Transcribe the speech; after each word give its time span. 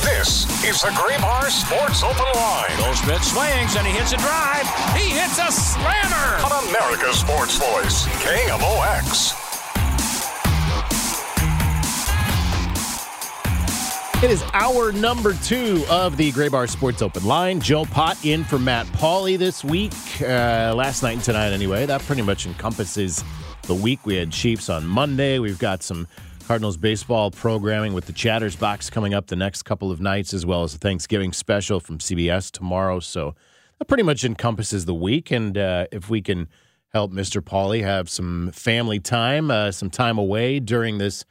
This 0.00 0.48
is 0.64 0.80
the 0.80 0.88
Graybar 0.88 1.50
Sports 1.50 2.02
Open 2.02 2.24
Line 2.34 2.70
Goldschmidt 2.78 3.22
swings 3.22 3.76
and 3.76 3.86
he 3.86 3.92
hits 3.92 4.12
a 4.12 4.16
drive. 4.16 4.66
He 4.96 5.10
hits 5.10 5.38
a 5.38 5.52
slammer. 5.52 6.42
on 6.44 6.68
America's 6.68 7.18
Sports 7.20 7.58
Voice, 7.58 8.06
KMOX. 8.24 9.38
It 14.22 14.30
is 14.30 14.44
hour 14.52 14.92
number 14.92 15.34
two 15.34 15.84
of 15.90 16.16
the 16.16 16.30
Graybar 16.32 16.70
Sports 16.70 17.02
Open 17.02 17.24
Line. 17.24 17.60
Joe 17.60 17.84
Pott 17.84 18.24
in 18.24 18.44
for 18.44 18.58
Matt 18.58 18.86
Pauley 18.86 19.36
this 19.36 19.64
week. 19.64 19.92
Uh, 20.20 20.72
last 20.76 21.02
night 21.02 21.14
and 21.14 21.24
tonight, 21.24 21.50
anyway. 21.52 21.86
That 21.86 22.02
pretty 22.02 22.22
much 22.22 22.46
encompasses 22.46 23.24
the 23.62 23.74
week. 23.74 24.06
We 24.06 24.14
had 24.14 24.30
Chiefs 24.30 24.68
on 24.68 24.86
Monday. 24.86 25.40
We've 25.40 25.58
got 25.58 25.82
some 25.82 26.06
Cardinals 26.42 26.76
baseball 26.76 27.30
programming 27.30 27.94
with 27.94 28.06
the 28.06 28.12
Chatters 28.12 28.56
box 28.56 28.90
coming 28.90 29.14
up 29.14 29.28
the 29.28 29.36
next 29.36 29.62
couple 29.62 29.90
of 29.90 30.00
nights, 30.00 30.34
as 30.34 30.44
well 30.44 30.62
as 30.64 30.74
a 30.74 30.78
Thanksgiving 30.78 31.32
special 31.32 31.80
from 31.80 31.98
CBS 31.98 32.50
tomorrow. 32.50 33.00
So 33.00 33.34
that 33.78 33.86
pretty 33.86 34.02
much 34.02 34.24
encompasses 34.24 34.84
the 34.84 34.94
week. 34.94 35.30
And 35.30 35.56
uh, 35.56 35.86
if 35.92 36.10
we 36.10 36.20
can 36.20 36.48
help 36.92 37.12
Mr. 37.12 37.40
Pauley 37.40 37.82
have 37.82 38.10
some 38.10 38.50
family 38.52 39.00
time, 39.00 39.50
uh, 39.50 39.70
some 39.72 39.88
time 39.88 40.18
away 40.18 40.60
during 40.60 40.98
this 40.98 41.24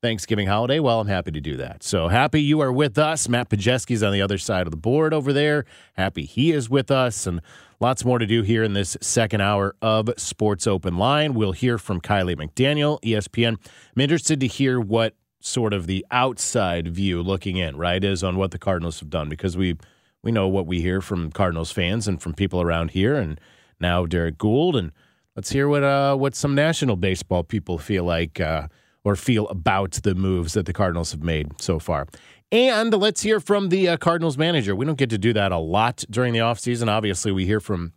Thanksgiving 0.00 0.46
holiday, 0.46 0.78
well, 0.78 1.00
I'm 1.00 1.08
happy 1.08 1.32
to 1.32 1.40
do 1.40 1.56
that. 1.56 1.82
So 1.82 2.08
happy 2.08 2.40
you 2.40 2.60
are 2.60 2.72
with 2.72 2.98
us. 2.98 3.28
Matt 3.28 3.48
Pajeski's 3.48 4.02
on 4.02 4.12
the 4.12 4.22
other 4.22 4.38
side 4.38 4.66
of 4.66 4.70
the 4.70 4.76
board 4.76 5.12
over 5.12 5.32
there. 5.32 5.64
Happy 5.94 6.24
he 6.24 6.52
is 6.52 6.70
with 6.70 6.90
us, 6.90 7.26
and 7.26 7.40
lots 7.80 8.04
more 8.04 8.18
to 8.18 8.26
do 8.26 8.42
here 8.42 8.62
in 8.62 8.72
this 8.72 8.96
second 9.00 9.40
hour 9.40 9.74
of 9.80 10.10
Sports 10.16 10.66
Open 10.66 10.96
Line. 10.96 11.34
We'll 11.34 11.52
hear 11.52 11.78
from 11.78 12.00
Kiley 12.00 12.36
McDaniel, 12.36 13.00
ESPN. 13.02 13.56
I'm 13.94 14.00
interested 14.00 14.40
to 14.40 14.46
hear 14.46 14.80
what 14.80 15.14
sort 15.40 15.72
of 15.72 15.86
the 15.86 16.04
outside 16.10 16.88
view 16.88 17.22
looking 17.22 17.56
in, 17.56 17.76
right, 17.76 18.02
is 18.02 18.24
on 18.24 18.36
what 18.36 18.50
the 18.50 18.58
Cardinals 18.58 19.00
have 19.00 19.10
done 19.10 19.28
because 19.28 19.56
we 19.56 19.76
we 20.22 20.32
know 20.32 20.48
what 20.48 20.66
we 20.66 20.80
hear 20.80 21.00
from 21.00 21.30
Cardinals 21.30 21.70
fans 21.70 22.08
and 22.08 22.20
from 22.20 22.34
people 22.34 22.60
around 22.60 22.90
here, 22.90 23.14
and 23.14 23.40
now 23.78 24.04
Derrick 24.04 24.36
Goold, 24.36 24.76
and 24.76 24.90
let's 25.36 25.50
hear 25.50 25.68
what 25.68 25.84
uh, 25.84 26.16
what 26.16 26.34
some 26.34 26.54
national 26.54 26.96
baseball 26.96 27.44
people 27.44 27.78
feel 27.78 28.04
like. 28.04 28.40
Uh, 28.40 28.68
or 29.04 29.16
feel 29.16 29.48
about 29.48 29.92
the 29.92 30.14
moves 30.14 30.52
that 30.52 30.66
the 30.66 30.72
Cardinals 30.72 31.12
have 31.12 31.22
made 31.22 31.48
so 31.60 31.78
far. 31.78 32.06
And 32.50 32.94
let's 32.94 33.22
hear 33.22 33.40
from 33.40 33.68
the 33.68 33.88
uh, 33.88 33.96
Cardinals 33.98 34.38
manager. 34.38 34.74
We 34.74 34.86
don't 34.86 34.96
get 34.96 35.10
to 35.10 35.18
do 35.18 35.34
that 35.34 35.52
a 35.52 35.58
lot 35.58 36.04
during 36.08 36.32
the 36.32 36.38
offseason. 36.38 36.88
Obviously, 36.88 37.30
we 37.30 37.44
hear 37.44 37.60
from 37.60 37.92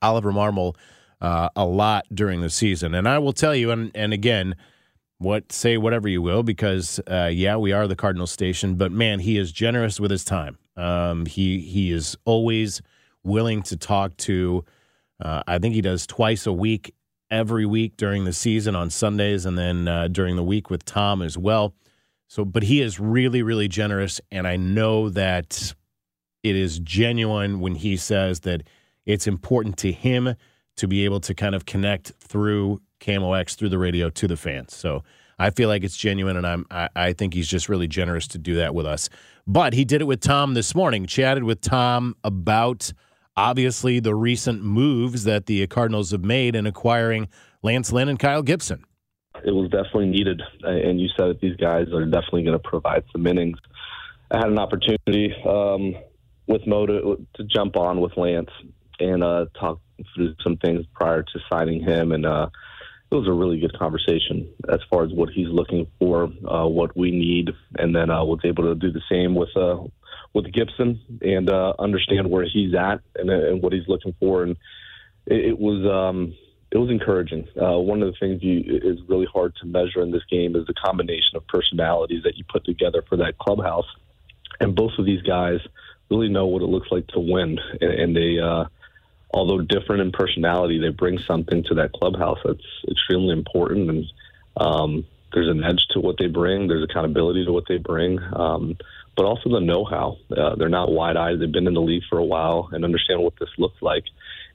Oliver 0.00 0.32
Marmol 0.32 0.76
uh, 1.20 1.48
a 1.56 1.64
lot 1.64 2.06
during 2.14 2.42
the 2.42 2.50
season. 2.50 2.94
And 2.94 3.08
I 3.08 3.18
will 3.18 3.32
tell 3.32 3.54
you, 3.54 3.72
and, 3.72 3.90
and 3.94 4.12
again, 4.12 4.54
what 5.18 5.52
say 5.52 5.76
whatever 5.76 6.08
you 6.08 6.22
will, 6.22 6.42
because 6.42 7.00
uh, 7.10 7.28
yeah, 7.32 7.56
we 7.56 7.72
are 7.72 7.86
the 7.86 7.96
Cardinals 7.96 8.30
station, 8.30 8.76
but 8.76 8.90
man, 8.92 9.18
he 9.18 9.36
is 9.36 9.52
generous 9.52 10.00
with 10.00 10.10
his 10.10 10.24
time. 10.24 10.56
Um, 10.76 11.26
he 11.26 11.60
he 11.60 11.92
is 11.92 12.16
always 12.24 12.80
willing 13.22 13.62
to 13.64 13.76
talk 13.76 14.16
to. 14.18 14.64
Uh, 15.20 15.42
I 15.46 15.58
think 15.58 15.74
he 15.74 15.82
does 15.82 16.06
twice 16.06 16.46
a 16.46 16.52
week 16.52 16.94
every 17.30 17.66
week 17.66 17.96
during 17.98 18.24
the 18.24 18.32
season 18.32 18.74
on 18.74 18.88
Sundays 18.88 19.44
and 19.44 19.58
then 19.58 19.88
uh, 19.88 20.08
during 20.08 20.36
the 20.36 20.42
week 20.42 20.70
with 20.70 20.84
Tom 20.84 21.20
as 21.20 21.36
well. 21.36 21.74
So, 22.30 22.44
but 22.44 22.62
he 22.62 22.80
is 22.80 23.00
really, 23.00 23.42
really 23.42 23.66
generous. 23.66 24.20
And 24.30 24.46
I 24.46 24.54
know 24.54 25.08
that 25.08 25.74
it 26.44 26.54
is 26.54 26.78
genuine 26.78 27.58
when 27.58 27.74
he 27.74 27.96
says 27.96 28.40
that 28.40 28.62
it's 29.04 29.26
important 29.26 29.76
to 29.78 29.90
him 29.90 30.36
to 30.76 30.86
be 30.86 31.04
able 31.04 31.18
to 31.22 31.34
kind 31.34 31.56
of 31.56 31.66
connect 31.66 32.12
through 32.20 32.82
KMOX, 33.00 33.56
through 33.56 33.70
the 33.70 33.78
radio 33.78 34.10
to 34.10 34.28
the 34.28 34.36
fans. 34.36 34.76
So 34.76 35.02
I 35.40 35.50
feel 35.50 35.68
like 35.68 35.82
it's 35.82 35.96
genuine 35.96 36.36
and 36.36 36.46
I'm, 36.46 36.66
I, 36.70 36.88
I 36.94 37.12
think 37.14 37.34
he's 37.34 37.48
just 37.48 37.68
really 37.68 37.88
generous 37.88 38.28
to 38.28 38.38
do 38.38 38.54
that 38.54 38.76
with 38.76 38.86
us. 38.86 39.08
But 39.44 39.72
he 39.72 39.84
did 39.84 40.00
it 40.00 40.04
with 40.04 40.20
Tom 40.20 40.54
this 40.54 40.72
morning, 40.72 41.06
chatted 41.06 41.42
with 41.42 41.60
Tom 41.60 42.14
about 42.22 42.92
obviously 43.36 43.98
the 43.98 44.14
recent 44.14 44.62
moves 44.62 45.24
that 45.24 45.46
the 45.46 45.66
Cardinals 45.66 46.12
have 46.12 46.24
made 46.24 46.54
in 46.54 46.64
acquiring 46.64 47.26
Lance 47.64 47.90
Lynn 47.90 48.08
and 48.08 48.20
Kyle 48.20 48.42
Gibson. 48.42 48.84
It 49.44 49.52
was 49.52 49.70
definitely 49.70 50.08
needed, 50.08 50.42
and 50.62 51.00
you 51.00 51.08
said 51.16 51.28
that 51.28 51.40
these 51.40 51.56
guys 51.56 51.88
are 51.92 52.04
definitely 52.04 52.44
going 52.44 52.58
to 52.58 52.68
provide 52.68 53.04
some 53.12 53.26
innings. 53.26 53.58
I 54.30 54.38
had 54.38 54.48
an 54.48 54.58
opportunity 54.58 55.34
um, 55.46 55.96
with 56.46 56.66
Mo 56.66 56.86
to, 56.86 57.26
to 57.34 57.44
jump 57.44 57.76
on 57.76 58.00
with 58.00 58.16
Lance 58.16 58.50
and 58.98 59.24
uh, 59.24 59.46
talk 59.58 59.80
through 60.14 60.34
some 60.42 60.56
things 60.56 60.84
prior 60.94 61.22
to 61.22 61.40
signing 61.50 61.82
him, 61.82 62.12
and 62.12 62.26
uh, 62.26 62.48
it 63.10 63.14
was 63.14 63.26
a 63.26 63.32
really 63.32 63.58
good 63.58 63.76
conversation 63.76 64.48
as 64.68 64.78
far 64.88 65.04
as 65.04 65.12
what 65.12 65.30
he's 65.30 65.48
looking 65.48 65.86
for, 65.98 66.24
uh, 66.48 66.66
what 66.66 66.96
we 66.96 67.10
need, 67.10 67.50
and 67.78 67.94
then 67.94 68.10
uh, 68.10 68.24
was 68.24 68.40
able 68.44 68.64
to 68.64 68.74
do 68.74 68.92
the 68.92 69.02
same 69.10 69.34
with 69.34 69.56
uh, 69.56 69.78
with 70.32 70.52
Gibson 70.52 71.00
and 71.22 71.50
uh, 71.50 71.72
understand 71.78 72.30
where 72.30 72.44
he's 72.44 72.74
at 72.74 73.00
and, 73.16 73.30
and 73.30 73.62
what 73.62 73.72
he's 73.72 73.88
looking 73.88 74.14
for. 74.20 74.44
And 74.44 74.56
it, 75.26 75.46
it 75.46 75.58
was 75.58 75.84
um, 75.86 76.34
it 76.70 76.78
was 76.78 76.90
encouraging. 76.90 77.48
Uh, 77.60 77.78
one 77.78 78.02
of 78.02 78.12
the 78.12 78.18
things 78.18 78.42
you 78.42 78.62
is 78.66 78.98
really 79.08 79.26
hard 79.32 79.54
to 79.56 79.66
measure 79.66 80.02
in 80.02 80.10
this 80.10 80.24
game 80.30 80.56
is 80.56 80.66
the 80.66 80.74
combination 80.74 81.36
of 81.36 81.46
personalities 81.48 82.22
that 82.24 82.36
you 82.36 82.44
put 82.48 82.64
together 82.64 83.02
for 83.08 83.16
that 83.16 83.38
clubhouse. 83.38 83.86
And 84.60 84.74
both 84.74 84.92
of 84.98 85.06
these 85.06 85.22
guys 85.22 85.60
really 86.10 86.28
know 86.28 86.46
what 86.46 86.62
it 86.62 86.66
looks 86.66 86.88
like 86.90 87.06
to 87.08 87.20
win, 87.20 87.58
and, 87.80 87.92
and 87.92 88.16
they. 88.16 88.38
Uh, 88.38 88.66
Although 89.32 89.60
different 89.60 90.02
in 90.02 90.10
personality, 90.10 90.80
they 90.80 90.88
bring 90.88 91.20
something 91.20 91.62
to 91.68 91.74
that 91.76 91.92
clubhouse 91.92 92.38
that's 92.44 92.66
extremely 92.90 93.32
important, 93.32 93.88
and 93.88 94.04
um, 94.56 95.06
there's 95.32 95.48
an 95.48 95.62
edge 95.62 95.86
to 95.90 96.00
what 96.00 96.16
they 96.18 96.26
bring. 96.26 96.66
There's 96.66 96.82
accountability 96.82 97.44
to 97.44 97.52
what 97.52 97.64
they 97.68 97.76
bring. 97.76 98.18
Um, 98.32 98.76
but 99.16 99.26
also 99.26 99.50
the 99.50 99.60
know-how. 99.60 100.16
Uh, 100.36 100.56
they're 100.56 100.68
not 100.68 100.90
wide-eyed. 100.90 101.38
They've 101.38 101.52
been 101.52 101.66
in 101.66 101.74
the 101.74 101.80
league 101.80 102.02
for 102.08 102.18
a 102.18 102.24
while 102.24 102.70
and 102.72 102.84
understand 102.84 103.22
what 103.22 103.34
this 103.38 103.50
looks 103.58 103.80
like. 103.82 104.04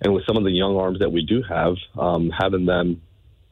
And 0.02 0.14
with 0.14 0.26
some 0.26 0.38
of 0.38 0.44
the 0.44 0.52
young 0.52 0.78
arms 0.78 1.00
that 1.00 1.12
we 1.12 1.26
do 1.26 1.42
have, 1.44 1.76
um, 1.98 2.30
having 2.30 2.66
them 2.66 3.02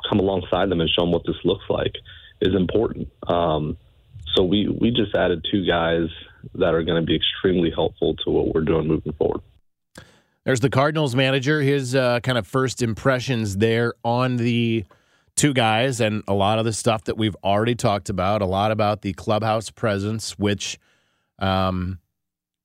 come 0.10 0.20
alongside 0.20 0.70
them 0.70 0.82
and 0.82 0.90
show 0.90 1.04
them 1.04 1.12
what 1.12 1.26
this 1.26 1.38
looks 1.44 1.66
like 1.70 1.94
is 2.42 2.54
important. 2.56 3.08
Um, 3.28 3.78
so 4.36 4.44
we 4.44 4.68
we 4.68 4.92
just 4.92 5.16
added 5.16 5.46
two 5.50 5.66
guys 5.66 6.10
that 6.56 6.74
are 6.74 6.84
going 6.84 7.02
to 7.02 7.06
be 7.06 7.16
extremely 7.16 7.72
helpful 7.72 8.16
to 8.16 8.30
what 8.30 8.54
we're 8.54 8.62
doing 8.62 8.88
moving 8.88 9.14
forward. 9.14 9.42
There's 10.44 10.60
the 10.60 10.70
Cardinals 10.70 11.16
manager, 11.16 11.62
his 11.62 11.96
uh, 11.96 12.20
kind 12.20 12.38
of 12.38 12.46
first 12.46 12.82
impressions 12.82 13.58
there 13.58 13.94
on 14.04 14.36
the 14.36 14.84
two 15.36 15.54
guys, 15.54 16.02
and 16.02 16.22
a 16.28 16.34
lot 16.34 16.60
of 16.60 16.66
the 16.66 16.74
stuff 16.74 17.06
that 17.06 17.18
we've 17.18 17.36
already 17.44 17.76
talked 17.76 18.10
about, 18.10 18.42
a 18.42 18.46
lot 18.46 18.72
about 18.72 19.02
the 19.02 19.14
clubhouse 19.14 19.70
presence, 19.70 20.38
which, 20.38 20.78
um, 21.40 22.00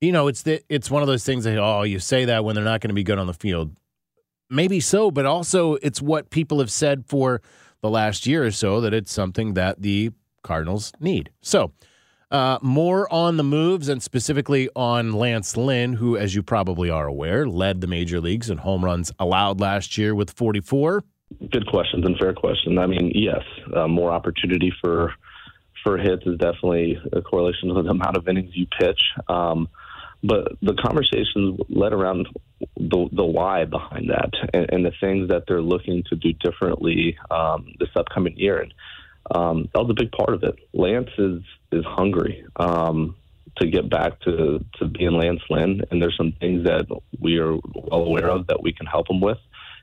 you 0.00 0.12
know, 0.12 0.28
it's 0.28 0.42
the, 0.42 0.62
it's 0.68 0.90
one 0.90 1.02
of 1.02 1.08
those 1.08 1.24
things 1.24 1.44
that 1.44 1.58
oh, 1.58 1.82
you 1.82 1.98
say 1.98 2.24
that 2.26 2.44
when 2.44 2.54
they're 2.54 2.64
not 2.64 2.80
going 2.80 2.90
to 2.90 2.94
be 2.94 3.02
good 3.02 3.18
on 3.18 3.26
the 3.26 3.34
field, 3.34 3.76
maybe 4.50 4.80
so, 4.80 5.10
but 5.10 5.26
also 5.26 5.74
it's 5.76 6.00
what 6.00 6.30
people 6.30 6.60
have 6.60 6.70
said 6.70 7.04
for 7.06 7.42
the 7.80 7.90
last 7.90 8.26
year 8.26 8.44
or 8.44 8.50
so 8.50 8.80
that 8.80 8.94
it's 8.94 9.12
something 9.12 9.54
that 9.54 9.82
the 9.82 10.10
Cardinals 10.42 10.92
need. 11.00 11.30
So. 11.40 11.72
Uh, 12.30 12.58
more 12.60 13.10
on 13.10 13.38
the 13.38 13.42
moves 13.42 13.88
and 13.88 14.02
specifically 14.02 14.68
on 14.76 15.12
Lance 15.12 15.56
Lynn, 15.56 15.94
who, 15.94 16.14
as 16.14 16.34
you 16.34 16.42
probably 16.42 16.90
are 16.90 17.06
aware, 17.06 17.48
led 17.48 17.80
the 17.80 17.86
major 17.86 18.20
leagues 18.20 18.50
in 18.50 18.58
home 18.58 18.84
runs 18.84 19.10
allowed 19.18 19.60
last 19.60 19.96
year 19.96 20.14
with 20.14 20.30
44. 20.32 21.02
Good 21.50 21.66
questions 21.68 22.04
and 22.04 22.18
fair 22.18 22.34
question. 22.34 22.76
I 22.76 22.86
mean, 22.86 23.12
yes, 23.14 23.42
uh, 23.74 23.88
more 23.88 24.12
opportunity 24.12 24.70
for 24.78 25.14
for 25.82 25.96
hits 25.96 26.26
is 26.26 26.36
definitely 26.38 27.00
a 27.12 27.22
correlation 27.22 27.68
to 27.68 27.82
the 27.82 27.88
amount 27.88 28.16
of 28.16 28.28
innings 28.28 28.50
you 28.52 28.66
pitch. 28.78 29.00
Um, 29.28 29.68
but 30.22 30.52
the 30.62 30.74
conversations 30.74 31.60
led 31.68 31.92
around 31.92 32.28
the, 32.76 33.08
the 33.12 33.24
why 33.24 33.64
behind 33.64 34.10
that 34.10 34.30
and, 34.52 34.70
and, 34.70 34.84
the 34.84 34.92
things 35.00 35.28
that 35.28 35.44
they're 35.46 35.62
looking 35.62 36.02
to 36.08 36.16
do 36.16 36.32
differently 36.32 37.16
um, 37.30 37.74
this 37.78 37.90
upcoming 37.94 38.36
year. 38.36 38.60
And 38.60 38.74
um, 39.30 39.68
that 39.72 39.80
was 39.80 39.90
a 39.90 39.94
big 39.94 40.10
part 40.10 40.34
of 40.34 40.42
it. 40.42 40.58
Lance 40.72 41.10
is 41.18 41.42
is 41.70 41.84
hungry 41.84 42.44
um, 42.56 43.14
to 43.58 43.68
get 43.68 43.88
back 43.90 44.20
to, 44.20 44.64
to 44.78 44.86
being 44.86 45.12
Lance 45.12 45.42
Lynn, 45.50 45.82
and 45.90 46.00
there's 46.00 46.16
some 46.16 46.32
things 46.40 46.64
that 46.64 46.86
we 47.20 47.38
are 47.38 47.54
well 47.74 48.02
aware 48.02 48.30
of 48.30 48.46
that 48.48 48.62
we 48.62 48.72
can 48.72 48.86
help 48.86 49.10
him 49.10 49.20
with 49.20 49.38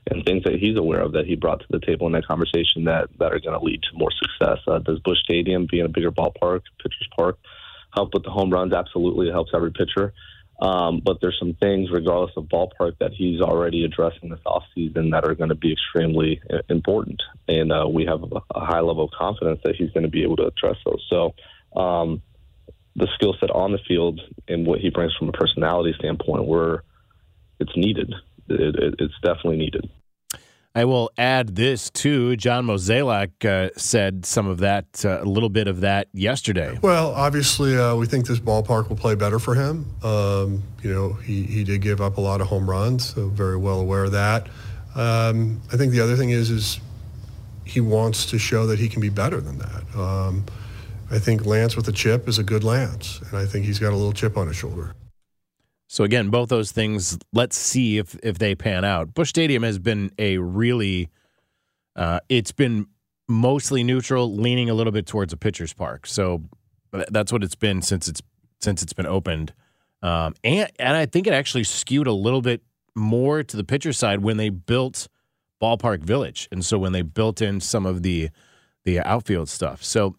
and 0.08 0.24
things 0.24 0.44
that 0.44 0.54
he's 0.54 0.76
aware 0.76 1.00
of 1.00 1.12
that 1.12 1.26
he 1.26 1.34
brought 1.34 1.60
to 1.60 1.66
the 1.70 1.80
table 1.84 2.06
in 2.06 2.12
that 2.12 2.26
conversation 2.26 2.84
that, 2.84 3.08
that 3.18 3.32
are 3.32 3.40
going 3.40 3.58
to 3.58 3.64
lead 3.64 3.82
to 3.82 3.98
more 3.98 4.10
success. 4.12 4.58
Uh, 4.66 4.78
does 4.78 5.00
Busch 5.00 5.18
Stadium 5.18 5.66
being 5.70 5.84
a 5.84 5.88
bigger 5.88 6.12
ballpark, 6.12 6.62
pitcher's 6.80 7.08
park, 7.16 7.38
help 7.96 8.10
with 8.14 8.22
the 8.22 8.30
home 8.30 8.50
runs? 8.50 8.72
Absolutely, 8.72 9.28
it 9.28 9.32
helps 9.32 9.52
every 9.54 9.72
pitcher. 9.72 10.12
Um, 10.60 11.02
but 11.04 11.18
there's 11.20 11.36
some 11.38 11.54
things, 11.54 11.90
regardless 11.92 12.32
of 12.36 12.44
ballpark, 12.44 12.98
that 13.00 13.12
he's 13.12 13.40
already 13.40 13.84
addressing 13.84 14.30
this 14.30 14.40
offseason 14.46 15.10
that 15.10 15.24
are 15.24 15.34
going 15.34 15.50
to 15.50 15.54
be 15.54 15.72
extremely 15.72 16.40
important. 16.70 17.22
And 17.46 17.70
uh, 17.70 17.86
we 17.88 18.06
have 18.06 18.22
a 18.54 18.60
high 18.60 18.80
level 18.80 19.04
of 19.04 19.10
confidence 19.10 19.60
that 19.64 19.76
he's 19.76 19.90
going 19.90 20.04
to 20.04 20.10
be 20.10 20.22
able 20.22 20.36
to 20.36 20.46
address 20.46 20.76
those. 20.84 21.04
So 21.10 21.34
um, 21.78 22.22
the 22.94 23.08
skill 23.16 23.34
set 23.38 23.50
on 23.50 23.72
the 23.72 23.78
field 23.86 24.20
and 24.48 24.66
what 24.66 24.80
he 24.80 24.88
brings 24.88 25.14
from 25.18 25.28
a 25.28 25.32
personality 25.32 25.94
standpoint, 25.98 26.46
we're, 26.46 26.80
it's 27.60 27.76
needed. 27.76 28.14
It, 28.48 28.76
it, 28.76 28.94
it's 28.98 29.14
definitely 29.22 29.58
needed. 29.58 29.90
I 30.76 30.84
will 30.84 31.10
add 31.16 31.56
this 31.56 31.88
too. 31.88 32.36
John 32.36 32.66
Mozeliak 32.66 33.46
uh, 33.46 33.70
said 33.78 34.26
some 34.26 34.46
of 34.46 34.58
that, 34.58 35.06
uh, 35.06 35.22
a 35.22 35.24
little 35.24 35.48
bit 35.48 35.68
of 35.68 35.80
that 35.80 36.08
yesterday. 36.12 36.78
Well, 36.82 37.12
obviously, 37.12 37.78
uh, 37.78 37.96
we 37.96 38.04
think 38.04 38.26
this 38.26 38.38
ballpark 38.38 38.90
will 38.90 38.96
play 38.96 39.14
better 39.14 39.38
for 39.38 39.54
him. 39.54 39.86
Um, 40.02 40.62
you 40.82 40.92
know, 40.92 41.14
he, 41.14 41.44
he 41.44 41.64
did 41.64 41.80
give 41.80 42.02
up 42.02 42.18
a 42.18 42.20
lot 42.20 42.42
of 42.42 42.48
home 42.48 42.68
runs, 42.68 43.14
so 43.14 43.28
very 43.28 43.56
well 43.56 43.80
aware 43.80 44.04
of 44.04 44.12
that. 44.12 44.48
Um, 44.94 45.62
I 45.72 45.78
think 45.78 45.92
the 45.92 46.00
other 46.00 46.14
thing 46.14 46.28
is, 46.28 46.50
is 46.50 46.78
he 47.64 47.80
wants 47.80 48.26
to 48.26 48.38
show 48.38 48.66
that 48.66 48.78
he 48.78 48.90
can 48.90 49.00
be 49.00 49.08
better 49.08 49.40
than 49.40 49.56
that. 49.56 49.98
Um, 49.98 50.44
I 51.10 51.18
think 51.18 51.46
Lance 51.46 51.74
with 51.74 51.88
a 51.88 51.92
chip 51.92 52.28
is 52.28 52.38
a 52.38 52.42
good 52.42 52.64
Lance, 52.64 53.22
and 53.30 53.38
I 53.38 53.46
think 53.46 53.64
he's 53.64 53.78
got 53.78 53.94
a 53.94 53.96
little 53.96 54.12
chip 54.12 54.36
on 54.36 54.48
his 54.48 54.56
shoulder. 54.56 54.92
So 55.88 56.04
again, 56.04 56.30
both 56.30 56.48
those 56.48 56.72
things. 56.72 57.18
Let's 57.32 57.56
see 57.56 57.98
if 57.98 58.16
if 58.22 58.38
they 58.38 58.54
pan 58.54 58.84
out. 58.84 59.14
Busch 59.14 59.28
Stadium 59.28 59.62
has 59.62 59.78
been 59.78 60.10
a 60.18 60.38
really, 60.38 61.10
uh, 61.94 62.20
it's 62.28 62.52
been 62.52 62.86
mostly 63.28 63.84
neutral, 63.84 64.34
leaning 64.34 64.68
a 64.70 64.74
little 64.74 64.92
bit 64.92 65.06
towards 65.06 65.32
a 65.32 65.36
pitcher's 65.36 65.72
park. 65.72 66.06
So 66.06 66.42
that's 66.90 67.32
what 67.32 67.44
it's 67.44 67.54
been 67.54 67.82
since 67.82 68.08
it's 68.08 68.20
since 68.60 68.82
it's 68.82 68.92
been 68.92 69.06
opened. 69.06 69.52
Um, 70.02 70.34
and 70.42 70.70
and 70.78 70.96
I 70.96 71.06
think 71.06 71.26
it 71.26 71.32
actually 71.32 71.64
skewed 71.64 72.06
a 72.06 72.12
little 72.12 72.42
bit 72.42 72.62
more 72.94 73.42
to 73.42 73.56
the 73.56 73.64
pitcher 73.64 73.92
side 73.92 74.20
when 74.20 74.36
they 74.36 74.48
built 74.48 75.08
Ballpark 75.62 76.02
Village, 76.02 76.48
and 76.50 76.64
so 76.64 76.78
when 76.78 76.92
they 76.92 77.02
built 77.02 77.40
in 77.40 77.60
some 77.60 77.86
of 77.86 78.02
the 78.02 78.30
the 78.84 79.00
outfield 79.00 79.48
stuff. 79.48 79.82
So 79.82 80.16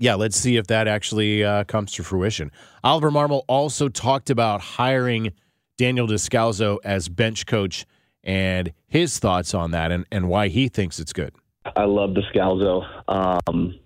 yeah, 0.00 0.14
let's 0.14 0.36
see 0.36 0.56
if 0.56 0.66
that 0.68 0.88
actually 0.88 1.44
uh, 1.44 1.64
comes 1.64 1.92
to 1.92 2.02
fruition. 2.02 2.50
Oliver 2.82 3.10
Marmol 3.10 3.44
also 3.46 3.88
talked 3.88 4.30
about 4.30 4.62
hiring 4.62 5.32
Daniel 5.76 6.06
Descalso 6.08 6.78
as 6.82 7.10
bench 7.10 7.44
coach 7.44 7.84
and 8.24 8.72
his 8.86 9.18
thoughts 9.18 9.52
on 9.52 9.72
that 9.72 9.92
and, 9.92 10.06
and 10.10 10.28
why 10.28 10.48
he 10.48 10.68
thinks 10.68 10.98
it's 10.98 11.12
good. 11.12 11.34
I 11.76 11.84
love 11.84 12.10
Descalso. 12.10 12.86
Um, 13.08 13.78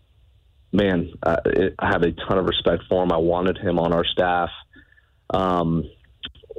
man, 0.72 1.12
I, 1.26 1.37
I, 1.81 1.88
have 1.88 2.02
a 2.02 2.12
ton 2.12 2.38
of 2.38 2.46
respect 2.46 2.84
for 2.88 3.02
him. 3.02 3.10
I 3.10 3.17
wanted 3.17 3.58
him 3.58 3.81
on 3.81 3.93
our 3.93 4.05
staff. 4.05 4.50
Um, 5.31 5.84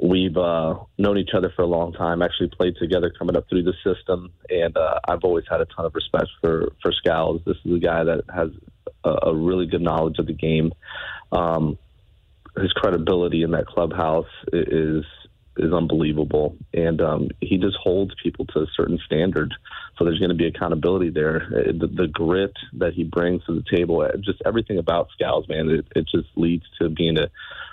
we've 0.02 0.36
uh, 0.36 0.74
known 0.98 1.18
each 1.18 1.30
other 1.34 1.52
for 1.54 1.62
a 1.62 1.66
long 1.66 1.92
time. 1.92 2.22
Actually, 2.22 2.48
played 2.48 2.76
together 2.76 3.12
coming 3.18 3.36
up 3.36 3.48
through 3.48 3.62
the 3.62 3.74
system, 3.84 4.32
and 4.48 4.76
uh, 4.76 5.00
I've 5.06 5.24
always 5.24 5.44
had 5.48 5.60
a 5.60 5.66
ton 5.66 5.86
of 5.86 5.94
respect 5.94 6.26
for 6.40 6.72
for 6.82 6.92
Scals. 6.92 7.44
This 7.44 7.56
is 7.64 7.74
a 7.74 7.78
guy 7.78 8.04
that 8.04 8.24
has 8.34 8.50
a, 9.04 9.28
a 9.28 9.34
really 9.34 9.66
good 9.66 9.82
knowledge 9.82 10.18
of 10.18 10.26
the 10.26 10.34
game. 10.34 10.72
Um, 11.32 11.78
his 12.56 12.72
credibility 12.72 13.42
in 13.42 13.50
that 13.50 13.66
clubhouse 13.66 14.26
is 14.52 15.04
is 15.58 15.72
unbelievable, 15.72 16.56
and 16.72 17.00
um, 17.00 17.28
he 17.40 17.58
just 17.58 17.76
holds 17.82 18.12
people 18.22 18.46
to 18.46 18.60
a 18.60 18.66
certain 18.76 18.98
standard. 19.06 19.54
So 19.96 20.04
there's 20.04 20.18
going 20.18 20.30
to 20.30 20.36
be 20.36 20.46
accountability 20.46 21.10
there. 21.10 21.42
Uh, 21.46 21.72
the, 21.72 21.86
the, 21.86 22.08
grit 22.08 22.52
that 22.74 22.92
he 22.94 23.04
brings 23.04 23.44
to 23.44 23.54
the 23.54 23.64
table, 23.76 24.00
uh, 24.02 24.16
just 24.18 24.42
everything 24.44 24.78
about 24.78 25.08
Scals, 25.18 25.48
man, 25.48 25.70
it, 25.70 25.86
it 25.96 26.06
just 26.14 26.28
leads 26.36 26.64
to 26.80 26.88
being 26.88 27.18
a, 27.18 27.28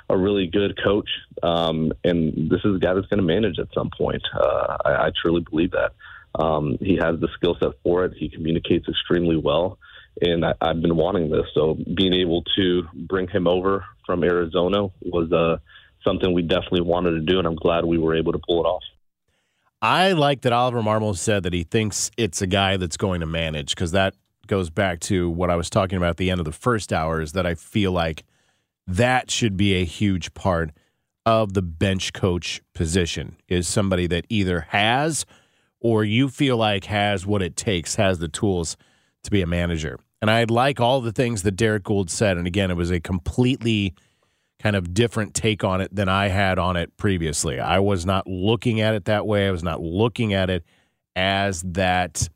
a 0.09 0.17
really 0.17 0.47
good 0.47 0.79
coach. 0.83 1.09
Um, 1.41 1.91
and 2.03 2.49
this 2.49 2.61
is 2.63 2.75
a 2.75 2.79
guy 2.79 2.93
that's 2.93 3.07
going 3.07 3.19
to 3.19 3.25
manage 3.25 3.59
at 3.59 3.67
some 3.73 3.89
point. 3.97 4.23
Uh, 4.33 4.77
I, 4.85 4.91
I, 5.07 5.11
truly 5.21 5.45
believe 5.49 5.71
that. 5.71 5.93
Um, 6.35 6.77
he 6.79 6.95
has 6.95 7.19
the 7.19 7.27
skill 7.35 7.55
set 7.61 7.73
for 7.83 8.05
it. 8.05 8.13
He 8.17 8.29
communicates 8.29 8.87
extremely 8.87 9.37
well 9.37 9.77
and 10.21 10.45
I, 10.45 10.53
have 10.61 10.81
been 10.81 10.95
wanting 10.95 11.29
this. 11.29 11.45
So 11.53 11.75
being 11.95 12.13
able 12.13 12.43
to 12.55 12.83
bring 12.93 13.27
him 13.27 13.47
over 13.47 13.85
from 14.05 14.23
Arizona 14.23 14.87
was 15.01 15.31
uh, 15.31 15.57
something 16.03 16.33
we 16.33 16.41
definitely 16.41 16.81
wanted 16.81 17.11
to 17.11 17.21
do, 17.21 17.39
and 17.39 17.47
I'm 17.47 17.55
glad 17.55 17.85
we 17.85 17.97
were 17.97 18.15
able 18.15 18.31
to 18.33 18.39
pull 18.39 18.63
it 18.63 18.67
off. 18.67 18.83
I 19.81 20.13
like 20.13 20.41
that 20.41 20.53
Oliver 20.53 20.81
Marmol 20.81 21.17
said 21.17 21.43
that 21.43 21.53
he 21.53 21.63
thinks 21.63 22.09
it's 22.17 22.41
a 22.41 22.47
guy 22.47 22.77
that's 22.77 22.97
going 22.97 23.19
to 23.19 23.25
manage 23.25 23.75
because 23.75 23.91
that 23.91 24.15
goes 24.47 24.69
back 24.69 24.99
to 25.01 25.29
what 25.29 25.49
I 25.49 25.55
was 25.55 25.69
talking 25.69 25.97
about 25.97 26.11
at 26.11 26.17
the 26.17 26.29
end 26.29 26.39
of 26.39 26.45
the 26.45 26.51
first 26.51 26.93
hour 26.93 27.21
is 27.21 27.33
that 27.33 27.45
I 27.45 27.55
feel 27.55 27.91
like 27.91 28.23
that 28.87 29.29
should 29.29 29.57
be 29.57 29.75
a 29.75 29.85
huge 29.85 30.33
part 30.33 30.71
of 31.25 31.53
the 31.53 31.61
bench 31.61 32.13
coach 32.13 32.61
position 32.73 33.37
is 33.47 33.67
somebody 33.67 34.07
that 34.07 34.25
either 34.29 34.61
has 34.69 35.25
or 35.79 36.03
you 36.03 36.29
feel 36.29 36.55
like 36.55 36.85
has 36.85 37.25
what 37.25 37.41
it 37.41 37.55
takes, 37.57 37.95
has 37.95 38.19
the 38.19 38.29
tools– 38.29 38.77
to 39.23 39.31
be 39.31 39.41
a 39.41 39.47
manager. 39.47 39.99
And 40.21 40.29
I 40.29 40.43
like 40.45 40.79
all 40.79 41.01
the 41.01 41.11
things 41.11 41.43
that 41.43 41.53
Derrick 41.53 41.83
Goold 41.83 42.09
said. 42.09 42.37
And 42.37 42.47
again, 42.47 42.71
it 42.71 42.77
was 42.77 42.91
a 42.91 42.99
completely 42.99 43.93
kind 44.63 44.75
of 44.77 44.93
different 44.93 45.33
take 45.33 45.63
on 45.65 45.81
it 45.81 45.93
than 45.93 46.07
I 46.07 46.29
had 46.29 46.57
on 46.57 46.77
it 46.77 46.95
previously. 46.95 47.59
I 47.59 47.79
was 47.79 48.05
not 48.05 48.25
looking 48.27 48.79
at 48.79 48.95
it 48.95 49.05
that 49.05 49.27
way. 49.27 49.47
I 49.47 49.51
was 49.51 49.61
not 49.63 49.81
looking 49.81 50.33
at 50.33 50.49
it 50.49 50.63
as 51.17 51.61
that 51.63 52.29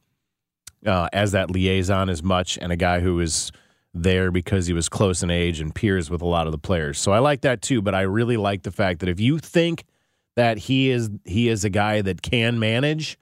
uh, 0.86 1.08
as 1.14 1.32
that 1.32 1.50
liaison 1.50 2.10
as 2.10 2.22
much, 2.22 2.58
and 2.62 2.72
a 2.72 2.76
guy 2.76 3.00
who 3.00 3.20
is 3.22 3.52
there 3.94 4.30
because 4.30 4.68
he 4.68 4.74
was 4.74 4.90
close 4.90 5.24
in 5.24 5.32
age 5.32 5.62
and 5.62 5.74
peers 5.74 6.10
with 6.10 6.22
a 6.22 6.28
lot 6.28 6.46
of 6.46 6.52
the 6.52 6.58
players. 6.58 7.00
So 7.00 7.14
I 7.14 7.20
like 7.20 7.42
that 7.42 7.62
too. 7.62 7.82
But 7.82 7.96
I 7.96 8.02
really 8.02 8.38
like 8.38 8.64
the 8.64 8.72
fact 8.72 9.00
that 9.00 9.10
if 9.10 9.20
you 9.20 9.40
think 9.40 9.86
that 10.36 10.58
he 10.58 10.90
is 10.90 11.10
he 11.24 11.48
is 11.48 11.64
a 11.64 11.70
guy 11.70 12.02
that 12.02 12.22
can 12.22 12.60
manage 12.60 13.18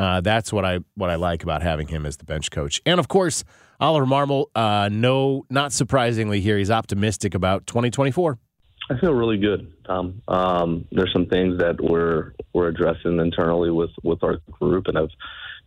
uh, 0.00 0.18
that's 0.20 0.50
what 0.50 0.64
I 0.64 0.80
what 0.94 1.10
I 1.10 1.16
like 1.16 1.42
about 1.42 1.62
having 1.62 1.86
him 1.86 2.06
as 2.06 2.16
the 2.16 2.24
bench 2.24 2.50
coach. 2.50 2.80
And 2.86 2.98
of 2.98 3.06
course, 3.08 3.44
Oliver 3.80 4.06
Marmol, 4.06 4.46
Uh, 4.54 4.88
no, 4.92 5.44
not 5.50 5.72
surprisingly, 5.72 6.40
here 6.40 6.58
he's 6.58 6.70
optimistic 6.70 7.34
about 7.34 7.66
2024. 7.66 8.38
I 8.90 8.98
feel 8.98 9.12
really 9.12 9.38
good, 9.38 9.72
Tom. 9.86 10.20
Um, 10.26 10.84
there's 10.90 11.12
some 11.12 11.26
things 11.26 11.58
that 11.58 11.80
we're 11.80 12.32
we're 12.52 12.68
addressing 12.68 13.18
internally 13.20 13.70
with 13.70 13.90
with 14.02 14.22
our 14.24 14.38
group, 14.50 14.88
and 14.88 14.98
I've 14.98 15.10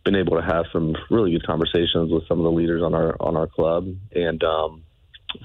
been 0.04 0.14
able 0.14 0.36
to 0.36 0.42
have 0.42 0.66
some 0.72 0.94
really 1.10 1.32
good 1.32 1.46
conversations 1.46 2.12
with 2.12 2.26
some 2.28 2.38
of 2.38 2.44
the 2.44 2.50
leaders 2.50 2.82
on 2.82 2.94
our 2.94 3.16
on 3.20 3.36
our 3.36 3.46
club, 3.46 3.88
and 4.14 4.44
um, 4.44 4.82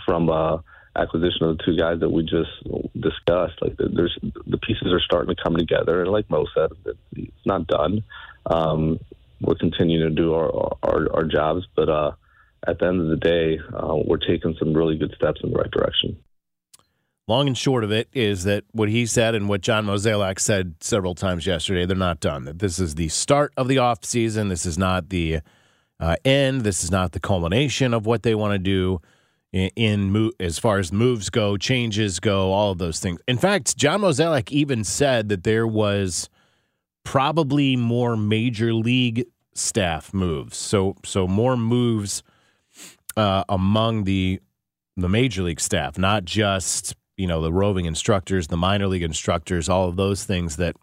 from 0.06 0.30
uh, 0.30 0.58
acquisition 0.96 1.44
of 1.44 1.58
the 1.58 1.64
two 1.64 1.78
guys 1.78 2.02
that 2.02 2.10
we 2.10 2.24
just 2.24 2.52
discussed, 3.00 3.62
like 3.62 3.78
there's 3.78 4.18
the 4.46 4.58
pieces 4.58 4.92
are 4.92 5.00
starting 5.00 5.34
to 5.34 5.42
come 5.42 5.56
together, 5.56 6.02
and 6.02 6.12
like 6.12 6.30
Mo 6.30 6.46
said, 6.54 6.72
it's 7.14 7.46
not 7.46 7.66
done 7.68 8.04
um, 8.46 9.00
we're 9.42 9.56
continuing 9.56 10.10
to 10.10 10.22
do 10.22 10.34
our 10.34 10.78
our, 10.84 11.16
our 11.16 11.24
jobs, 11.24 11.66
but 11.76 11.90
uh, 11.90 12.12
at 12.68 12.80
the 12.80 12.86
end 12.86 13.02
of 13.02 13.08
the 13.08 13.18
day, 13.18 13.60
uh, 13.74 13.96
we're 14.06 14.18
taking 14.18 14.56
some 14.60 14.74
really 14.74 14.98
good 14.98 15.14
steps 15.16 15.42
in 15.44 15.52
the 15.52 15.58
right 15.58 15.72
direction. 15.72 16.18
Long 17.28 17.48
and 17.48 17.58
short 17.58 17.84
of 17.84 17.92
it 17.92 18.10
is 18.12 18.44
that 18.46 18.64
what 18.72 18.90
he 18.90 19.06
said 19.06 19.36
and 19.36 19.48
what 19.48 19.62
John 19.62 19.86
Mozeliak 19.86 20.40
said 20.40 20.76
several 20.80 21.14
times 21.14 21.46
yesterday, 21.46 21.86
they're 21.86 21.96
not 21.96 22.20
done. 22.20 22.46
That 22.46 22.58
this 22.58 22.80
is 22.80 22.96
the 22.96 23.08
start 23.10 23.54
of 23.56 23.68
the 23.68 23.78
off 23.78 24.04
season. 24.04 24.50
This 24.50 24.66
is 24.66 24.80
not 24.80 25.10
the 25.10 25.42
uh, 26.00 26.16
end. 26.26 26.62
This 26.62 26.84
is 26.84 26.90
not 26.90 27.12
the 27.12 27.20
culmination 27.20 27.94
of 27.94 28.08
what 28.08 28.24
they 28.24 28.34
want 28.34 28.54
to 28.54 28.60
do 28.60 29.00
in, 29.52 29.70
in 29.76 30.32
as 30.40 30.58
far 30.58 30.80
as 30.80 30.92
moves 30.92 31.30
go, 31.30 31.58
changes 31.58 32.20
go, 32.20 32.52
all 32.52 32.72
of 32.72 32.78
those 32.78 33.00
things. 33.00 33.20
In 33.28 33.38
fact, 33.38 33.78
John 33.78 34.02
Mozeliak 34.02 34.52
even 34.52 34.84
said 34.84 35.30
that 35.30 35.44
there 35.44 35.68
was 35.68 36.30
probably 37.04 37.76
more 37.76 38.16
major 38.16 38.74
league 38.74 39.26
staff 39.54 40.14
moves. 40.14 40.58
So 40.58 40.96
so 41.04 41.28
more 41.28 41.58
moves 41.58 42.24
uh, 43.20 43.44
among 43.50 44.06
the 44.06 44.40
the 44.98 45.10
major 45.10 45.44
league 45.44 45.62
staff, 45.62 45.98
not 45.98 46.26
just 46.26 46.96
you 47.18 47.28
know 47.28 47.42
the 47.42 47.54
roving 47.54 47.86
instructors, 47.86 48.48
the 48.48 48.58
minor 48.58 48.88
league 48.88 49.04
instructors, 49.04 49.70
all 49.70 49.88
of 49.88 49.96
those 49.96 50.24
things 50.24 50.56
that 50.56 50.76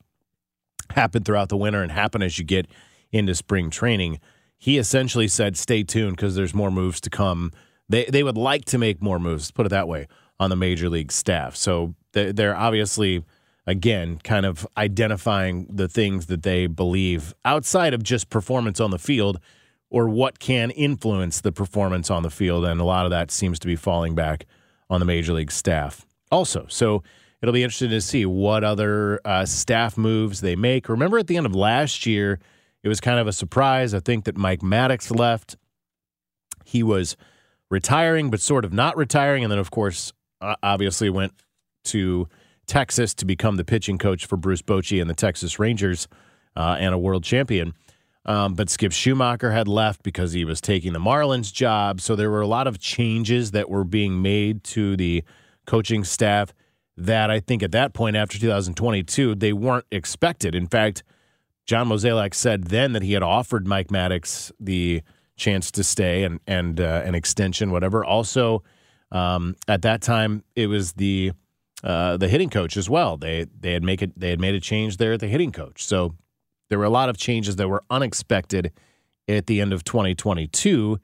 happen 0.91 1.25
throughout 1.25 1.49
the 1.49 1.57
winter 1.57 1.83
and 1.83 1.93
happen 1.93 2.23
as 2.23 2.39
you 2.39 2.45
get 2.45 2.67
into 3.11 3.35
spring 3.35 3.71
training. 3.71 4.21
He 4.59 4.79
essentially 4.79 5.29
said, 5.29 5.57
"Stay 5.57 5.83
tuned 5.83 6.17
because 6.17 6.35
there's 6.35 6.55
more 6.55 6.71
moves 6.71 7.01
to 7.03 7.11
come 7.11 7.53
they 7.89 8.05
they 8.07 8.23
would 8.23 8.37
like 8.37 8.65
to 8.67 8.79
make 8.79 9.03
more 9.03 9.19
moves. 9.19 9.51
Put 9.51 9.67
it 9.67 9.71
that 9.71 9.89
way 9.89 10.09
on 10.39 10.51
the 10.51 10.57
major 10.57 10.89
league 10.89 11.13
staff. 11.13 11.57
So 11.57 11.95
they're 12.13 12.57
obviously 12.57 13.25
again 13.67 14.19
kind 14.23 14.47
of 14.47 14.67
identifying 14.77 15.67
the 15.71 15.89
things 15.89 16.27
that 16.27 16.43
they 16.43 16.67
believe 16.67 17.35
outside 17.45 17.95
of 17.95 18.03
just 18.03 18.31
performance 18.31 18.81
on 18.81 18.91
the 18.91 18.99
field 18.99 19.39
or 19.91 20.09
what 20.09 20.39
can 20.39 20.71
influence 20.71 21.41
the 21.41 21.53
performance 21.53 22.11
on 22.11 22.23
the 22.23 22.31
field 22.31 22.65
and 22.65 22.81
a 22.81 22.85
lot 22.85 23.05
of 23.05 23.11
that 23.11 23.31
seems 23.31 23.59
to 23.59 23.67
be 23.67 23.77
falling 23.77 24.15
back 24.15 24.47
on 24.91 25.01
the 25.01 25.07
major 25.07 25.33
league 25.33 25.53
staff 25.53 26.05
also. 26.31 26.67
So 26.69 27.03
it'll 27.41 27.53
be 27.53 27.63
interesting 27.63 27.91
to 27.91 28.01
see 28.01 28.27
what 28.27 28.65
other 28.65 29.21
uh, 29.25 29.45
staff 29.45 29.97
moves 29.97 30.41
they 30.41 30.57
make. 30.57 30.89
Remember 30.89 31.19
at 31.19 31.27
the 31.27 31.37
end 31.37 31.47
of 31.47 31.55
last 31.55 32.07
year 32.07 32.39
it 32.83 32.89
was 32.89 33.01
kind 33.01 33.19
of 33.19 33.27
a 33.27 33.33
surprise 33.33 33.95
i 33.95 34.01
think 34.01 34.25
that 34.25 34.37
mike 34.37 34.61
Maddux 34.61 35.17
left. 35.17 35.57
He 36.65 36.83
was 36.83 37.17
retiring 37.71 38.31
but 38.31 38.41
sort 38.41 38.65
of 38.65 38.73
not 38.73 38.97
retiring 38.97 39.45
and 39.45 39.51
then 39.51 39.59
of 39.59 39.71
course 39.71 40.13
obviously 40.41 41.11
went 41.11 41.33
to 41.85 42.29
Texas 42.67 43.15
to 43.15 43.25
become 43.25 43.57
the 43.57 43.65
pitching 43.65 43.99
coach 43.99 44.27
for 44.27 44.37
Bruce 44.37 44.63
Bochy 44.63 45.01
and 45.01 45.09
the 45.09 45.15
Texas 45.15 45.59
Rangers 45.59 46.09
uh, 46.57 46.77
and 46.79 46.95
a 46.95 46.99
world 46.99 47.25
champion. 47.25 47.75
Um, 48.27 48.55
but 48.55 48.69
Skip 48.69 48.91
Schumaker 48.91 49.53
had 49.53 49.69
left 49.69 50.03
because 50.03 50.33
he 50.33 50.45
was 50.45 50.61
taking 50.61 50.93
the 50.93 50.99
Marlins 50.99 51.53
job. 51.53 52.01
So 52.01 52.17
there 52.17 52.31
were 52.31 52.41
a 52.41 52.47
lot 52.47 52.67
of 52.67 52.79
changes 52.79 53.53
that 53.53 53.71
were 53.71 53.85
being 53.85 54.21
made 54.21 54.65
to 54.65 54.97
the 54.97 55.23
coaching 55.65 56.03
staff 56.03 56.53
that 56.97 57.31
I 57.31 57.41
think 57.41 57.63
at 57.63 57.73
that 57.73 57.95
point 57.95 58.17
after 58.17 58.39
2022, 58.39 59.37
they 59.37 59.53
weren't 59.53 59.85
expected. 59.93 60.55
In 60.55 60.67
fact, 60.67 61.05
John 61.67 61.89
Mozeliak 61.89 62.35
said 62.35 62.65
then 62.65 62.93
that 62.93 63.03
he 63.03 63.13
had 63.13 63.23
offered 63.23 63.67
Mike 63.67 63.89
Maddux 63.89 64.51
the 64.59 65.03
chance 65.37 65.71
to 65.73 65.85
stay 65.85 66.25
and, 66.25 66.41
and 66.47 66.81
uh, 66.81 67.03
an 67.05 67.15
extension, 67.15 67.71
whatever. 67.71 68.05
Also, 68.05 68.63
um, 69.13 69.55
at 69.69 69.83
that 69.83 70.03
time, 70.03 70.43
it 70.57 70.67
was 70.67 70.95
the 70.95 71.33
uh, 71.85 72.17
the 72.17 72.29
hitting 72.29 72.49
coach 72.49 72.77
as 72.77 72.89
well. 72.89 73.17
They 73.17 73.47
they 73.61 73.73
had 73.73 73.83
make 73.83 74.03
it 74.03 74.19
they 74.19 74.31
had 74.31 74.41
made 74.41 74.55
a 74.55 74.61
change 74.61 74.97
there 74.97 75.13
at 75.13 75.21
the 75.21 75.29
hitting 75.29 75.53
coach. 75.53 75.85
So 75.85 76.15
there 76.69 76.79
were 76.79 76.85
a 76.85 76.91
lot 76.91 77.09
of 77.09 77.17
changes 77.17 77.57
that 77.57 77.69
were 77.69 77.83
unexpected 77.91 78.73
at 79.29 79.47
the 79.47 79.61
end 79.61 79.73
of 79.73 79.85
2022. 79.85 81.01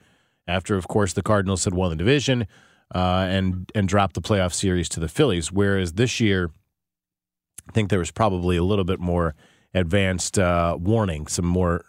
After, 0.48 0.76
of 0.76 0.88
course, 0.88 1.12
the 1.12 1.22
Cardinals 1.22 1.64
had 1.64 1.74
won 1.74 1.90
the 1.90 1.96
division 1.96 2.46
uh, 2.94 3.26
and 3.28 3.70
and 3.74 3.88
dropped 3.88 4.14
the 4.14 4.20
playoff 4.20 4.52
series 4.52 4.88
to 4.90 5.00
the 5.00 5.08
Phillies. 5.08 5.52
Whereas 5.52 5.94
this 5.94 6.20
year, 6.20 6.50
I 7.68 7.72
think 7.72 7.90
there 7.90 7.98
was 7.98 8.10
probably 8.10 8.56
a 8.56 8.64
little 8.64 8.84
bit 8.84 9.00
more 9.00 9.34
advanced 9.74 10.38
uh, 10.38 10.76
warning, 10.78 11.26
some 11.26 11.46
more 11.46 11.84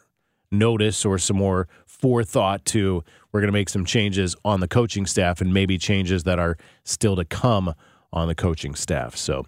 notice, 0.52 1.04
or 1.04 1.18
some 1.18 1.38
more 1.38 1.68
forethought 1.86 2.64
to 2.66 3.04
we're 3.32 3.42
going 3.42 3.52
to 3.52 3.54
make 3.54 3.70
some 3.70 3.86
changes 3.86 4.36
on 4.46 4.60
the 4.60 4.68
coaching 4.68 5.08
staff 5.08 5.42
and 5.42 5.54
maybe 5.54 5.78
changes 5.78 6.24
that 6.24 6.38
are 6.38 6.56
still 6.84 7.16
to 7.16 7.26
come 7.26 7.74
on 8.12 8.28
the 8.28 8.36
coaching 8.36 8.76
staff. 8.76 9.16
So 9.16 9.46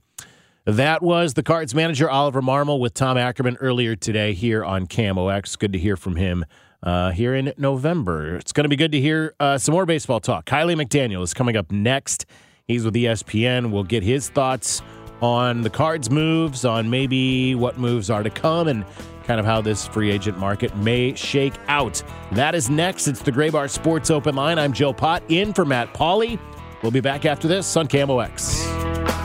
that 0.65 1.01
was 1.01 1.35
the 1.35 1.43
Cards 1.43 1.75
manager, 1.75 2.09
Oliver 2.09 2.41
Marmol 2.41 2.79
with 2.79 2.93
Tom 2.93 3.17
Ackerman 3.17 3.57
earlier 3.57 3.95
today 3.95 4.33
here 4.33 4.65
on 4.65 4.87
KMOX. 4.87 5.57
Good 5.57 5.73
to 5.73 5.79
hear 5.79 5.95
from 5.95 6.15
him 6.15 6.43
uh, 6.81 7.11
here 7.11 7.35
in 7.35 7.53
November. 7.57 8.35
It's 8.35 8.51
going 8.51 8.63
to 8.63 8.69
be 8.69 8.75
good 8.75 8.91
to 8.91 8.99
hear 8.99 9.35
uh, 9.39 9.57
some 9.59 9.73
more 9.73 9.85
baseball 9.85 10.19
talk. 10.19 10.45
Kiley 10.45 10.75
McDaniel 10.75 11.21
is 11.21 11.33
coming 11.33 11.55
up 11.55 11.71
next. 11.71 12.25
He's 12.65 12.83
with 12.83 12.95
ESPN. 12.95 13.71
We'll 13.71 13.83
get 13.83 14.01
his 14.01 14.29
thoughts 14.29 14.81
on 15.21 15.61
the 15.61 15.69
Cards 15.69 16.09
moves, 16.09 16.65
on 16.65 16.89
maybe 16.89 17.53
what 17.55 17.77
moves 17.77 18.09
are 18.09 18.23
to 18.23 18.29
come, 18.31 18.67
and 18.67 18.85
kind 19.23 19.39
of 19.39 19.45
how 19.45 19.61
this 19.61 19.87
free 19.87 20.11
agent 20.11 20.37
market 20.39 20.75
may 20.77 21.13
shake 21.13 21.53
out. 21.67 22.01
That 22.31 22.55
is 22.55 22.69
next. 22.71 23.07
It's 23.07 23.21
the 23.21 23.31
Graybar 23.31 23.69
Sports 23.69 24.09
Open 24.09 24.35
Line. 24.35 24.57
I'm 24.57 24.73
Joe 24.73 24.93
Pott 24.93 25.23
in 25.29 25.53
for 25.53 25.63
Matt 25.63 25.93
Pauley. 25.93 26.39
We'll 26.81 26.91
be 26.91 27.01
back 27.01 27.25
after 27.25 27.47
this 27.47 27.77
on 27.77 27.87
KMOX. 27.87 29.24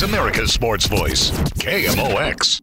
Is 0.00 0.04
America's 0.04 0.50
Sports 0.50 0.86
Voice, 0.86 1.30
KMOX. 1.30 2.62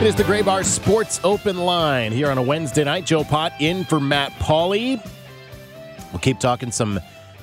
It 0.00 0.06
is 0.06 0.14
the 0.14 0.22
Graybar 0.22 0.64
Sports 0.64 1.20
Open 1.22 1.58
Line 1.58 2.12
here 2.12 2.30
on 2.30 2.38
a 2.38 2.42
Wednesday 2.42 2.84
night. 2.84 3.04
Joe 3.04 3.22
Pott 3.22 3.52
in 3.60 3.84
for 3.84 4.00
Matt 4.00 4.32
Pauley. 4.38 4.98
We'll 6.10 6.20
keep 6.20 6.38
talking 6.38 6.72
some 6.72 6.98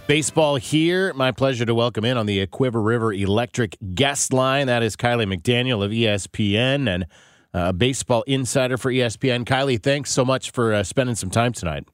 baseball 0.08 0.56
here. 0.56 1.14
My 1.14 1.32
pleasure 1.32 1.66
to 1.66 1.74
welcome 1.74 2.04
in 2.04 2.18
on 2.18 2.26
the 2.26 2.46
Cuivre 2.48 2.84
River 2.84 3.14
Electric 3.14 3.78
guest 3.94 4.34
line. 4.34 4.68
That 4.68 4.84
is 4.84 4.96
Kiley 4.96 5.26
McDaniel 5.26 5.84
of 5.84 5.92
ESPN 5.92 6.94
and 6.94 7.06
a 7.54 7.72
baseball 7.72 8.24
insider 8.24 8.78
for 8.78 8.92
ESPN. 8.92 9.46
Kiley, 9.46 9.82
thanks 9.82 10.12
so 10.12 10.26
much 10.26 10.52
for 10.52 10.74
uh, 10.74 10.84
spending 10.84 11.16
some 11.16 11.30
time 11.30 11.54
tonight. 11.54 11.88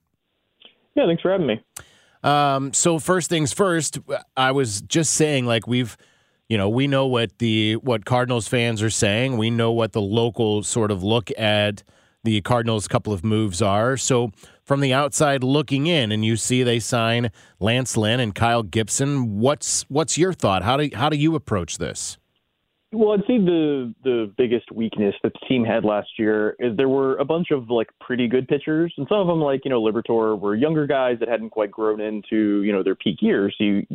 Yeah, 0.94 1.06
thanks 1.06 1.22
for 1.22 1.30
having 1.30 1.46
me. 1.46 1.62
Um, 2.22 2.72
so 2.72 2.98
first 2.98 3.30
things 3.30 3.52
first, 3.52 3.98
I 4.36 4.52
was 4.52 4.80
just 4.82 5.14
saying, 5.14 5.46
like 5.46 5.66
we've 5.66 5.96
you 6.48 6.58
know, 6.58 6.68
we 6.68 6.88
know 6.88 7.06
what 7.06 7.38
the 7.38 7.74
what 7.76 8.04
Cardinals 8.04 8.48
fans 8.48 8.82
are 8.82 8.90
saying. 8.90 9.36
We 9.36 9.50
know 9.50 9.70
what 9.70 9.92
the 9.92 10.02
local 10.02 10.64
sort 10.64 10.90
of 10.90 11.00
look 11.04 11.30
at 11.38 11.84
the 12.24 12.40
Cardinals' 12.40 12.88
couple 12.88 13.12
of 13.12 13.24
moves 13.24 13.62
are. 13.62 13.96
So 13.96 14.32
from 14.70 14.78
the 14.78 14.94
outside 14.94 15.42
looking 15.42 15.88
in, 15.88 16.12
and 16.12 16.24
you 16.24 16.36
see 16.36 16.62
they 16.62 16.78
sign 16.78 17.32
Lance 17.58 17.96
Lynn 17.96 18.20
and 18.20 18.32
Kyle 18.32 18.62
Gibson. 18.62 19.40
What's 19.40 19.82
what's 19.88 20.16
your 20.16 20.32
thought? 20.32 20.62
How 20.62 20.76
do 20.76 20.88
how 20.94 21.08
do 21.08 21.16
you 21.16 21.34
approach 21.34 21.78
this? 21.78 22.18
Well, 22.92 23.10
I'd 23.10 23.26
say 23.26 23.38
the 23.38 23.92
the 24.04 24.32
biggest 24.38 24.70
weakness 24.70 25.16
that 25.24 25.32
the 25.32 25.46
team 25.48 25.64
had 25.64 25.84
last 25.84 26.10
year 26.20 26.54
is 26.60 26.76
there 26.76 26.88
were 26.88 27.16
a 27.16 27.24
bunch 27.24 27.50
of 27.50 27.68
like 27.68 27.88
pretty 28.00 28.28
good 28.28 28.46
pitchers, 28.46 28.94
and 28.96 29.08
some 29.08 29.18
of 29.18 29.26
them, 29.26 29.40
like 29.40 29.62
you 29.64 29.72
know 29.72 29.82
Liberatore 29.82 30.38
were 30.38 30.54
younger 30.54 30.86
guys 30.86 31.16
that 31.18 31.28
hadn't 31.28 31.50
quite 31.50 31.72
grown 31.72 32.00
into 32.00 32.62
you 32.62 32.70
know 32.72 32.84
their 32.84 32.94
peak 32.94 33.16
years. 33.20 33.52
So 33.58 33.64
you 33.64 33.86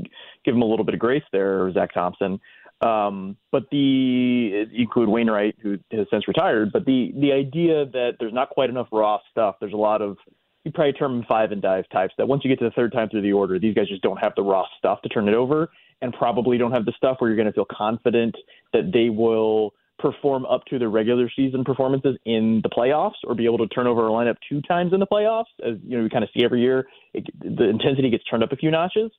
give 0.44 0.56
them 0.56 0.62
a 0.62 0.66
little 0.66 0.84
bit 0.84 0.94
of 0.94 1.00
grace 1.00 1.24
there, 1.32 1.64
or 1.64 1.72
Zack 1.72 1.94
Thompson. 1.94 2.38
Um, 2.82 3.38
but 3.50 3.64
the 3.72 3.78
you 3.78 4.68
include 4.74 5.08
Wainwright, 5.08 5.56
who 5.62 5.78
has 5.94 6.08
since 6.12 6.28
retired. 6.28 6.74
But 6.74 6.84
the 6.84 7.14
the 7.18 7.32
idea 7.32 7.86
that 7.86 8.18
there's 8.20 8.34
not 8.34 8.50
quite 8.50 8.70
enough 8.70 8.88
raw 8.92 9.20
stuff. 9.32 9.56
There's 9.62 9.72
a 9.72 9.78
lot 9.78 10.02
of 10.02 10.18
you 10.66 10.72
probably 10.72 10.94
term 10.94 11.18
them 11.20 11.26
five 11.30 11.52
and 11.52 11.62
dive 11.62 11.86
types. 11.94 12.14
That 12.18 12.28
once 12.28 12.44
you 12.44 12.50
get 12.50 12.60
to 12.60 12.66
the 12.66 12.72
third 12.72 12.92
time 12.92 13.08
through 13.10 13.22
the 13.22 13.34
order, 13.34 13.60
these 13.60 13.76
guys 13.76 13.88
just 13.88 14.02
don't 14.02 14.18
have 14.18 14.34
the 14.36 14.42
raw 14.42 14.66
stuff 14.78 15.02
to 15.04 15.10
turn 15.10 15.30
it 15.30 15.36
over 15.36 15.70
and 16.02 16.12
probably 16.12 16.58
don't 16.58 16.72
have 16.72 16.86
the 16.86 16.94
stuff 16.98 17.18
where 17.20 17.30
you're 17.30 17.38
going 17.38 17.48
to 17.48 17.54
feel 17.54 17.68
confident 17.72 18.36
that 18.74 18.92
they 18.92 19.10
will 19.10 19.74
perform 19.98 20.46
up 20.46 20.66
to 20.66 20.78
their 20.78 20.90
regular 20.90 21.30
season 21.34 21.64
performances 21.64 22.18
in 22.26 22.60
the 22.64 22.70
playoffs 22.70 23.14
or 23.24 23.34
be 23.34 23.46
able 23.46 23.60
to 23.60 23.68
turn 23.68 23.88
over 23.88 24.08
a 24.08 24.10
lineup 24.10 24.36
two 24.50 24.62
times 24.64 24.92
in 24.92 25.00
the 25.00 25.08
playoffs. 25.08 25.46
As 25.66 25.78
you 25.86 25.98
know, 25.98 26.04
we 26.04 26.10
kind 26.10 26.24
of 26.24 26.30
see 26.36 26.44
every 26.44 26.62
year, 26.62 26.86
it, 27.14 27.26
the 27.40 27.70
intensity 27.70 28.10
gets 28.10 28.24
turned 28.26 28.44
up 28.44 28.52
a 28.52 28.58
few 28.58 28.72
notches. 28.72 29.12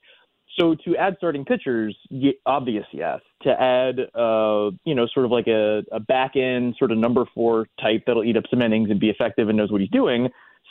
So 0.59 0.75
to 0.85 0.97
add 0.97 1.15
starting 1.19 1.45
pitchers, 1.45 1.97
obvious 2.45 2.87
yes. 2.93 3.21
To 3.43 3.51
add, 3.51 3.99
uh, 4.15 4.71
you 4.85 4.95
know, 4.95 5.07
sort 5.13 5.27
of 5.27 5.33
like 5.33 5.47
a, 5.49 5.83
a 5.93 6.01
back 6.01 6.37
end 6.37 6.77
sort 6.79 6.93
of 6.93 6.99
number 6.99 7.25
four 7.35 7.67
type 7.81 8.05
that'll 8.07 8.25
eat 8.25 8.37
up 8.37 8.45
some 8.51 8.63
innings 8.63 8.91
and 8.91 8.99
be 8.99 9.11
effective 9.11 9.49
and 9.49 9.57
knows 9.57 9.71
what 9.71 9.81
he's 9.81 9.91
doing. 9.91 10.29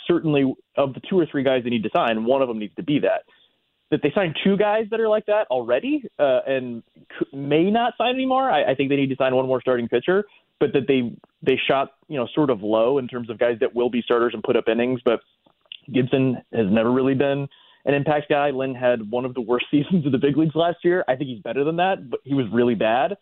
Certainly, 0.07 0.53
of 0.77 0.93
the 0.93 1.01
two 1.09 1.19
or 1.19 1.25
three 1.25 1.43
guys 1.43 1.63
they 1.63 1.69
need 1.69 1.83
to 1.83 1.89
sign, 1.95 2.25
one 2.25 2.41
of 2.41 2.47
them 2.47 2.59
needs 2.59 2.75
to 2.75 2.83
be 2.83 2.99
that 2.99 3.23
that 3.91 4.01
they 4.01 4.11
signed 4.15 4.35
two 4.43 4.57
guys 4.57 4.85
that 4.91 4.99
are 4.99 5.07
like 5.07 5.25
that 5.27 5.47
already, 5.49 6.03
uh, 6.19 6.39
and 6.47 6.83
may 7.31 7.69
not 7.69 7.93
sign 7.97 8.15
anymore. 8.15 8.49
I, 8.49 8.71
I 8.71 8.75
think 8.75 8.89
they 8.89 8.95
need 8.95 9.09
to 9.09 9.15
sign 9.15 9.35
one 9.35 9.45
more 9.45 9.61
starting 9.61 9.87
pitcher, 9.87 10.25
but 10.59 10.73
that 10.73 10.87
they 10.87 11.15
they 11.43 11.59
shot 11.67 11.93
you 12.07 12.17
know 12.17 12.27
sort 12.33 12.49
of 12.49 12.61
low 12.61 12.97
in 12.97 13.07
terms 13.07 13.29
of 13.29 13.37
guys 13.37 13.57
that 13.59 13.75
will 13.75 13.89
be 13.89 14.01
starters 14.01 14.31
and 14.33 14.43
put 14.43 14.55
up 14.55 14.67
innings. 14.67 15.01
But 15.05 15.19
Gibson 15.93 16.37
has 16.53 16.65
never 16.69 16.91
really 16.91 17.13
been 17.13 17.47
an 17.85 17.93
impact 17.93 18.29
guy. 18.29 18.49
Lynn 18.49 18.73
had 18.73 19.09
one 19.09 19.25
of 19.25 19.33
the 19.33 19.41
worst 19.41 19.67
seasons 19.71 20.05
of 20.05 20.11
the 20.11 20.17
big 20.17 20.37
leagues 20.37 20.55
last 20.55 20.77
year. 20.83 21.05
I 21.07 21.15
think 21.15 21.29
he's 21.29 21.41
better 21.41 21.63
than 21.63 21.75
that, 21.77 22.09
but 22.09 22.21
he 22.23 22.33
was 22.33 22.47
really 22.51 22.75
bad. 22.75 23.15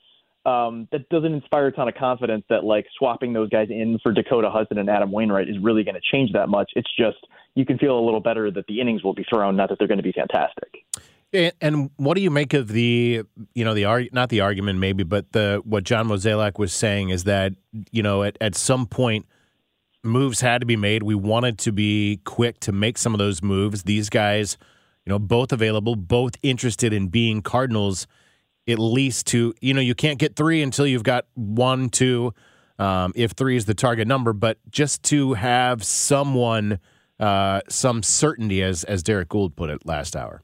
Um, 0.45 0.89
that 0.91 1.07
doesn't 1.07 1.33
inspire 1.33 1.67
a 1.67 1.71
ton 1.71 1.87
of 1.87 1.95
confidence 1.95 2.43
that 2.49 2.65
like 2.65 2.85
swapping 2.97 3.31
those 3.31 3.49
guys 3.49 3.69
in 3.69 3.97
for 4.03 4.11
Dakota 4.11 4.49
Hudson 4.49 4.77
and 4.77 4.89
Adam 4.89 5.11
Wainwright 5.11 5.47
is 5.47 5.55
really 5.61 5.83
going 5.83 5.95
to 5.95 6.01
change 6.11 6.33
that 6.33 6.49
much. 6.49 6.71
It's 6.75 6.89
just 6.97 7.17
you 7.55 7.65
can 7.65 7.77
feel 7.77 7.97
a 7.97 8.03
little 8.03 8.19
better 8.19 8.51
that 8.51 8.67
the 8.67 8.81
innings 8.81 9.03
will 9.03 9.13
be 9.13 9.23
thrown, 9.29 9.55
not 9.55 9.69
that 9.69 9.79
they're 9.79 9.87
going 9.87 9.99
to 9.99 10.03
be 10.03 10.11
fantastic. 10.11 10.83
And, 11.61 11.89
what 11.95 12.13
do 12.15 12.21
you 12.21 12.29
make 12.29 12.53
of 12.53 12.67
the, 12.67 13.23
you 13.55 13.65
know, 13.65 13.73
the 13.73 14.09
not 14.11 14.29
the 14.29 14.41
argument 14.41 14.77
maybe, 14.79 15.03
but 15.03 15.31
the 15.31 15.61
what 15.65 15.83
John 15.83 16.07
Mozeliak 16.07 16.59
was 16.59 16.73
saying 16.73 17.09
is 17.09 17.23
that 17.23 17.53
you 17.91 18.03
know 18.03 18.23
at 18.23 18.37
at 18.39 18.53
some 18.53 18.85
point 18.85 19.25
moves 20.03 20.41
had 20.41 20.61
to 20.61 20.67
be 20.67 20.75
made. 20.75 21.03
We 21.03 21.15
wanted 21.15 21.57
to 21.59 21.71
be 21.71 22.19
quick 22.25 22.59
to 22.61 22.71
make 22.71 22.97
some 22.97 23.13
of 23.13 23.19
those 23.19 23.41
moves. 23.41 23.83
These 23.83 24.09
guys, 24.09 24.57
you 25.05 25.09
know, 25.09 25.17
both 25.17 25.51
available, 25.51 25.95
both 25.95 26.35
interested 26.43 26.93
in 26.93 27.07
being 27.07 27.41
Cardinals 27.41 28.05
at 28.67 28.79
least 28.79 29.27
to 29.27 29.53
you 29.61 29.73
know 29.73 29.81
you 29.81 29.95
can't 29.95 30.19
get 30.19 30.35
three 30.35 30.61
until 30.61 30.87
you've 30.87 31.03
got 31.03 31.25
one 31.35 31.89
two 31.89 32.33
um, 32.79 33.13
if 33.15 33.31
three 33.31 33.55
is 33.55 33.65
the 33.65 33.73
target 33.73 34.07
number 34.07 34.33
but 34.33 34.57
just 34.69 35.03
to 35.03 35.33
have 35.33 35.83
someone 35.83 36.79
uh, 37.19 37.61
some 37.69 38.03
certainty 38.03 38.63
as 38.63 38.83
as 38.85 39.03
Derrick 39.03 39.29
Goold 39.29 39.55
put 39.55 39.69
it 39.69 39.85
last 39.85 40.15
hour. 40.15 40.41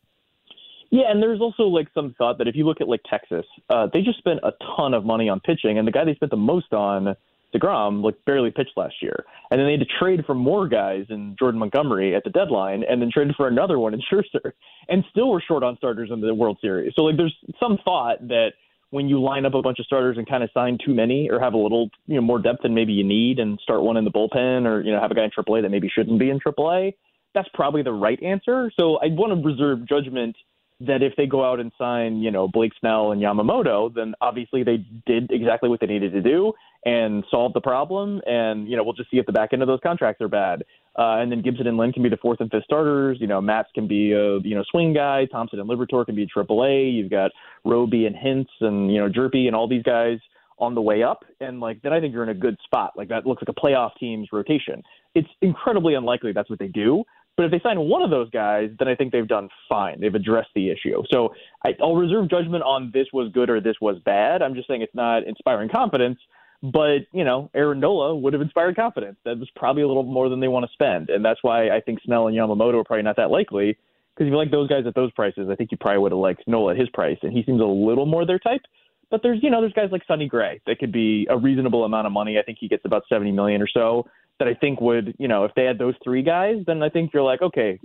Yeah 0.91 1.09
and 1.09 1.21
there's 1.21 1.41
also 1.41 1.63
like 1.63 1.88
some 1.93 2.13
thought 2.17 2.38
that 2.39 2.47
if 2.47 2.55
you 2.55 2.65
look 2.65 2.81
at 2.81 2.88
like 2.88 3.01
texas 3.09 3.45
uh, 3.69 3.88
they 3.91 4.01
just 4.01 4.17
spent 4.17 4.39
a 4.43 4.51
ton 4.75 4.93
of 4.93 5.05
money 5.05 5.29
on 5.29 5.39
pitching 5.39 5.77
and 5.77 5.88
the 5.88 5.91
guy 5.91 6.03
they 6.03 6.15
spent 6.15 6.31
the 6.31 6.38
most 6.38 6.73
on 6.73 7.15
DeGrom 7.53 8.03
like 8.03 8.15
barely 8.25 8.51
pitched 8.51 8.77
last 8.77 8.96
year, 9.01 9.25
and 9.50 9.60
then 9.60 9.68
they 9.68 9.74
had 9.74 9.82
to 9.82 9.88
trade 10.00 10.25
for 10.25 10.36
more 10.36 10.68
guys 10.68 11.06
in 11.10 11.36
Jordan 11.38 11.60
Montgomery 11.60 12.15
at 12.15 12.24
the 12.24 12.29
deadline, 12.29 12.84
and 12.89 13.01
then 13.01 13.10
traded 13.12 13.36
for 13.36 13.48
another 13.48 13.79
one 13.79 13.94
in 13.94 14.01
Scherzer, 14.12 14.53
and 14.88 15.03
still 15.12 15.29
were 15.29 15.44
short 15.46 15.63
on 15.63 15.77
starters 15.77 16.10
in 16.12 16.22
the 16.22 16.34
World 16.34 16.58
Series. 16.62 16.94
So 16.96 17.03
like, 17.03 17.18
there's 17.18 17.36
some 17.60 17.77
thought 17.84 18.27
that 18.27 18.51
when 18.91 19.08
you 19.08 19.22
line 19.22 19.46
up 19.46 19.53
a 19.53 19.62
bunch 19.62 19.79
of 19.79 19.86
starters 19.86 20.18
and 20.18 20.27
kind 20.27 20.44
of 20.44 20.50
sign 20.53 20.77
too 20.84 20.94
many, 20.94 21.29
or 21.29 21.39
have 21.39 21.53
a 21.53 21.58
little 21.58 21.89
you 22.08 22.15
know 22.15 22.22
more 22.22 22.39
depth 22.39 22.63
than 22.63 22.74
maybe 22.74 22.94
you 22.94 23.03
need, 23.03 23.39
and 23.39 23.60
start 23.62 23.82
one 23.82 23.98
in 23.98 24.06
the 24.06 24.12
bullpen, 24.12 24.65
or 24.65 24.82
you 24.82 24.91
know 24.91 25.00
have 25.00 25.12
a 25.12 25.15
guy 25.15 25.25
in 25.25 25.32
AAA 25.32 25.62
that 25.63 25.70
maybe 25.70 25.89
shouldn't 25.89 26.20
be 26.20 26.29
in 26.29 26.39
AAA, 26.39 26.94
that's 27.34 27.50
probably 27.53 27.84
the 27.84 27.94
right 27.94 28.22
answer. 28.24 28.72
So 28.79 28.98
I 28.98 29.08
want 29.08 29.34
to 29.34 29.48
reserve 29.48 29.88
judgment 29.88 30.36
that 30.81 31.03
if 31.03 31.13
they 31.17 31.25
go 31.25 31.43
out 31.43 31.59
and 31.59 31.71
sign, 31.77 32.21
you 32.21 32.31
know, 32.31 32.48
Blake 32.48 32.71
Snell 32.79 33.12
and 33.12 33.21
Yamamoto, 33.21 33.93
then 33.93 34.13
obviously 34.21 34.63
they 34.63 34.86
did 35.05 35.29
exactly 35.31 35.67
what 35.67 35.81
they 35.81 35.88
needed 35.88 36.13
to 36.13 36.21
do 36.21 36.53
and 36.86 37.25
solve 37.29 37.51
the 37.51 37.59
problem. 37.59 38.21
And, 38.25 38.67
you 38.69 38.77
know, 38.77 38.83
we'll 38.83 38.93
just 38.93 39.12
see 39.12 39.17
if 39.17 39.25
the 39.25 39.33
back 39.33 39.50
end 39.51 39.62
of 39.62 39.67
those 39.67 39.81
contracts 39.83 40.21
are 40.21 40.29
bad. 40.29 40.63
Uh, 40.98 41.19
and 41.19 41.31
then 41.31 41.41
Gibson 41.41 41.67
and 41.67 41.77
Lynn 41.77 41.91
can 41.91 42.03
be 42.03 42.09
the 42.09 42.17
fourth 42.17 42.39
and 42.39 42.50
fifth 42.50 42.63
starters. 42.63 43.17
You 43.19 43.27
know, 43.27 43.41
Matz 43.41 43.69
can 43.75 43.88
be 43.88 44.13
a, 44.13 44.39
you 44.39 44.55
know, 44.55 44.63
swing 44.71 44.93
guy. 44.93 45.25
Thompson 45.25 45.59
and 45.59 45.69
Liberatore 45.69 46.05
can 46.05 46.15
be 46.15 46.25
triple 46.25 46.63
A. 46.63 46.83
You've 46.83 47.12
got 47.12 47.31
Roby 47.65 48.05
and 48.05 48.15
Hence 48.15 48.50
and, 48.62 48.91
you 48.91 49.00
know, 49.00 49.09
Hjerpe 49.09 49.48
and 49.48 49.55
all 49.55 49.67
these 49.67 49.83
guys 49.83 50.19
on 50.59 50.75
the 50.75 50.81
way 50.81 51.03
up. 51.03 51.24
And, 51.41 51.59
like, 51.59 51.81
then 51.81 51.91
I 51.91 52.00
think 52.00 52.13
you're 52.13 52.24
in 52.24 52.29
a 52.29 52.33
good 52.33 52.57
spot. 52.63 52.93
Like, 52.95 53.09
that 53.09 53.25
looks 53.25 53.41
like 53.45 53.55
a 53.55 53.59
playoff 53.59 53.91
team's 54.00 54.29
rotation. 54.31 54.81
It's 55.15 55.29
incredibly 55.41 55.95
unlikely 55.95 56.31
that's 56.33 56.50
what 56.50 56.59
they 56.59 56.67
do. 56.67 57.03
But 57.39 57.46
if 57.46 57.51
they 57.51 57.62
sign 57.62 57.79
one 57.79 58.01
of 58.01 58.10
those 58.10 58.29
guys, 58.31 58.69
then 58.79 58.89
I 58.89 58.96
think 58.96 59.13
they've 59.13 59.25
done 59.25 59.48
fine. 59.69 60.01
They've 60.01 60.13
addressed 60.13 60.50
the 60.55 60.69
issue. 60.72 61.03
So 61.10 61.34
I, 61.63 61.69
I'll 61.81 61.96
reserve 61.96 62.29
judgment 62.29 62.63
on 62.63 62.91
this 62.93 63.08
was 63.13 63.31
good 63.31 63.50
or 63.50 63.62
this 63.62 63.77
was 63.79 63.96
bad. 64.03 64.41
I'm 64.41 64.55
just 64.55 64.67
saying 64.67 64.81
it's 64.81 64.93
not 64.93 65.24
inspiring 65.24 65.69
confidence. 65.69 66.19
But, 66.62 67.07
you 67.13 67.24
know, 67.24 67.50
Aaron 67.53 67.79
Nola 67.79 68.13
would 68.13 68.33
have 68.33 68.42
inspired 68.42 68.75
confidence. 68.75 69.16
That 69.24 69.40
was 69.40 69.50
probably 69.55 69.83
a 69.83 69.87
little 69.87 70.03
more 70.03 70.27
than 70.27 70.42
they 70.42 70.50
want 70.50 70.66
to 70.66 70.72
spend. 70.74 71.09
And 71.09 71.24
that's 71.24 71.40
why 71.42 71.70
I 71.70 71.79
think 71.79 72.00
Snell 72.03 72.27
and 72.27 72.35
Yamamoto 72.35 72.81
are 72.81 72.83
probably 72.83 73.03
not 73.03 73.16
that 73.16 73.31
likely. 73.31 73.77
Because 74.13 74.27
if 74.27 74.31
you 74.31 74.35
like 74.35 74.51
those 74.51 74.68
guys 74.68 74.83
at 74.85 74.94
those 74.96 75.13
prices, 75.13 75.48
I 75.50 75.55
think 75.55 75.72
you 75.72 75.77
probably 75.77 76.00
would 76.00 76.11
have 76.11 76.20
liked 76.20 76.44
Nola 76.46 76.74
at 76.74 76.77
his 76.77 76.90
price. 76.90 77.20
And 77.22 77.31
he 77.31 77.42
seems 77.46 77.61
a 77.61 77.63
little 77.63 78.05
more 78.05 78.25
their 78.25 78.40
type. 78.40 78.63
But 79.09 79.24
there's, 79.24 79.40
you 79.42 79.50
know, 79.50 79.61
there's 79.61 79.72
guys 79.72 79.92
like 79.94 80.01
Sonny 80.09 80.27
Gray 80.27 80.59
that 80.68 80.77
could 80.77 80.92
be 80.92 81.25
a 81.29 81.37
reasonable 81.37 81.85
amount 81.85 82.05
of 82.05 82.11
money. 82.11 82.37
I 82.37 82.42
think 82.42 82.57
he 82.59 82.68
gets 82.68 82.83
about 82.83 83.03
70 83.07 83.31
million 83.31 83.61
or 83.61 83.68
so 83.74 84.09
that 84.39 84.47
I 84.47 84.53
think 84.53 84.81
would, 84.81 85.15
you 85.19 85.27
know, 85.27 85.45
if 85.45 85.53
they 85.55 85.65
had 85.65 85.77
those 85.77 85.95
three 86.03 86.23
guys, 86.23 86.57
then 86.65 86.81
I 86.81 86.89
think 86.89 87.11
you're 87.13 87.23
like, 87.23 87.41
okay, 87.41 87.79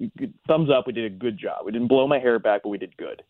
thumbs 0.46 0.70
up. 0.70 0.86
We 0.86 0.92
did 0.92 1.04
a 1.04 1.14
good 1.14 1.36
job. 1.36 1.66
We 1.66 1.72
didn't 1.72 1.88
blow 1.88 2.06
my 2.06 2.18
hair 2.18 2.38
back, 2.38 2.62
but 2.62 2.70
we 2.70 2.78
did 2.78 2.96
good. 2.96 3.22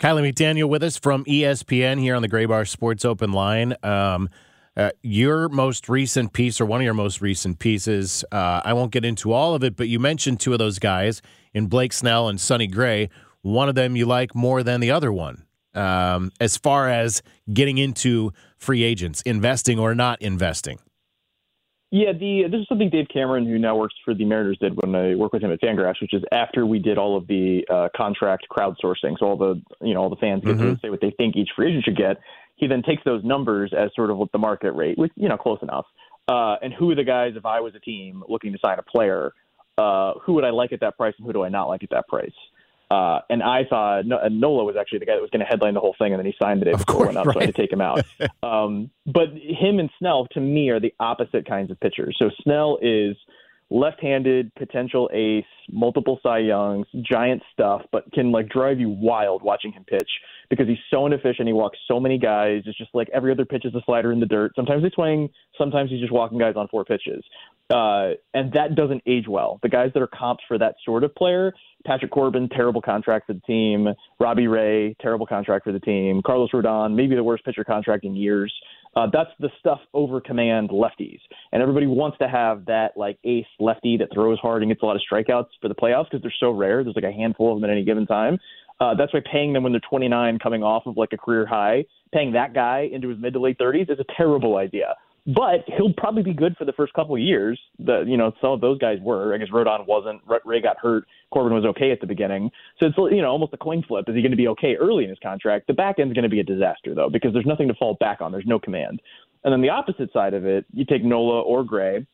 Kiley 0.00 0.32
McDaniel 0.32 0.68
with 0.68 0.82
us 0.82 0.96
from 0.96 1.24
ESPN 1.26 2.00
here 2.00 2.14
on 2.14 2.22
the 2.22 2.28
Graybar 2.28 2.66
Sports 2.66 3.04
Open 3.04 3.32
Line. 3.32 3.74
Um, 3.82 4.30
uh, 4.76 4.90
your 5.02 5.48
most 5.48 5.88
recent 5.88 6.32
piece, 6.32 6.60
or 6.60 6.66
one 6.66 6.80
of 6.80 6.84
your 6.84 6.94
most 6.94 7.20
recent 7.20 7.58
pieces, 7.58 8.24
uh, 8.32 8.62
I 8.64 8.72
won't 8.72 8.90
get 8.90 9.04
into 9.04 9.32
all 9.32 9.54
of 9.54 9.62
it, 9.62 9.76
but 9.76 9.88
you 9.88 9.98
mentioned 9.98 10.40
two 10.40 10.52
of 10.52 10.58
those 10.58 10.78
guys 10.78 11.20
in 11.52 11.66
Blake 11.66 11.92
Snell 11.92 12.28
and 12.28 12.40
Sonny 12.40 12.66
Gray. 12.66 13.10
One 13.42 13.68
of 13.68 13.74
them 13.74 13.96
you 13.96 14.06
like 14.06 14.34
more 14.34 14.62
than 14.62 14.80
the 14.80 14.90
other 14.90 15.12
one, 15.12 15.44
um, 15.74 16.32
as 16.40 16.56
far 16.56 16.88
as 16.88 17.22
getting 17.52 17.76
into 17.76 18.32
free 18.56 18.82
agents, 18.82 19.20
investing 19.22 19.78
or 19.78 19.94
not 19.94 20.22
investing. 20.22 20.78
Yeah, 21.94 22.12
the 22.12 22.44
this 22.50 22.62
is 22.62 22.66
something 22.68 22.88
Dave 22.88 23.08
Cameron, 23.12 23.44
who 23.44 23.58
now 23.58 23.76
works 23.76 23.94
for 24.02 24.14
the 24.14 24.24
Mariners, 24.24 24.56
did 24.58 24.72
when 24.82 24.94
I 24.94 25.14
worked 25.14 25.34
with 25.34 25.42
him 25.42 25.52
at 25.52 25.60
Fangraphs, 25.60 26.00
which 26.00 26.14
is 26.14 26.22
after 26.32 26.64
we 26.64 26.78
did 26.78 26.96
all 26.96 27.18
of 27.18 27.26
the 27.26 27.66
uh, 27.70 27.88
contract 27.94 28.46
crowdsourcing, 28.50 29.18
so 29.18 29.26
all 29.26 29.36
the 29.36 29.60
you 29.82 29.92
know 29.92 30.00
all 30.00 30.08
the 30.08 30.16
fans 30.16 30.42
get 30.42 30.56
mm-hmm. 30.56 30.72
to 30.72 30.80
say 30.80 30.88
what 30.88 31.02
they 31.02 31.12
think 31.18 31.36
each 31.36 31.50
free 31.54 31.68
agent 31.68 31.84
should 31.84 31.98
get. 31.98 32.16
He 32.56 32.66
then 32.66 32.82
takes 32.82 33.04
those 33.04 33.22
numbers 33.24 33.74
as 33.78 33.90
sort 33.94 34.10
of 34.10 34.16
what 34.16 34.32
the 34.32 34.38
market 34.38 34.72
rate, 34.72 34.96
which 34.96 35.12
you 35.16 35.28
know 35.28 35.36
close 35.36 35.58
enough. 35.60 35.84
Uh, 36.28 36.56
and 36.62 36.72
who 36.72 36.90
are 36.90 36.94
the 36.94 37.04
guys 37.04 37.34
if 37.36 37.44
I 37.44 37.60
was 37.60 37.74
a 37.74 37.80
team 37.80 38.24
looking 38.26 38.52
to 38.52 38.58
sign 38.64 38.78
a 38.78 38.82
player? 38.82 39.34
Uh, 39.76 40.14
who 40.24 40.32
would 40.32 40.44
I 40.44 40.50
like 40.50 40.72
at 40.72 40.80
that 40.80 40.96
price, 40.96 41.12
and 41.18 41.26
who 41.26 41.34
do 41.34 41.44
I 41.44 41.50
not 41.50 41.68
like 41.68 41.82
at 41.82 41.90
that 41.90 42.08
price? 42.08 42.32
Uh, 42.92 43.20
and 43.30 43.42
I 43.42 43.64
thought 43.64 44.04
Nola 44.04 44.64
was 44.64 44.76
actually 44.78 44.98
the 44.98 45.06
guy 45.06 45.14
that 45.14 45.22
was 45.22 45.30
going 45.30 45.40
to 45.40 45.46
headline 45.46 45.72
the 45.72 45.80
whole 45.80 45.94
thing, 45.98 46.12
and 46.12 46.18
then 46.18 46.26
he 46.26 46.34
signed 46.38 46.60
the 46.60 46.66
day 46.66 46.72
before 46.72 47.06
went 47.06 47.16
up, 47.16 47.24
right. 47.24 47.32
so 47.32 47.40
I 47.40 47.44
had 47.46 47.54
to 47.54 47.62
take 47.62 47.72
him 47.72 47.80
out. 47.80 48.04
um, 48.42 48.90
but 49.06 49.30
him 49.30 49.78
and 49.78 49.88
Snell, 49.98 50.26
to 50.32 50.40
me, 50.40 50.68
are 50.68 50.78
the 50.78 50.92
opposite 51.00 51.46
kinds 51.46 51.70
of 51.70 51.80
pitchers. 51.80 52.14
So 52.18 52.28
Snell 52.42 52.78
is 52.82 53.16
left-handed, 53.72 54.54
potential 54.54 55.08
ace, 55.14 55.44
multiple 55.70 56.20
Cy 56.22 56.38
Youngs, 56.38 56.86
giant 57.10 57.42
stuff, 57.52 57.82
but 57.90 58.10
can 58.12 58.30
like 58.30 58.48
drive 58.48 58.78
you 58.78 58.90
wild 58.90 59.42
watching 59.42 59.72
him 59.72 59.84
pitch 59.84 60.08
because 60.50 60.68
he's 60.68 60.78
so 60.90 61.06
inefficient. 61.06 61.48
He 61.48 61.54
walks 61.54 61.78
so 61.88 61.98
many 61.98 62.18
guys. 62.18 62.62
It's 62.66 62.76
just 62.76 62.90
like 62.94 63.08
every 63.14 63.32
other 63.32 63.46
pitch 63.46 63.64
is 63.64 63.74
a 63.74 63.80
slider 63.86 64.12
in 64.12 64.20
the 64.20 64.26
dirt. 64.26 64.52
Sometimes 64.54 64.82
they 64.82 64.90
swing, 64.90 65.30
sometimes 65.56 65.90
he's 65.90 66.00
just 66.00 66.12
walking 66.12 66.38
guys 66.38 66.54
on 66.56 66.68
four 66.68 66.84
pitches. 66.84 67.24
Uh, 67.70 68.10
and 68.34 68.52
that 68.52 68.74
doesn't 68.74 69.02
age 69.06 69.24
well. 69.26 69.58
The 69.62 69.70
guys 69.70 69.90
that 69.94 70.02
are 70.02 70.08
comps 70.08 70.44
for 70.46 70.58
that 70.58 70.74
sort 70.84 71.04
of 71.04 71.14
player 71.14 71.54
Patrick 71.84 72.10
Corbin, 72.10 72.48
terrible 72.48 72.80
contract 72.80 73.26
for 73.26 73.32
the 73.32 73.40
team. 73.40 73.88
Robbie 74.20 74.46
Ray, 74.46 74.94
terrible 75.00 75.26
contract 75.26 75.64
for 75.64 75.72
the 75.72 75.80
team. 75.80 76.22
Carlos 76.24 76.50
Rodon, 76.52 76.94
maybe 76.94 77.14
the 77.14 77.24
worst 77.24 77.44
pitcher 77.44 77.64
contract 77.64 78.04
in 78.04 78.14
years. 78.14 78.52
Uh, 78.94 79.06
that's 79.12 79.30
the 79.40 79.48
stuff 79.58 79.80
over 79.94 80.20
command 80.20 80.70
lefties, 80.70 81.20
and 81.50 81.62
everybody 81.62 81.86
wants 81.86 82.18
to 82.18 82.28
have 82.28 82.66
that 82.66 82.90
like 82.96 83.18
ace 83.24 83.46
lefty 83.58 83.96
that 83.96 84.08
throws 84.12 84.38
hard 84.38 84.62
and 84.62 84.70
gets 84.70 84.82
a 84.82 84.86
lot 84.86 84.96
of 84.96 85.02
strikeouts 85.10 85.48
for 85.60 85.68
the 85.68 85.74
playoffs 85.74 86.04
because 86.10 86.22
they're 86.22 86.34
so 86.38 86.50
rare. 86.50 86.84
There's 86.84 86.96
like 86.96 87.04
a 87.04 87.12
handful 87.12 87.52
of 87.52 87.60
them 87.60 87.68
at 87.68 87.72
any 87.72 87.84
given 87.84 88.06
time. 88.06 88.38
Uh, 88.80 88.94
that's 88.94 89.14
why 89.14 89.20
paying 89.30 89.52
them 89.52 89.62
when 89.62 89.72
they're 89.72 89.80
29, 89.88 90.38
coming 90.40 90.62
off 90.62 90.82
of 90.86 90.96
like 90.96 91.10
a 91.12 91.16
career 91.16 91.46
high, 91.46 91.84
paying 92.12 92.32
that 92.32 92.52
guy 92.52 92.88
into 92.92 93.08
his 93.08 93.18
mid 93.18 93.32
to 93.32 93.40
late 93.40 93.58
30s 93.58 93.90
is 93.90 93.98
a 94.00 94.04
terrible 94.16 94.56
idea 94.56 94.94
but 95.26 95.64
he'll 95.76 95.92
probably 95.92 96.22
be 96.22 96.34
good 96.34 96.56
for 96.56 96.64
the 96.64 96.72
first 96.72 96.92
couple 96.94 97.14
of 97.14 97.20
years. 97.20 97.58
The 97.78 98.04
you 98.06 98.16
know 98.16 98.32
some 98.40 98.50
of 98.50 98.60
those 98.60 98.78
guys 98.78 98.98
were. 99.00 99.34
I 99.34 99.38
guess 99.38 99.48
Rodon 99.48 99.86
wasn't. 99.86 100.20
Ray 100.44 100.60
got 100.60 100.78
hurt. 100.78 101.04
Corbin 101.32 101.54
was 101.54 101.64
okay 101.64 101.92
at 101.92 102.00
the 102.00 102.06
beginning. 102.06 102.50
So 102.80 102.86
it's 102.86 102.96
you 102.98 103.22
know 103.22 103.30
almost 103.30 103.52
a 103.52 103.56
coin 103.56 103.84
flip. 103.86 104.08
Is 104.08 104.16
he 104.16 104.22
going 104.22 104.32
to 104.32 104.36
be 104.36 104.48
okay 104.48 104.74
early 104.74 105.04
in 105.04 105.10
his 105.10 105.20
contract? 105.22 105.68
The 105.68 105.74
back 105.74 105.98
end's 105.98 106.14
going 106.14 106.24
to 106.24 106.28
be 106.28 106.40
a 106.40 106.44
disaster 106.44 106.94
though 106.94 107.08
because 107.08 107.32
there's 107.32 107.46
nothing 107.46 107.68
to 107.68 107.74
fall 107.74 107.94
back 108.00 108.20
on. 108.20 108.32
There's 108.32 108.46
no 108.46 108.58
command. 108.58 109.00
And 109.44 109.52
then 109.52 109.60
the 109.60 109.70
opposite 109.70 110.12
side 110.12 110.34
of 110.34 110.44
it, 110.44 110.64
you 110.72 110.84
take 110.84 111.04
Nola 111.04 111.40
or 111.40 111.64
Gray, 111.64 112.06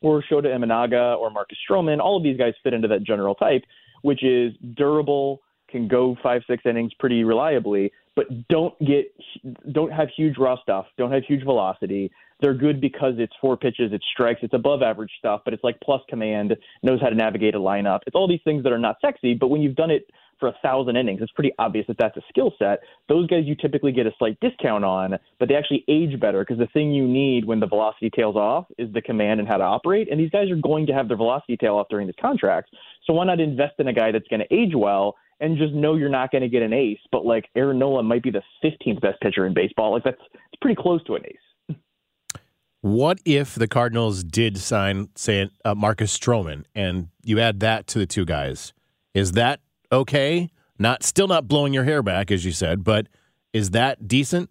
or 0.00 0.22
Shota 0.22 0.46
Imanaga 0.46 1.16
or 1.18 1.30
Marcus 1.30 1.58
Stroman. 1.68 2.00
All 2.00 2.16
of 2.16 2.22
these 2.22 2.36
guys 2.36 2.54
fit 2.62 2.72
into 2.72 2.88
that 2.88 3.04
general 3.04 3.34
type, 3.34 3.62
which 4.02 4.24
is 4.24 4.52
durable, 4.74 5.40
can 5.68 5.86
go 5.86 6.16
five 6.22 6.42
six 6.48 6.64
innings 6.66 6.92
pretty 6.98 7.22
reliably, 7.22 7.92
but 8.16 8.26
don't 8.48 8.76
get 8.84 9.12
don't 9.72 9.92
have 9.92 10.08
huge 10.16 10.38
raw 10.38 10.56
stuff, 10.60 10.86
don't 10.96 11.12
have 11.12 11.22
huge 11.24 11.44
velocity 11.44 12.10
they're 12.40 12.54
good 12.54 12.80
because 12.80 13.14
it's 13.18 13.32
four 13.40 13.56
pitches, 13.56 13.92
it's 13.92 14.04
strikes, 14.12 14.40
it's 14.42 14.54
above 14.54 14.82
average 14.82 15.10
stuff, 15.18 15.42
but 15.44 15.54
it's 15.54 15.64
like 15.64 15.78
plus 15.82 16.02
command, 16.08 16.56
knows 16.82 17.00
how 17.00 17.08
to 17.08 17.14
navigate 17.14 17.54
a 17.54 17.58
lineup. 17.58 18.00
It's 18.06 18.14
all 18.14 18.28
these 18.28 18.40
things 18.44 18.62
that 18.64 18.72
are 18.72 18.78
not 18.78 18.96
sexy, 19.00 19.34
but 19.34 19.48
when 19.48 19.60
you've 19.60 19.76
done 19.76 19.90
it 19.90 20.08
for 20.38 20.48
a 20.48 20.54
thousand 20.62 20.96
innings, 20.96 21.20
it's 21.20 21.32
pretty 21.32 21.52
obvious 21.58 21.86
that 21.88 21.96
that's 21.98 22.16
a 22.16 22.22
skill 22.28 22.52
set. 22.58 22.80
Those 23.08 23.26
guys 23.26 23.44
you 23.44 23.56
typically 23.56 23.92
get 23.92 24.06
a 24.06 24.12
slight 24.18 24.38
discount 24.40 24.84
on, 24.84 25.18
but 25.38 25.48
they 25.48 25.56
actually 25.56 25.84
age 25.88 26.18
better 26.20 26.40
because 26.40 26.58
the 26.58 26.68
thing 26.72 26.92
you 26.92 27.06
need 27.06 27.44
when 27.44 27.60
the 27.60 27.66
velocity 27.66 28.10
tails 28.10 28.36
off 28.36 28.66
is 28.78 28.92
the 28.92 29.02
command 29.02 29.40
and 29.40 29.48
how 29.48 29.56
to 29.56 29.64
operate. 29.64 30.08
And 30.10 30.20
these 30.20 30.30
guys 30.30 30.50
are 30.50 30.56
going 30.56 30.86
to 30.86 30.92
have 30.92 31.08
their 31.08 31.16
velocity 31.16 31.56
tail 31.56 31.76
off 31.76 31.88
during 31.90 32.06
this 32.06 32.16
contract. 32.20 32.70
So 33.04 33.14
why 33.14 33.24
not 33.24 33.40
invest 33.40 33.74
in 33.78 33.88
a 33.88 33.92
guy 33.92 34.12
that's 34.12 34.28
going 34.28 34.40
to 34.40 34.54
age 34.54 34.74
well 34.76 35.16
and 35.40 35.56
just 35.56 35.72
know 35.72 35.94
you're 35.94 36.08
not 36.08 36.30
going 36.30 36.42
to 36.42 36.48
get 36.48 36.62
an 36.62 36.72
ace. 36.72 36.98
But 37.10 37.24
like 37.24 37.48
Aaron 37.56 37.78
Nola 37.78 38.02
might 38.02 38.22
be 38.22 38.30
the 38.30 38.42
15th 38.64 39.00
best 39.00 39.20
pitcher 39.20 39.46
in 39.46 39.54
baseball. 39.54 39.92
Like 39.92 40.04
that's 40.04 40.20
it's 40.32 40.60
pretty 40.60 40.80
close 40.80 41.02
to 41.04 41.14
an 41.14 41.22
ace. 41.26 41.36
What 42.88 43.18
if 43.26 43.54
the 43.54 43.68
Cardinals 43.68 44.24
did 44.24 44.56
sign, 44.56 45.10
say, 45.14 45.50
uh, 45.62 45.74
Marcus 45.74 46.16
Stroman, 46.18 46.64
and 46.74 47.08
you 47.22 47.38
add 47.38 47.60
that 47.60 47.86
to 47.88 47.98
the 47.98 48.06
two 48.06 48.24
guys? 48.24 48.72
Is 49.12 49.32
that 49.32 49.60
okay? 49.92 50.48
Not 50.78 51.02
still 51.02 51.28
not 51.28 51.46
blowing 51.46 51.74
your 51.74 51.84
hair 51.84 52.02
back, 52.02 52.30
as 52.30 52.46
you 52.46 52.52
said, 52.52 52.84
but 52.84 53.06
is 53.52 53.72
that 53.72 54.08
decent? 54.08 54.48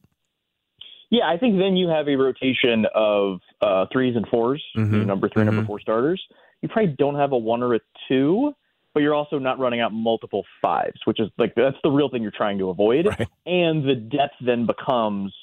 Yeah, 1.09 1.27
I 1.27 1.37
think 1.39 1.57
then 1.57 1.75
you 1.77 1.87
have 1.87 2.07
a 2.07 2.15
rotation 2.15 2.85
of 2.93 3.39
uh, 3.61 3.87
threes 3.91 4.15
and 4.15 4.27
4s 4.27 4.61
Mhm. 4.75 5.07
number 5.07 5.29
3 5.29 5.43
number 5.43 5.63
Mhm. 5.63 5.65
four 5.65 5.79
starters. 5.79 6.21
You 6.61 6.69
probably 6.69 6.93
don't 6.95 7.15
have 7.15 7.31
a 7.31 7.37
one 7.37 7.63
or 7.63 7.73
a 7.73 7.79
two, 8.07 8.53
but 8.93 9.01
you're 9.01 9.15
also 9.15 9.39
not 9.39 9.57
running 9.57 9.79
out 9.79 9.93
multiple 9.93 10.45
fives, 10.61 10.99
which 11.05 11.19
is 11.19 11.27
like 11.39 11.55
that's 11.55 11.77
the 11.83 11.89
real 11.89 12.07
thing 12.09 12.21
you're 12.21 12.29
trying 12.29 12.59
to 12.59 12.69
avoid. 12.69 13.07
And 13.47 13.83
the 13.83 13.95
depth 13.95 14.35
then 14.41 14.67
becomes 14.67 15.33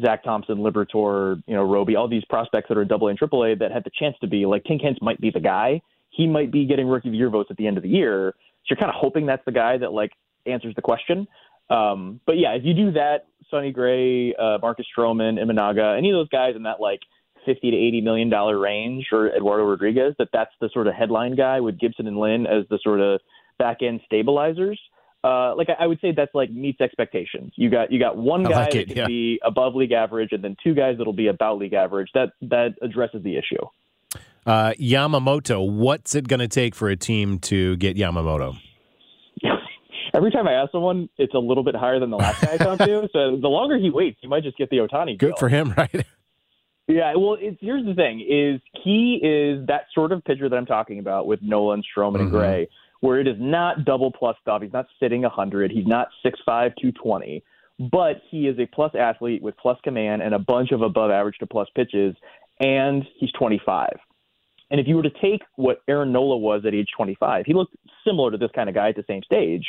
Zack 0.00 0.22
Thompson, 0.22 0.58
Liberatore, 0.58 1.42
you 1.46 1.54
know, 1.54 1.64
Roby, 1.64 1.96
all 1.96 2.08
these 2.08 2.24
prospects 2.26 2.68
that 2.68 2.78
are 2.78 2.84
double 2.84 3.08
A 3.08 3.10
and 3.10 3.18
triple 3.18 3.44
A 3.44 3.56
that 3.56 3.72
had 3.72 3.84
the 3.84 3.90
chance 3.98 4.16
to 4.20 4.28
be 4.28 4.46
like 4.46 4.62
Tink 4.64 4.82
Hence 4.82 4.98
might 5.00 5.20
be 5.20 5.30
the 5.30 5.40
guy. 5.40 5.80
He 6.10 6.26
might 6.26 6.52
be 6.52 6.66
getting 6.66 6.86
rookie 6.86 7.08
of 7.08 7.12
the 7.12 7.18
year 7.18 7.30
votes 7.30 7.50
at 7.50 7.56
the 7.56 7.66
end 7.66 7.76
of 7.76 7.82
the 7.82 7.88
year. 7.88 8.34
So 8.36 8.66
you're 8.70 8.76
kind 8.76 8.90
of 8.90 8.96
hoping 8.96 9.26
that's 9.26 9.44
the 9.44 9.52
guy 9.52 9.78
that 9.78 9.92
like 9.92 10.12
answers 10.46 10.74
the 10.74 10.82
question. 10.82 11.26
Um, 11.70 12.20
but 12.26 12.36
yeah, 12.36 12.52
if 12.52 12.64
you 12.64 12.74
do 12.74 12.92
that, 12.92 13.26
Sonny 13.50 13.72
Gray, 13.72 14.34
uh, 14.34 14.58
Marcus 14.60 14.86
Stroman, 14.96 15.38
Imanaga, 15.38 15.96
any 15.96 16.10
of 16.10 16.14
those 16.14 16.28
guys 16.28 16.54
in 16.56 16.64
that 16.64 16.80
like 16.80 17.00
50 17.46 17.70
to 17.70 17.76
80 17.76 18.00
million 18.02 18.30
dollar 18.30 18.58
range, 18.58 19.06
or 19.12 19.34
Eduardo 19.34 19.64
Rodriguez, 19.64 20.14
that 20.18 20.28
that's 20.32 20.52
the 20.60 20.68
sort 20.72 20.86
of 20.86 20.94
headline 20.94 21.36
guy 21.36 21.60
with 21.60 21.78
Gibson 21.78 22.06
and 22.06 22.18
Lynn 22.18 22.46
as 22.46 22.64
the 22.70 22.78
sort 22.82 23.00
of 23.00 23.20
back 23.58 23.78
end 23.82 24.00
stabilizers. 24.04 24.80
Uh, 25.22 25.54
like 25.54 25.68
I, 25.68 25.84
I 25.84 25.86
would 25.86 26.00
say 26.00 26.12
that's 26.16 26.34
like 26.34 26.50
meets 26.50 26.80
expectations. 26.80 27.52
You 27.56 27.68
got 27.70 27.92
you 27.92 27.98
got 27.98 28.16
one 28.16 28.42
guy 28.42 28.50
like 28.50 28.72
that 28.72 28.78
it, 28.80 28.88
can 28.88 28.96
yeah. 28.96 29.06
be 29.06 29.38
above 29.44 29.74
league 29.74 29.92
average, 29.92 30.30
and 30.32 30.42
then 30.42 30.56
two 30.62 30.74
guys 30.74 30.96
that'll 30.98 31.12
be 31.12 31.26
about 31.26 31.58
league 31.58 31.74
average. 31.74 32.08
That 32.14 32.30
that 32.42 32.74
addresses 32.80 33.22
the 33.22 33.36
issue. 33.36 33.64
Uh, 34.46 34.72
Yamamoto, 34.80 35.70
what's 35.70 36.14
it 36.14 36.26
going 36.26 36.40
to 36.40 36.48
take 36.48 36.74
for 36.74 36.88
a 36.88 36.96
team 36.96 37.38
to 37.40 37.76
get 37.76 37.96
Yamamoto? 37.96 38.56
Every 40.14 40.30
time 40.30 40.48
I 40.48 40.54
ask 40.54 40.72
someone, 40.72 41.08
it's 41.18 41.34
a 41.34 41.38
little 41.38 41.62
bit 41.62 41.76
higher 41.76 42.00
than 42.00 42.10
the 42.10 42.16
last 42.16 42.40
guy 42.42 42.54
I 42.54 42.56
talked 42.56 42.80
to. 42.82 43.08
So 43.12 43.36
the 43.36 43.48
longer 43.48 43.76
he 43.76 43.90
waits, 43.90 44.18
he 44.20 44.28
might 44.28 44.42
just 44.42 44.56
get 44.56 44.70
the 44.70 44.78
Ohtani. 44.78 45.18
Good 45.18 45.28
deal. 45.28 45.36
for 45.36 45.48
him, 45.48 45.74
right? 45.76 46.06
Yeah, 46.88 47.14
well, 47.14 47.36
it's, 47.38 47.58
here's 47.60 47.84
the 47.84 47.94
thing: 47.94 48.20
is 48.20 48.60
he 48.82 49.20
is 49.22 49.66
that 49.68 49.82
sort 49.94 50.10
of 50.10 50.24
pitcher 50.24 50.48
that 50.48 50.56
I'm 50.56 50.66
talking 50.66 50.98
about 50.98 51.26
with 51.26 51.40
Nolan, 51.42 51.82
Stroman, 51.82 52.20
and 52.20 52.30
Mhm. 52.30 52.32
Gray, 52.32 52.68
where 53.00 53.18
it 53.18 53.26
is 53.26 53.36
not 53.38 53.84
double 53.84 54.10
plus 54.10 54.36
stuff. 54.40 54.62
He's 54.62 54.72
not 54.72 54.86
sitting 55.00 55.22
100. 55.22 55.70
He's 55.70 55.86
not 55.86 56.08
6'5", 56.24 56.34
220, 56.46 57.42
but 57.90 58.22
he 58.30 58.46
is 58.46 58.58
a 58.58 58.66
plus 58.66 58.92
athlete 58.94 59.42
with 59.42 59.56
plus 59.56 59.78
command 59.82 60.22
and 60.22 60.34
a 60.34 60.38
bunch 60.38 60.70
of 60.72 60.82
above 60.82 61.10
average 61.10 61.38
to 61.38 61.46
plus 61.46 61.68
pitches, 61.74 62.14
and 62.60 63.04
he's 63.18 63.32
25. 63.32 63.90
And 64.70 64.80
if 64.80 64.86
you 64.86 64.96
were 64.96 65.02
to 65.02 65.10
take 65.10 65.42
what 65.56 65.82
Aaron 65.88 66.12
Nola 66.12 66.36
was 66.36 66.62
at 66.66 66.74
age 66.74 66.88
25, 66.96 67.44
he 67.46 67.54
looked 67.54 67.74
similar 68.06 68.30
to 68.30 68.38
this 68.38 68.50
kind 68.54 68.68
of 68.68 68.74
guy 68.74 68.90
at 68.90 68.96
the 68.96 69.04
same 69.08 69.22
stage, 69.22 69.64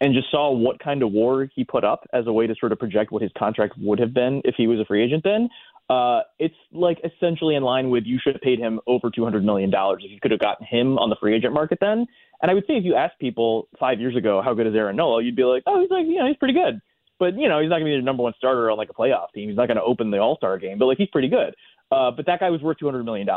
and 0.00 0.14
just 0.14 0.30
saw 0.30 0.52
what 0.52 0.78
kind 0.78 1.02
of 1.02 1.12
war 1.12 1.48
he 1.54 1.64
put 1.64 1.84
up 1.84 2.04
as 2.12 2.26
a 2.26 2.32
way 2.32 2.46
to 2.46 2.54
sort 2.58 2.72
of 2.72 2.78
project 2.78 3.10
what 3.10 3.22
his 3.22 3.30
contract 3.38 3.74
would 3.78 3.98
have 3.98 4.12
been 4.12 4.42
if 4.44 4.54
he 4.56 4.66
was 4.66 4.78
a 4.78 4.84
free 4.84 5.02
agent 5.02 5.22
then. 5.24 5.48
Uh, 5.90 6.20
it's 6.38 6.54
like 6.72 6.98
essentially 7.04 7.54
in 7.54 7.62
line 7.62 7.90
with 7.90 8.04
you 8.06 8.18
should 8.22 8.34
have 8.34 8.42
paid 8.42 8.58
him 8.58 8.80
over 8.86 9.10
$200 9.10 9.44
million 9.44 9.70
if 9.74 10.10
you 10.10 10.18
could 10.20 10.30
have 10.30 10.40
gotten 10.40 10.66
him 10.66 10.98
on 10.98 11.10
the 11.10 11.16
free 11.20 11.34
agent 11.34 11.52
market 11.52 11.78
then. 11.80 12.06
And 12.40 12.50
I 12.50 12.54
would 12.54 12.64
say 12.66 12.74
if 12.74 12.84
you 12.84 12.94
asked 12.94 13.18
people 13.18 13.68
five 13.78 14.00
years 14.00 14.16
ago, 14.16 14.40
how 14.42 14.54
good 14.54 14.66
is 14.66 14.74
Aaron 14.74 14.96
Nola, 14.96 15.22
you'd 15.22 15.36
be 15.36 15.44
like, 15.44 15.62
oh, 15.66 15.80
he's 15.80 15.90
like, 15.90 16.06
you 16.06 16.18
know, 16.18 16.26
he's 16.26 16.36
pretty 16.36 16.54
good. 16.54 16.80
But, 17.18 17.38
you 17.38 17.48
know, 17.48 17.60
he's 17.60 17.68
not 17.68 17.76
going 17.76 17.92
to 17.92 17.96
be 17.96 18.00
the 18.00 18.04
number 18.04 18.22
one 18.22 18.32
starter 18.36 18.70
on 18.70 18.78
like 18.78 18.90
a 18.90 18.94
playoff 18.94 19.32
team. 19.34 19.48
He's 19.48 19.56
not 19.56 19.68
going 19.68 19.76
to 19.76 19.82
open 19.82 20.10
the 20.10 20.18
All 20.18 20.36
Star 20.36 20.58
game, 20.58 20.78
but 20.78 20.86
like 20.86 20.98
he's 20.98 21.08
pretty 21.08 21.28
good. 21.28 21.54
Uh, 21.92 22.10
but 22.10 22.26
that 22.26 22.40
guy 22.40 22.50
was 22.50 22.60
worth 22.62 22.78
$200 22.82 23.04
million. 23.04 23.28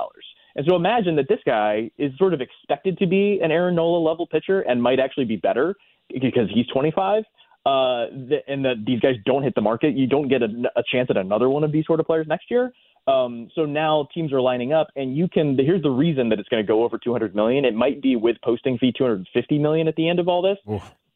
And 0.55 0.65
so 0.67 0.75
imagine 0.75 1.15
that 1.17 1.27
this 1.29 1.39
guy 1.45 1.91
is 1.97 2.11
sort 2.17 2.33
of 2.33 2.41
expected 2.41 2.97
to 2.97 3.07
be 3.07 3.39
an 3.43 3.51
Aaron 3.51 3.75
Nola 3.75 3.99
level 3.99 4.25
pitcher 4.25 4.61
and 4.61 4.81
might 4.81 4.99
actually 4.99 5.25
be 5.25 5.35
better 5.35 5.75
because 6.09 6.49
he's 6.51 6.65
25. 6.67 7.23
Uh, 7.65 8.07
th- 8.29 8.43
and 8.47 8.63
that 8.63 8.75
these 8.85 9.01
guys 9.01 9.15
don't 9.25 9.43
hit 9.43 9.53
the 9.55 9.61
market, 9.61 9.93
you 9.93 10.07
don't 10.07 10.29
get 10.29 10.41
a, 10.41 10.47
a 10.77 10.83
chance 10.89 11.09
at 11.09 11.17
another 11.17 11.49
one 11.49 11.65
of 11.65 11.71
these 11.73 11.85
sort 11.85 11.99
of 11.99 12.05
players 12.05 12.25
next 12.27 12.49
year. 12.49 12.71
Um, 13.07 13.49
so 13.55 13.65
now 13.65 14.07
teams 14.13 14.33
are 14.33 14.41
lining 14.41 14.73
up, 14.73 14.87
and 14.95 15.15
you 15.15 15.27
can. 15.27 15.57
Here's 15.57 15.81
the 15.81 15.89
reason 15.89 16.29
that 16.29 16.39
it's 16.39 16.49
going 16.49 16.63
to 16.63 16.67
go 16.67 16.83
over 16.83 16.97
200 16.97 17.35
million. 17.35 17.63
It 17.65 17.73
might 17.73 18.01
be 18.01 18.15
with 18.15 18.35
posting 18.43 18.77
fee 18.77 18.93
250 18.97 19.59
million 19.59 19.87
at 19.87 19.95
the 19.95 20.09
end 20.09 20.19
of 20.19 20.27
all 20.27 20.41
this, 20.41 20.57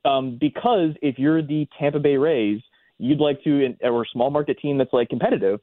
um, 0.05 0.37
because 0.39 0.91
if 1.01 1.19
you're 1.19 1.41
the 1.41 1.67
Tampa 1.77 1.99
Bay 1.99 2.15
Rays, 2.17 2.61
you'd 2.97 3.19
like 3.19 3.43
to, 3.43 3.75
or 3.83 4.03
a 4.03 4.05
small 4.13 4.29
market 4.29 4.57
team 4.59 4.77
that's 4.77 4.93
like 4.93 5.09
competitive, 5.09 5.59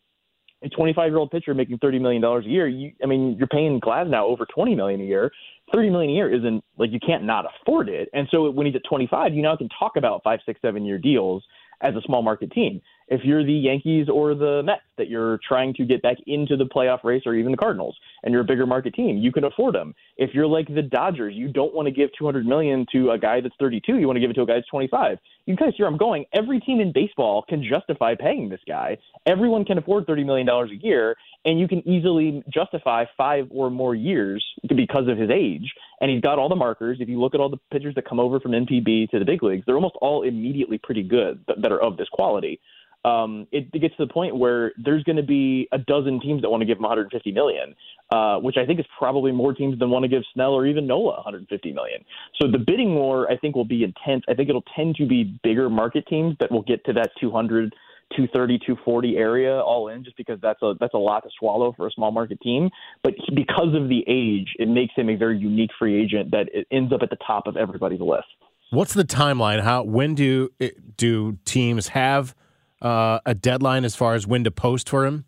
a 0.63 0.69
25 0.69 1.11
year 1.11 1.19
old 1.19 1.31
pitcher 1.31 1.55
making 1.55 1.79
30 1.79 1.99
million 1.99 2.23
dollars 2.23 2.45
a 2.47 2.49
year. 2.49 2.67
You, 2.67 2.93
I 3.03 3.07
mean, 3.07 3.37
you're 3.39 3.47
paying 3.47 3.81
Glasnow 3.81 4.23
over 4.23 4.47
20 4.47 4.75
million 4.75 5.01
a 5.01 5.05
year. 5.05 5.31
30 5.73 5.91
million 5.91 6.11
a 6.11 6.15
year 6.15 6.35
isn't 6.35 6.65
like 6.79 6.91
you 6.91 7.01
can't 7.05 7.25
not 7.25 7.45
afford 7.47 7.89
it. 7.89 8.09
And 8.13 8.27
so 8.31 8.51
when 8.51 8.67
he's 8.67 8.75
at 8.75 8.83
25, 8.89 9.35
you 9.35 9.43
now 9.43 9.57
can 9.57 9.69
talk 9.79 9.97
about 9.97 10.23
five, 10.25 10.41
six, 10.47 10.61
seven 10.63 10.85
year 10.85 10.99
deals 10.99 11.45
as 11.81 11.95
a 11.95 12.01
small 12.03 12.23
market 12.23 12.51
team. 12.51 12.81
If 13.09 13.23
you're 13.25 13.45
the 13.45 13.53
Yankees 13.53 14.09
or 14.13 14.35
the 14.35 14.63
Mets 14.63 14.83
that 14.99 15.09
you're 15.09 15.41
trying 15.47 15.73
to 15.75 15.85
get 15.85 16.03
back 16.03 16.19
into 16.27 16.57
the 16.57 16.65
playoff 16.65 17.05
race 17.05 17.23
or 17.25 17.35
even 17.35 17.53
the 17.53 17.59
Cardinals 17.59 17.97
and 18.23 18.33
you're 18.33 18.43
a 18.43 18.45
bigger 18.47 18.67
market 18.67 18.95
team, 18.95 19.17
you 19.17 19.33
can 19.33 19.45
afford 19.45 19.75
them. 19.75 19.95
If 20.17 20.35
you're 20.35 20.47
like 20.47 20.69
the 20.73 20.83
Dodgers, 20.83 21.35
you 21.35 21.49
don't 21.49 21.75
want 21.75 21.87
to 21.87 21.93
give 21.93 22.11
200 22.19 22.47
million 22.47 22.87
to 22.93 23.11
a 23.11 23.19
guy 23.19 23.41
that's 23.41 23.55
32, 23.59 23.99
you 23.99 24.07
want 24.07 24.17
to 24.17 24.21
give 24.21 24.31
it 24.31 24.35
to 24.35 24.43
a 24.43 24.47
guy 24.47 24.55
that's 24.55 24.69
25. 24.69 25.19
You 25.47 25.57
guys 25.57 25.73
where 25.79 25.89
I'm 25.89 25.97
going. 25.97 26.27
Every 26.35 26.61
team 26.61 26.81
in 26.81 26.93
baseball 26.93 27.45
can 27.49 27.65
justify 27.65 28.15
paying 28.15 28.51
this 28.51 28.61
guy. 28.67 28.99
Everyone 29.25 29.65
can 29.65 29.79
afford 29.79 30.07
30 30.07 30.25
million 30.25 30.47
dollars 30.47 30.71
a 30.71 30.77
year 30.77 31.17
and 31.45 31.59
you 31.59 31.67
can 31.69 31.87
easily 31.89 32.43
justify 32.53 33.05
5 33.17 33.47
or 33.51 33.71
more 33.71 33.95
years 33.95 34.45
because 34.69 35.09
of 35.09 35.17
his 35.17 35.31
age 35.31 35.73
and 36.01 36.11
he's 36.11 36.21
got 36.21 36.39
all 36.39 36.49
the 36.49 36.57
markers. 36.57 36.99
If 37.01 37.09
you 37.09 37.21
look 37.21 37.35
at 37.35 37.41
all 37.41 37.49
the 37.49 37.59
pitchers 37.73 37.95
that 37.95 38.07
come 38.07 38.21
over 38.21 38.41
from 38.41 38.53
NPB 38.53 39.11
to 39.11 39.19
the 39.19 39.25
big 39.25 39.43
leagues, 39.43 39.65
they're 39.67 39.77
almost 39.77 39.97
all 40.03 40.23
immediately 40.23 40.79
pretty 40.79 41.03
good 41.03 41.43
that 41.47 41.73
are 41.73 41.81
of 41.81 41.97
this 41.97 42.09
quality 42.11 42.61
um, 43.09 43.47
it, 43.53 43.69
it 43.73 43.81
gets 43.81 43.97
to 43.97 44.05
the 44.07 44.13
point 44.13 44.37
where 44.37 44.73
there's 44.77 45.03
going 45.05 45.17
to 45.17 45.23
be 45.23 45.69
a 45.73 45.79
dozen 45.79 46.21
teams 46.21 46.43
that 46.43 46.51
want 46.51 46.61
to 46.61 46.67
give 46.67 46.77
him 46.77 46.83
150 46.83 47.33
million, 47.33 47.75
uh, 48.11 48.37
which 48.37 48.57
I 48.59 48.67
think 48.67 48.79
is 48.81 48.87
probably 48.99 49.33
more 49.33 49.55
teams 49.55 49.79
than 49.79 49.91
want 49.91 50.03
to 50.03 50.09
give 50.09 50.23
Snell 50.35 50.53
or 50.53 50.67
even 50.67 50.87
Nola 50.87 51.15
150 51.15 51.73
million. 51.73 52.05
So 52.41 52.51
the 52.51 52.59
bidding 52.59 52.95
war, 52.95 53.31
I 53.31 53.37
think, 53.37 53.57
will 53.57 53.65
be 53.65 53.83
intense. 53.83 54.25
I 54.29 54.35
think 54.35 54.49
it'll 54.49 54.65
tend 54.77 54.97
to 54.97 55.07
be 55.07 55.39
bigger 55.43 55.71
market 55.71 56.07
teams 56.07 56.37
that 56.41 56.53
will 56.53 56.63
get 56.63 56.85
to 56.87 56.93
that 56.95 57.11
200. 57.21 57.75
230, 58.17 58.59
240 58.61 59.17
area 59.19 59.61
all 59.61 59.89
in, 59.89 60.03
just 60.03 60.17
because 60.17 60.39
that's 60.41 60.63
a 60.63 60.73
that's 60.81 60.95
a 60.95 60.99
lot 60.99 61.23
to 61.25 61.29
swallow 61.39 61.75
for 61.77 61.87
a 61.87 61.91
small 61.91 62.11
market 62.11 62.41
team. 62.41 62.71
But 63.03 63.13
he, 63.19 63.35
because 63.35 63.75
of 63.75 63.91
the 63.91 64.03
age, 64.09 64.49
it 64.59 64.67
makes 64.67 64.95
him 64.95 65.11
a 65.11 65.15
very 65.15 65.37
unique 65.37 65.69
free 65.79 66.03
agent 66.03 66.31
that 66.31 66.49
ends 66.71 66.91
up 66.91 67.01
at 67.03 67.11
the 67.11 67.19
top 67.27 67.47
of 67.47 67.59
everybody's 67.59 68.01
list. 68.01 68.25
What's 68.71 68.95
the 68.95 69.05
timeline? 69.05 69.61
How 69.61 69.83
when 69.83 70.15
do 70.15 70.49
do 70.97 71.37
teams 71.45 71.89
have 71.89 72.35
uh, 72.83 73.19
a 73.27 73.35
deadline 73.35 73.85
as 73.85 73.95
far 73.97 74.15
as 74.15 74.27
when 74.27 74.45
to 74.45 74.51
post 74.51 74.89
for 74.89 75.05
him? 75.07 75.25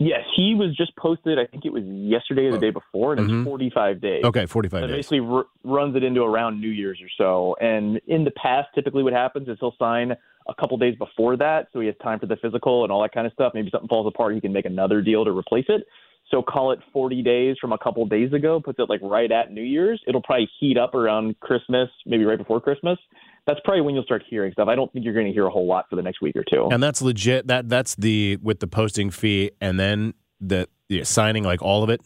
Yes, 0.00 0.20
he 0.36 0.54
was 0.54 0.76
just 0.76 0.94
posted. 0.96 1.40
I 1.40 1.46
think 1.46 1.64
it 1.64 1.72
was 1.72 1.82
yesterday 1.84 2.44
or 2.46 2.52
the 2.52 2.58
day 2.58 2.70
before, 2.70 3.14
and 3.14 3.28
Mhm. 3.28 3.40
it's 3.40 3.44
45 3.48 4.00
days. 4.00 4.24
Okay, 4.24 4.46
45 4.46 4.82
That 4.82 4.86
days. 4.86 4.96
basically 4.96 5.20
r- 5.20 5.46
runs 5.64 5.96
it 5.96 6.04
into 6.04 6.22
around 6.22 6.60
New 6.60 6.68
Year's 6.68 7.00
or 7.02 7.08
so. 7.18 7.56
And 7.60 8.00
in 8.06 8.22
the 8.22 8.30
past, 8.30 8.68
typically 8.76 9.02
what 9.02 9.12
happens 9.12 9.48
is 9.48 9.56
he'll 9.58 9.74
sign 9.76 10.16
a 10.46 10.54
couple 10.54 10.76
days 10.78 10.94
before 10.96 11.36
that, 11.38 11.66
so 11.72 11.80
he 11.80 11.86
has 11.88 11.96
time 12.00 12.20
for 12.20 12.26
the 12.26 12.36
physical 12.36 12.84
and 12.84 12.92
all 12.92 13.02
that 13.02 13.12
kind 13.12 13.26
of 13.26 13.32
stuff. 13.32 13.54
Maybe 13.54 13.70
something 13.70 13.88
falls 13.88 14.06
apart, 14.06 14.34
he 14.34 14.40
can 14.40 14.52
make 14.52 14.66
another 14.66 15.02
deal 15.02 15.24
to 15.24 15.36
replace 15.36 15.66
it. 15.68 15.84
So 16.30 16.42
call 16.42 16.70
it 16.72 16.78
40 16.92 17.20
days 17.22 17.56
from 17.60 17.72
a 17.72 17.78
couple 17.78 18.06
days 18.06 18.32
ago, 18.32 18.60
puts 18.60 18.78
it 18.78 18.88
like 18.88 19.00
right 19.02 19.32
at 19.32 19.50
New 19.52 19.62
Year's. 19.62 20.00
It'll 20.06 20.22
probably 20.22 20.48
heat 20.60 20.78
up 20.78 20.94
around 20.94 21.40
Christmas, 21.40 21.88
maybe 22.06 22.24
right 22.24 22.38
before 22.38 22.60
Christmas. 22.60 22.98
That's 23.48 23.60
probably 23.64 23.80
when 23.80 23.94
you'll 23.94 24.04
start 24.04 24.22
hearing 24.28 24.52
stuff. 24.52 24.68
I 24.68 24.76
don't 24.76 24.92
think 24.92 25.06
you're 25.06 25.14
going 25.14 25.26
to 25.26 25.32
hear 25.32 25.46
a 25.46 25.50
whole 25.50 25.66
lot 25.66 25.86
for 25.88 25.96
the 25.96 26.02
next 26.02 26.20
week 26.20 26.36
or 26.36 26.44
two. 26.44 26.68
And 26.70 26.82
that's 26.82 27.00
legit. 27.00 27.46
That 27.46 27.68
that's 27.68 27.94
the 27.94 28.36
with 28.42 28.60
the 28.60 28.66
posting 28.66 29.10
fee 29.10 29.52
and 29.60 29.80
then 29.80 30.12
the 30.38 30.68
yeah, 30.90 31.04
signing 31.04 31.44
like 31.44 31.62
all 31.62 31.82
of 31.82 31.88
it. 31.88 32.02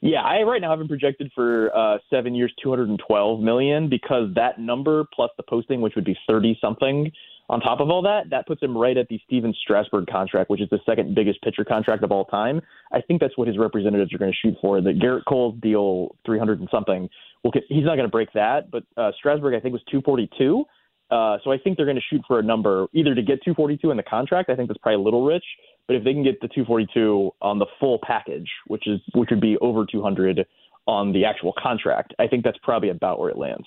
Yeah, 0.00 0.22
I 0.22 0.42
right 0.42 0.60
now 0.60 0.70
have 0.70 0.80
him 0.80 0.88
projected 0.88 1.30
for 1.34 1.76
uh, 1.76 1.98
seven 2.08 2.34
years, 2.34 2.52
two 2.62 2.70
hundred 2.70 2.88
and 2.88 3.00
twelve 3.06 3.40
million, 3.40 3.90
because 3.90 4.32
that 4.36 4.58
number 4.58 5.04
plus 5.12 5.30
the 5.36 5.42
posting, 5.42 5.80
which 5.80 5.94
would 5.96 6.04
be 6.04 6.16
thirty 6.26 6.56
something, 6.60 7.12
on 7.50 7.60
top 7.60 7.80
of 7.80 7.88
all 7.88 8.02
that, 8.02 8.30
that 8.30 8.46
puts 8.46 8.62
him 8.62 8.76
right 8.76 8.96
at 8.96 9.08
the 9.08 9.18
Stephen 9.24 9.54
Strasburg 9.62 10.06
contract, 10.06 10.50
which 10.50 10.60
is 10.60 10.68
the 10.70 10.80
second 10.84 11.14
biggest 11.14 11.40
pitcher 11.42 11.64
contract 11.64 12.02
of 12.02 12.12
all 12.12 12.26
time. 12.26 12.60
I 12.92 13.00
think 13.00 13.20
that's 13.20 13.38
what 13.38 13.48
his 13.48 13.56
representatives 13.56 14.12
are 14.12 14.18
going 14.18 14.32
to 14.32 14.36
shoot 14.36 14.56
for. 14.60 14.80
The 14.80 14.90
Gerrit 14.90 15.22
Cole 15.26 15.52
deal, 15.52 16.14
three 16.26 16.38
hundred 16.38 16.60
and 16.60 16.68
something. 16.70 17.08
Well, 17.42 17.52
he's 17.68 17.84
not 17.84 17.96
going 17.96 18.06
to 18.06 18.08
break 18.08 18.32
that, 18.34 18.70
but 18.70 18.84
uh, 18.96 19.12
Strasburg, 19.16 19.54
I 19.54 19.60
think, 19.60 19.72
was 19.72 19.82
two 19.90 20.02
forty 20.02 20.28
two. 20.36 20.64
Uh, 21.10 21.38
so 21.42 21.50
I 21.50 21.58
think 21.58 21.76
they're 21.76 21.86
going 21.86 21.96
to 21.96 22.02
shoot 22.10 22.20
for 22.28 22.38
a 22.38 22.42
number 22.42 22.86
either 22.92 23.14
to 23.14 23.22
get 23.22 23.42
242 23.42 23.90
in 23.90 23.96
the 23.96 24.02
contract. 24.02 24.50
I 24.50 24.56
think 24.56 24.68
that's 24.68 24.76
probably 24.76 25.00
a 25.00 25.02
little 25.02 25.24
rich, 25.24 25.44
but 25.86 25.96
if 25.96 26.04
they 26.04 26.12
can 26.12 26.22
get 26.22 26.38
the 26.42 26.48
242 26.48 27.30
on 27.40 27.58
the 27.58 27.64
full 27.80 27.98
package, 28.02 28.50
which 28.66 28.86
is 28.86 29.00
which 29.14 29.30
would 29.30 29.40
be 29.40 29.56
over 29.62 29.86
200 29.90 30.44
on 30.86 31.12
the 31.14 31.24
actual 31.24 31.54
contract, 31.58 32.12
I 32.18 32.26
think 32.26 32.44
that's 32.44 32.58
probably 32.62 32.90
about 32.90 33.18
where 33.18 33.30
it 33.30 33.38
lands. 33.38 33.66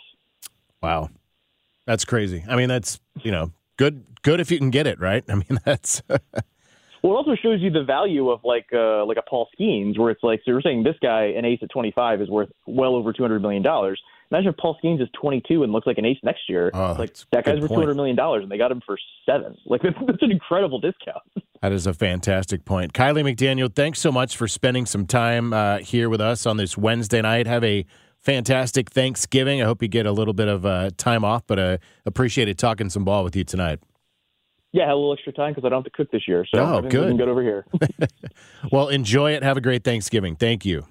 Wow. 0.83 1.09
That's 1.87 2.05
crazy. 2.05 2.43
I 2.47 2.55
mean, 2.55 2.69
that's 2.69 2.99
you 3.23 3.31
know 3.31 3.51
good 3.81 4.05
good 4.21 4.39
if 4.39 4.51
you 4.51 4.59
can 4.59 4.69
get 4.69 4.85
it 4.85 4.99
right. 4.99 5.23
I 5.29 5.35
mean, 5.35 5.59
that's. 5.65 6.03
well, 6.07 6.19
it 6.21 7.17
also 7.17 7.35
shows 7.35 7.61
you 7.61 7.71
the 7.71 7.83
value 7.83 8.29
of 8.29 8.41
like 8.43 8.67
uh, 8.73 9.05
like 9.05 9.17
a 9.17 9.23
Paul 9.23 9.47
Skenes, 9.57 9.97
where 9.97 10.11
it's 10.11 10.23
like 10.23 10.39
so 10.45 10.51
you're 10.51 10.61
saying 10.61 10.83
this 10.83 10.95
guy 11.01 11.33
an 11.37 11.45
ace 11.45 11.59
at 11.61 11.69
25 11.71 12.21
is 12.21 12.29
worth 12.29 12.49
well 12.67 12.95
over 12.95 13.11
200 13.11 13.41
million 13.41 13.63
dollars. 13.63 13.99
Imagine 14.29 14.51
if 14.51 14.57
Paul 14.57 14.77
Skenes 14.81 15.01
is 15.01 15.09
22 15.19 15.63
and 15.63 15.73
looks 15.73 15.85
like 15.85 15.97
an 15.97 16.05
ace 16.05 16.19
next 16.23 16.47
year. 16.47 16.71
Oh, 16.73 16.95
like 16.97 17.13
that 17.33 17.43
guy's 17.43 17.59
worth 17.59 17.71
200 17.71 17.95
million 17.95 18.15
dollars, 18.15 18.43
and 18.43 18.51
they 18.51 18.57
got 18.57 18.71
him 18.71 18.81
for 18.85 18.97
seven. 19.25 19.57
Like 19.65 19.81
that's, 19.81 19.95
that's 20.05 20.21
an 20.21 20.31
incredible 20.31 20.79
discount. 20.79 21.23
That 21.61 21.73
is 21.73 21.85
a 21.85 21.93
fantastic 21.93 22.65
point. 22.65 22.91
Kiley 22.91 23.21
McDaniel, 23.23 23.71
thanks 23.71 23.99
so 23.99 24.11
much 24.11 24.35
for 24.35 24.47
spending 24.47 24.87
some 24.87 25.05
time 25.05 25.53
uh, 25.53 25.77
here 25.77 26.09
with 26.09 26.19
us 26.19 26.47
on 26.47 26.57
this 26.57 26.75
Wednesday 26.75 27.21
night. 27.21 27.45
Have 27.45 27.63
a 27.63 27.85
fantastic 28.21 28.89
Thanksgiving. 28.89 29.62
I 29.62 29.65
hope 29.65 29.81
you 29.81 29.88
get 29.88 30.05
a 30.05 30.12
little 30.12 30.34
bit 30.34 30.47
of 30.47 30.65
uh, 30.65 30.91
time 30.97 31.23
off, 31.25 31.43
but 31.47 31.60
I 31.60 31.63
uh, 31.73 31.77
appreciated 32.05 32.57
talking 32.57 32.89
some 32.89 33.03
ball 33.03 33.23
with 33.23 33.36
you 33.36 33.43
tonight. 33.43 33.79
Yeah, 34.73 34.84
I 34.84 34.88
had 34.88 34.93
a 34.93 34.95
little 34.95 35.13
extra 35.13 35.34
time 35.34 35.51
because 35.51 35.65
I 35.65 35.69
don't 35.69 35.79
have 35.84 35.91
to 35.91 35.97
cook 35.97 36.12
this 36.12 36.27
year, 36.27 36.45
so 36.53 36.62
Oh, 36.62 36.81
good. 36.81 37.17
good 37.17 37.27
over 37.27 37.41
here. 37.41 37.65
Well, 38.71 38.88
enjoy 38.88 39.31
it. 39.34 39.43
Have 39.43 39.57
a 39.57 39.62
great 39.62 39.84
Thanksgiving. 39.84 40.36
Thank 40.36 40.65
you. 40.65 40.86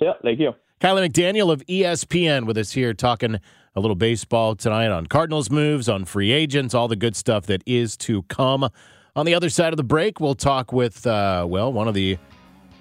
yeah, 0.00 0.12
thank 0.22 0.38
you. 0.38 0.52
Kiley 0.80 1.08
McDaniel 1.08 1.50
of 1.50 1.64
ESPN 1.66 2.46
with 2.46 2.56
us 2.56 2.70
here 2.72 2.94
talking 2.94 3.40
a 3.74 3.80
little 3.80 3.96
baseball 3.96 4.54
tonight 4.54 4.88
on 4.92 5.06
Cardinals 5.06 5.50
moves, 5.50 5.88
on 5.88 6.04
free 6.04 6.30
agents, 6.30 6.74
all 6.74 6.86
the 6.86 6.94
good 6.96 7.16
stuff 7.16 7.46
that 7.46 7.62
is 7.66 7.96
to 7.96 8.22
come. 8.24 8.68
On 9.16 9.26
the 9.26 9.34
other 9.34 9.48
side 9.50 9.72
of 9.72 9.76
the 9.78 9.82
break, 9.84 10.20
we'll 10.20 10.36
talk 10.36 10.72
with, 10.72 11.04
uh, 11.04 11.44
well, 11.48 11.72
one 11.72 11.88
of 11.88 11.94
the 11.94 12.18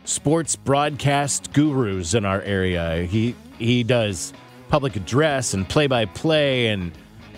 sports 0.08 0.56
broadcast 0.56 1.52
gurus 1.54 2.14
in 2.14 2.26
our 2.26 2.42
area. 2.42 3.04
He 3.04 3.36
he 3.60 3.84
does 3.84 4.34
public 4.70 4.96
address 4.96 5.54
and 5.54 5.68
play 5.68 5.88
by 5.88 6.06
play 6.06 6.68
and 6.68 6.92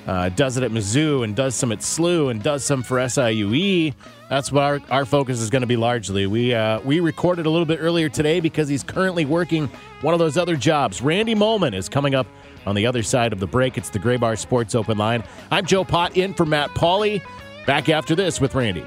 uh, 0.07 0.29
does 0.29 0.57
it 0.57 0.63
at 0.63 0.71
Mizzou 0.71 1.23
and 1.23 1.35
does 1.35 1.55
some 1.55 1.71
at 1.71 1.79
SLU 1.79 2.31
and 2.31 2.41
does 2.41 2.63
some 2.63 2.81
for 2.81 2.97
SIUE. 2.97 3.93
That's 4.29 4.51
what 4.51 4.63
our, 4.63 4.81
our 4.89 5.05
focus 5.05 5.39
is 5.39 5.49
going 5.49 5.61
to 5.61 5.67
be 5.67 5.77
largely. 5.77 6.27
We 6.27 6.53
uh, 6.53 6.79
we 6.81 6.99
recorded 6.99 7.45
a 7.45 7.49
little 7.49 7.65
bit 7.65 7.79
earlier 7.81 8.07
today 8.07 8.39
because 8.39 8.67
he's 8.67 8.83
currently 8.83 9.25
working 9.25 9.67
one 10.01 10.13
of 10.13 10.19
those 10.19 10.37
other 10.37 10.55
jobs. 10.55 11.01
Randy 11.01 11.35
Moehlman 11.35 11.73
is 11.73 11.89
coming 11.89 12.15
up 12.15 12.27
on 12.65 12.75
the 12.75 12.85
other 12.85 13.01
side 13.01 13.33
of 13.33 13.39
the 13.39 13.47
break. 13.47 13.77
It's 13.77 13.89
the 13.89 13.99
Graybar 13.99 14.37
Sports 14.37 14.75
Open 14.75 14.97
Line. 14.97 15.23
I'm 15.49 15.65
Joe 15.65 15.83
Pott 15.83 16.17
in 16.17 16.33
for 16.33 16.45
Matt 16.45 16.69
Pauley. 16.71 17.23
Back 17.65 17.89
after 17.89 18.15
this 18.15 18.39
with 18.39 18.55
Randy. 18.55 18.85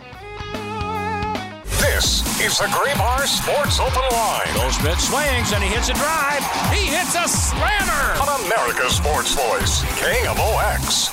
This 2.03 2.19
is 2.41 2.59
the 2.59 2.65
Graybar 2.65 3.29
Sports 3.29 3.79
Open 3.79 4.03
Line 4.11 4.53
Goldschmidt 4.57 4.99
swings 4.99 5.53
and 5.53 5.63
he 5.63 5.69
hits 5.71 5.89
a 5.89 5.93
drive. 5.95 6.43
He 6.75 6.85
hits 6.87 7.15
a 7.15 7.29
slammer. 7.29 8.19
on 8.21 8.45
America's 8.45 8.97
Sports 8.97 9.33
Voice, 9.37 9.83
KMOX. 10.03 11.13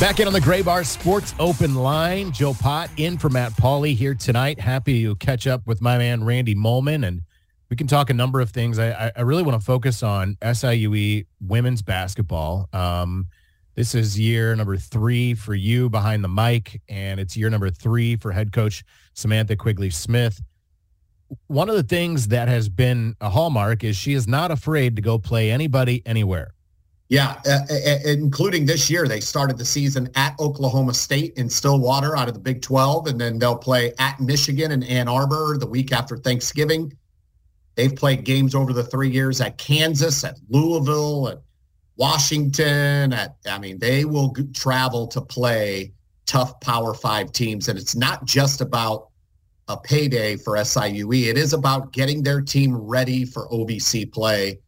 Back 0.00 0.18
in 0.18 0.26
on 0.26 0.32
the 0.32 0.40
Graybar 0.40 0.86
Sports 0.86 1.34
Open 1.38 1.74
Line. 1.74 2.32
Joe 2.32 2.54
Pott 2.54 2.88
in 2.96 3.18
for 3.18 3.28
Matt 3.28 3.52
Pauley 3.52 3.94
here 3.94 4.14
tonight. 4.14 4.58
Happy 4.58 5.02
to 5.02 5.14
catch 5.16 5.46
up 5.46 5.66
with 5.66 5.82
my 5.82 5.98
man 5.98 6.24
Randy 6.24 6.54
Moehlman, 6.54 7.06
and 7.06 7.20
we 7.68 7.76
can 7.76 7.86
talk 7.86 8.08
a 8.08 8.14
number 8.14 8.40
of 8.40 8.48
things. 8.50 8.78
I, 8.78 8.92
I- 9.08 9.12
I 9.16 9.20
really 9.22 9.42
want 9.42 9.60
to 9.60 9.64
focus 9.64 10.02
on 10.02 10.36
SIUE 10.40 11.26
women's 11.46 11.82
basketball. 11.82 12.70
Um, 12.72 13.26
this 13.74 13.94
is 13.94 14.18
year 14.18 14.54
number 14.56 14.76
three 14.76 15.34
for 15.34 15.54
you 15.54 15.88
behind 15.88 16.24
the 16.24 16.28
mic, 16.28 16.80
and 16.88 17.20
it's 17.20 17.36
year 17.36 17.50
number 17.50 17.70
three 17.70 18.16
for 18.16 18.32
head 18.32 18.52
coach 18.52 18.84
Samantha 19.14 19.56
Quigley 19.56 19.90
Smith. 19.90 20.40
One 21.46 21.68
of 21.68 21.76
the 21.76 21.82
things 21.82 22.28
that 22.28 22.48
has 22.48 22.68
been 22.68 23.14
a 23.20 23.30
hallmark 23.30 23.84
is 23.84 23.96
she 23.96 24.14
is 24.14 24.26
not 24.26 24.50
afraid 24.50 24.96
to 24.96 25.02
go 25.02 25.18
play 25.18 25.50
anybody 25.50 26.02
anywhere. 26.04 26.54
Yeah, 27.08 27.40
uh, 27.44 27.58
uh, 27.68 27.96
including 28.04 28.66
this 28.66 28.88
year, 28.88 29.08
they 29.08 29.18
started 29.18 29.58
the 29.58 29.64
season 29.64 30.08
at 30.14 30.38
Oklahoma 30.38 30.94
State 30.94 31.34
in 31.36 31.50
Stillwater 31.50 32.16
out 32.16 32.28
of 32.28 32.34
the 32.34 32.40
Big 32.40 32.62
12, 32.62 33.08
and 33.08 33.20
then 33.20 33.36
they'll 33.38 33.56
play 33.56 33.92
at 33.98 34.20
Michigan 34.20 34.70
and 34.70 34.84
Ann 34.84 35.08
Arbor 35.08 35.58
the 35.58 35.66
week 35.66 35.92
after 35.92 36.16
Thanksgiving. 36.16 36.96
They've 37.74 37.94
played 37.94 38.22
games 38.22 38.54
over 38.54 38.72
the 38.72 38.84
three 38.84 39.10
years 39.10 39.40
at 39.40 39.58
Kansas, 39.58 40.22
at 40.22 40.38
Louisville, 40.50 41.28
at 41.28 41.42
Washington. 42.00 43.12
At 43.12 43.36
I 43.48 43.58
mean, 43.58 43.78
they 43.78 44.06
will 44.06 44.34
travel 44.54 45.06
to 45.08 45.20
play 45.20 45.92
tough 46.26 46.58
Power 46.60 46.94
Five 46.94 47.30
teams, 47.32 47.68
and 47.68 47.78
it's 47.78 47.94
not 47.94 48.24
just 48.24 48.62
about 48.62 49.08
a 49.68 49.76
payday 49.76 50.36
for 50.36 50.54
SIUE. 50.54 51.26
It 51.28 51.36
is 51.36 51.52
about 51.52 51.92
getting 51.92 52.22
their 52.22 52.40
team 52.40 52.74
ready 52.74 53.24
for 53.24 53.48
OVC 53.50 54.10
play 54.10 54.58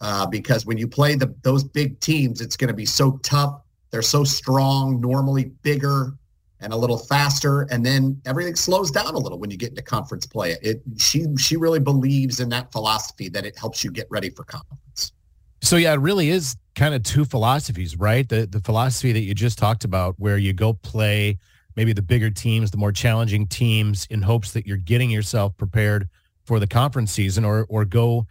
uh, 0.00 0.26
because 0.26 0.64
when 0.66 0.78
you 0.78 0.88
play 0.88 1.14
the 1.14 1.32
those 1.42 1.62
big 1.62 2.00
teams, 2.00 2.40
it's 2.40 2.56
going 2.56 2.68
to 2.68 2.74
be 2.74 2.86
so 2.86 3.18
tough. 3.22 3.60
They're 3.90 4.02
so 4.02 4.24
strong, 4.24 5.00
normally 5.00 5.52
bigger 5.62 6.14
and 6.62 6.72
a 6.72 6.76
little 6.76 6.98
faster, 6.98 7.62
and 7.70 7.84
then 7.84 8.20
everything 8.24 8.54
slows 8.54 8.90
down 8.90 9.14
a 9.14 9.18
little 9.18 9.38
when 9.38 9.50
you 9.50 9.56
get 9.56 9.70
into 9.70 9.82
conference 9.82 10.24
play. 10.24 10.56
It 10.62 10.82
she 10.96 11.26
she 11.36 11.56
really 11.56 11.80
believes 11.80 12.40
in 12.40 12.48
that 12.50 12.72
philosophy 12.72 13.28
that 13.28 13.44
it 13.44 13.58
helps 13.58 13.84
you 13.84 13.90
get 13.90 14.06
ready 14.10 14.30
for 14.30 14.44
conference. 14.44 15.12
So 15.62 15.76
yeah, 15.76 15.92
it 15.92 16.00
really 16.00 16.30
is 16.30 16.56
kind 16.80 16.94
of 16.94 17.02
two 17.02 17.26
philosophies, 17.26 17.94
right? 17.98 18.26
The 18.26 18.46
the 18.46 18.60
philosophy 18.60 19.12
that 19.12 19.20
you 19.20 19.34
just 19.34 19.58
talked 19.58 19.84
about, 19.84 20.14
where 20.16 20.38
you 20.38 20.54
go 20.54 20.72
play 20.72 21.38
maybe 21.76 21.92
the 21.92 22.00
bigger 22.00 22.30
teams, 22.30 22.70
the 22.70 22.78
more 22.78 22.90
challenging 22.90 23.46
teams, 23.46 24.06
in 24.08 24.22
hopes 24.22 24.52
that 24.52 24.66
you're 24.66 24.78
getting 24.78 25.10
yourself 25.10 25.54
prepared 25.58 26.08
for 26.46 26.58
the 26.58 26.66
conference 26.66 27.12
season, 27.12 27.44
or 27.44 27.66
or 27.68 27.84
go 27.84 28.26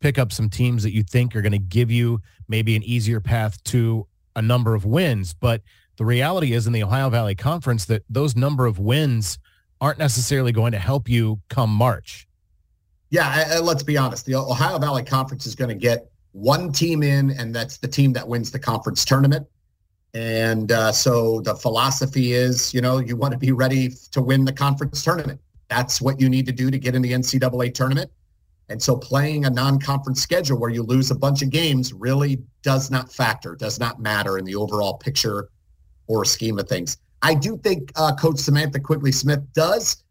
pick 0.00 0.18
up 0.18 0.30
some 0.30 0.50
teams 0.50 0.82
that 0.82 0.92
you 0.92 1.02
think 1.02 1.34
are 1.34 1.40
going 1.40 1.52
to 1.52 1.58
give 1.58 1.90
you 1.90 2.20
maybe 2.48 2.76
an 2.76 2.82
easier 2.82 3.18
path 3.18 3.64
to 3.64 4.06
a 4.36 4.42
number 4.42 4.74
of 4.74 4.84
wins. 4.84 5.32
But 5.32 5.62
the 5.96 6.04
reality 6.04 6.52
is 6.52 6.66
in 6.66 6.74
the 6.74 6.82
Ohio 6.82 7.08
Valley 7.08 7.34
Conference 7.34 7.86
that 7.86 8.02
those 8.10 8.36
number 8.36 8.66
of 8.66 8.78
wins 8.78 9.38
aren't 9.80 9.98
necessarily 9.98 10.52
going 10.52 10.72
to 10.72 10.78
help 10.78 11.08
you 11.08 11.40
come 11.48 11.70
March. 11.70 12.28
Yeah, 13.08 13.56
uh, 13.56 13.62
let's 13.62 13.82
be 13.82 13.96
honest. 13.96 14.26
The 14.26 14.34
Ohio 14.34 14.78
Valley 14.78 15.02
Conference 15.02 15.46
is 15.46 15.54
going 15.54 15.70
to 15.70 15.74
get 15.74 16.10
one 16.36 16.70
team 16.70 17.02
in, 17.02 17.30
and 17.30 17.54
that's 17.54 17.78
the 17.78 17.88
team 17.88 18.12
that 18.12 18.28
wins 18.28 18.50
the 18.50 18.58
conference 18.58 19.04
tournament. 19.04 19.46
And 20.12 20.70
uh, 20.70 20.92
so 20.92 21.40
the 21.40 21.54
philosophy 21.54 22.32
is, 22.34 22.74
you 22.74 22.82
know, 22.82 22.98
you 22.98 23.16
want 23.16 23.32
to 23.32 23.38
be 23.38 23.52
ready 23.52 23.90
to 24.12 24.20
win 24.20 24.44
the 24.44 24.52
conference 24.52 25.02
tournament. 25.02 25.40
That's 25.68 26.00
what 26.00 26.20
you 26.20 26.28
need 26.28 26.46
to 26.46 26.52
do 26.52 26.70
to 26.70 26.78
get 26.78 26.94
in 26.94 27.02
the 27.02 27.12
NCAA 27.12 27.72
tournament. 27.72 28.10
And 28.68 28.82
so 28.82 28.96
playing 28.96 29.46
a 29.46 29.50
non-conference 29.50 30.20
schedule 30.20 30.58
where 30.58 30.70
you 30.70 30.82
lose 30.82 31.10
a 31.10 31.14
bunch 31.14 31.40
of 31.40 31.50
games 31.50 31.92
really 31.92 32.42
does 32.62 32.90
not 32.90 33.10
factor, 33.12 33.54
does 33.54 33.80
not 33.80 34.00
matter 34.00 34.38
in 34.38 34.44
the 34.44 34.56
overall 34.56 34.94
picture 34.94 35.48
or 36.06 36.24
scheme 36.24 36.58
of 36.58 36.68
things. 36.68 36.98
I 37.22 37.34
do 37.34 37.56
think 37.56 37.92
uh, 37.96 38.14
Coach 38.14 38.38
Samantha 38.38 38.80
Quigley 38.80 39.12
Smith 39.12 39.40
does. 39.54 40.02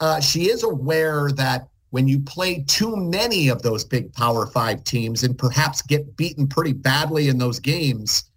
Uh, 0.00 0.20
she 0.20 0.50
is 0.50 0.62
aware 0.62 1.30
that 1.32 1.68
when 1.90 2.06
you 2.06 2.20
play 2.20 2.64
too 2.66 2.96
many 2.96 3.48
of 3.48 3.62
those 3.62 3.84
big 3.84 4.12
Power 4.12 4.46
Five 4.46 4.84
teams 4.84 5.22
and 5.22 5.36
perhaps 5.36 5.82
get 5.82 6.16
beaten 6.16 6.46
pretty 6.46 6.72
badly 6.72 7.28
in 7.28 7.38
those 7.38 7.58
games, 7.58 8.30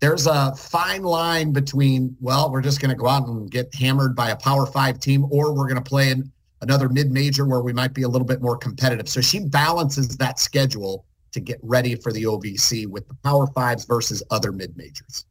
there's 0.00 0.26
a 0.26 0.54
fine 0.56 1.02
line 1.02 1.52
between, 1.52 2.16
well, 2.20 2.50
we're 2.50 2.62
just 2.62 2.80
going 2.80 2.90
to 2.90 2.96
go 2.96 3.08
out 3.08 3.26
and 3.26 3.50
get 3.50 3.74
hammered 3.74 4.16
by 4.16 4.30
a 4.30 4.36
Power 4.36 4.66
Five 4.66 5.00
team, 5.00 5.24
or 5.30 5.54
we're 5.54 5.68
going 5.68 5.82
to 5.82 5.88
play 5.88 6.10
in 6.10 6.30
another 6.62 6.88
mid-major 6.88 7.46
where 7.46 7.60
we 7.60 7.72
might 7.72 7.92
be 7.92 8.02
a 8.02 8.08
little 8.08 8.26
bit 8.26 8.40
more 8.40 8.56
competitive. 8.56 9.08
So 9.08 9.20
she 9.20 9.40
balances 9.40 10.16
that 10.16 10.38
schedule 10.38 11.04
to 11.32 11.40
get 11.40 11.58
ready 11.62 11.94
for 11.94 12.12
the 12.12 12.24
OVC 12.24 12.86
with 12.86 13.06
the 13.08 13.14
Power 13.22 13.46
Fives 13.48 13.84
versus 13.84 14.22
other 14.30 14.50
mid-majors. 14.50 15.26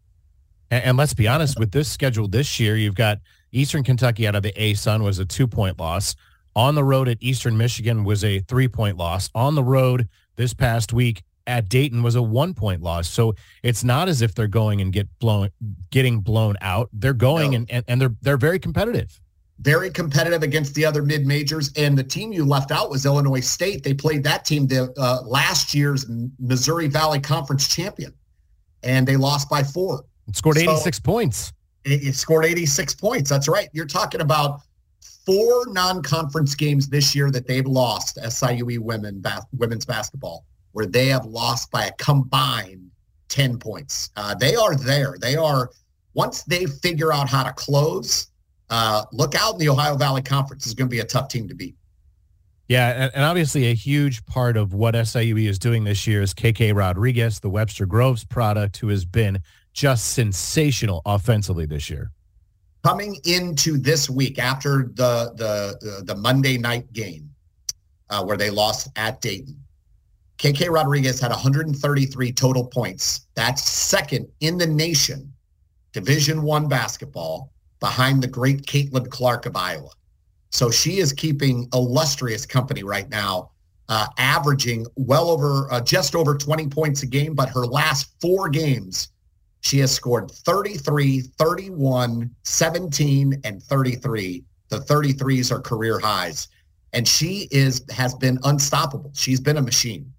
And, 0.70 0.84
and 0.84 0.98
let's 0.98 1.14
be 1.14 1.28
honest, 1.28 1.60
with 1.60 1.72
this 1.72 1.88
schedule 1.88 2.28
this 2.28 2.60
year, 2.60 2.76
you've 2.76 2.96
got 2.96 3.20
Eastern 3.52 3.84
Kentucky 3.84 4.28
out 4.28 4.36
of 4.36 4.44
the 4.44 4.52
ASUN 4.54 5.04
was 5.04 5.20
a 5.20 5.26
two 5.26 5.48
point 5.48 5.80
loss. 5.80 6.16
On 6.56 6.76
the 6.76 6.84
road 6.84 7.08
at 7.08 7.18
Eastern 7.22 7.58
Michigan 7.58 8.04
was 8.04 8.24
a 8.24 8.40
three 8.40 8.68
point 8.68 8.98
loss. 8.98 9.30
On 9.34 9.56
the 9.56 9.64
road 9.64 10.08
this 10.36 10.54
past 10.54 10.94
week 10.94 11.24
at 11.48 11.68
Dayton 11.68 12.04
was 12.04 12.16
a 12.16 12.22
one 12.22 12.54
point 12.54 12.82
loss. 12.82 13.08
So 13.10 13.34
it's 13.64 13.84
not 13.84 14.08
as 14.08 14.22
if 14.22 14.34
they're 14.36 14.48
going 14.48 14.80
and 14.82 14.94
get 14.94 15.08
blown, 15.20 15.50
getting 15.92 16.20
blown 16.22 16.56
out. 16.62 16.90
They're 16.94 17.14
going 17.14 17.52
No. 17.52 17.58
and, 17.58 17.72
and, 17.72 17.86
and 17.88 18.02
they're 18.02 18.16
they're 18.22 18.38
very 18.38 18.60
competitive. 18.60 19.20
very 19.60 19.90
competitive 19.90 20.44
against 20.44 20.74
the 20.76 20.86
other 20.86 21.02
mid 21.04 21.26
majors. 21.26 21.72
And 21.76 21.98
the 21.98 22.04
team 22.04 22.32
you 22.32 22.46
left 22.46 22.72
out 22.72 22.90
was 22.90 23.06
Illinois 23.06 23.40
State. 23.42 23.84
They 23.84 23.94
played 23.94 24.24
that 24.24 24.46
team 24.46 24.68
the 24.68 24.94
uh, 24.98 25.22
last 25.26 25.74
year's 25.74 26.06
Missouri 26.40 26.88
Valley 26.88 27.20
Conference 27.20 27.68
champion, 27.68 28.14
and 28.84 29.08
they 29.08 29.16
lost 29.18 29.50
by 29.50 29.64
four. 29.64 30.06
It 30.28 30.36
scored 30.36 30.58
So- 30.58 30.64
86 30.72 31.00
points. 31.00 31.52
It, 31.84 32.04
it 32.08 32.16
scored 32.16 32.46
86 32.46 32.94
points. 32.96 33.30
That's 33.30 33.48
right. 33.50 33.68
You're 33.74 33.86
talking 33.86 34.22
about 34.22 34.62
four 35.26 35.68
non-conference 35.68 36.56
games 36.56 36.88
this 36.88 37.16
year 37.16 37.32
that 37.32 37.48
they've 37.48 37.66
lost 37.66 38.18
SIUE 38.18 38.80
women 38.80 39.20
bas- 39.20 39.46
women's 39.58 39.86
basketball, 39.86 40.46
where 40.72 40.86
they 40.86 41.08
have 41.08 41.26
lost 41.26 41.72
by 41.72 41.86
a 41.86 41.92
combined 41.94 42.90
10 43.30 43.58
points. 43.58 44.12
Uh, 44.16 44.36
they 44.36 44.56
are 44.56 44.76
there. 44.76 45.16
They 45.20 45.36
are 45.36 45.70
once 46.14 46.44
they 46.44 46.66
figure 46.66 47.12
out 47.12 47.28
how 47.30 47.44
to 47.44 47.54
close. 47.54 48.28
Uh, 48.70 49.04
look 49.12 49.36
out 49.36 49.54
in 49.54 49.60
the 49.60 49.70
Ohio 49.70 49.96
Valley 49.96 50.22
Conference. 50.22 50.66
is 50.66 50.74
going 50.74 50.88
to 50.88 50.92
be 50.92 51.00
a 51.00 51.06
tough 51.06 51.30
team 51.30 51.48
to 51.48 51.56
beat. 51.56 51.76
Yeah, 52.68 53.10
and, 53.14 53.24
obviously 53.24 53.70
a 53.70 53.74
huge 53.74 54.26
part 54.26 54.56
of 54.56 54.74
what 54.74 54.96
SIUE 54.96 55.48
is 55.48 55.60
doing 55.60 55.84
this 55.84 56.08
year 56.08 56.22
is 56.22 56.34
KK 56.34 56.74
Rodriguez, 56.74 57.40
the 57.40 57.50
Webster 57.50 57.86
Groves 57.86 58.24
product, 58.24 58.78
who 58.78 58.88
has 58.88 59.04
been 59.04 59.40
just 59.74 60.14
sensational 60.14 61.02
offensively 61.06 61.66
this 61.66 61.90
year. 61.90 62.12
Coming 62.84 63.18
into 63.24 63.78
this 63.78 64.10
week 64.10 64.40
after 64.40 64.92
the 64.94 65.34
the 65.36 66.04
the 66.04 66.16
Monday 66.16 66.58
night 66.58 66.92
game 66.92 67.30
uh, 68.10 68.24
where 68.24 68.36
they 68.36 68.50
lost 68.50 68.90
at 68.98 69.22
Dayton, 69.22 69.58
KK 70.38 70.70
Rodriguez 70.70 71.22
had 71.22 71.32
133 71.32 72.32
total 72.34 72.66
points. 72.66 73.28
That's 73.36 73.64
second 73.64 74.28
in 74.42 74.58
the 74.58 74.68
nation, 74.68 75.32
Division 75.94 76.44
One 76.44 76.68
basketball, 76.68 77.54
behind 77.80 78.22
the 78.22 78.28
great 78.28 78.66
Caitlin 78.66 79.10
Clark 79.10 79.46
of 79.46 79.56
Iowa. 79.56 79.90
So 80.52 80.70
she 80.70 80.98
is 80.98 81.14
keeping 81.14 81.70
illustrious 81.74 82.46
company 82.46 82.84
right 82.84 83.10
now, 83.10 83.52
uh, 83.88 84.08
averaging 84.18 84.86
well 84.96 85.30
over 85.30 85.72
uh, 85.72 85.80
just 85.80 86.16
over 86.16 86.38
20 86.38 86.68
points 86.68 87.04
a 87.04 87.08
game. 87.08 87.34
But 87.34 87.50
her 87.50 87.66
last 87.66 88.14
four 88.20 88.50
games, 88.50 89.13
she 89.64 89.80
has 89.80 89.92
scored 89.92 90.30
33, 90.30 91.22
31, 91.22 92.30
17, 92.44 93.42
and 93.46 93.64
33. 93.64 94.44
The 94.68 94.78
33s 94.78 95.52
are 95.52 95.62
career 95.62 96.00
highs. 96.00 96.50
And 96.92 97.08
she 97.08 97.48
is 97.50 97.84
has 97.90 98.14
been 98.14 98.38
unstoppable. 98.44 99.12
She's 99.16 99.40
been 99.40 99.58
a 99.58 99.62
machine. 99.62 100.14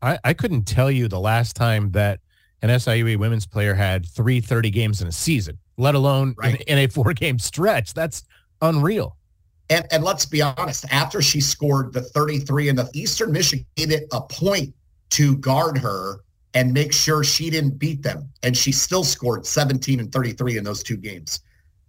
I, 0.00 0.18
I 0.24 0.32
couldn't 0.32 0.62
tell 0.62 0.90
you 0.90 1.08
the 1.08 1.18
last 1.18 1.56
time 1.56 1.90
that 1.90 2.20
an 2.62 2.70
SIUE 2.70 3.18
women's 3.18 3.46
player 3.46 3.74
had 3.74 4.06
three 4.06 4.40
30 4.40 4.70
games 4.70 5.02
in 5.02 5.08
a 5.08 5.12
season, 5.12 5.58
let 5.76 5.96
alone 5.96 6.34
right. 6.38 6.54
in, 6.54 6.62
in 6.62 6.78
a 6.78 6.86
four 6.86 7.12
game 7.12 7.40
stretch. 7.40 7.94
That's 7.94 8.22
unreal. 8.62 9.16
And, 9.68 9.84
and 9.90 10.04
let's 10.04 10.24
be 10.24 10.40
honest, 10.40 10.84
after 10.92 11.20
she 11.20 11.40
scored 11.40 11.92
the 11.92 12.02
33 12.02 12.68
in 12.68 12.76
the 12.76 12.88
Eastern 12.94 13.32
Michigan 13.32 13.66
made 13.76 13.90
it 13.90 14.04
a 14.12 14.20
point 14.20 14.72
to 15.10 15.36
guard 15.38 15.76
her 15.78 16.20
and 16.56 16.72
make 16.72 16.90
sure 16.90 17.22
she 17.22 17.50
didn't 17.50 17.78
beat 17.78 18.02
them. 18.02 18.26
And 18.42 18.56
she 18.56 18.72
still 18.72 19.04
scored 19.04 19.44
17 19.44 20.00
and 20.00 20.10
33 20.10 20.56
in 20.56 20.64
those 20.64 20.82
two 20.82 20.96
games. 20.96 21.40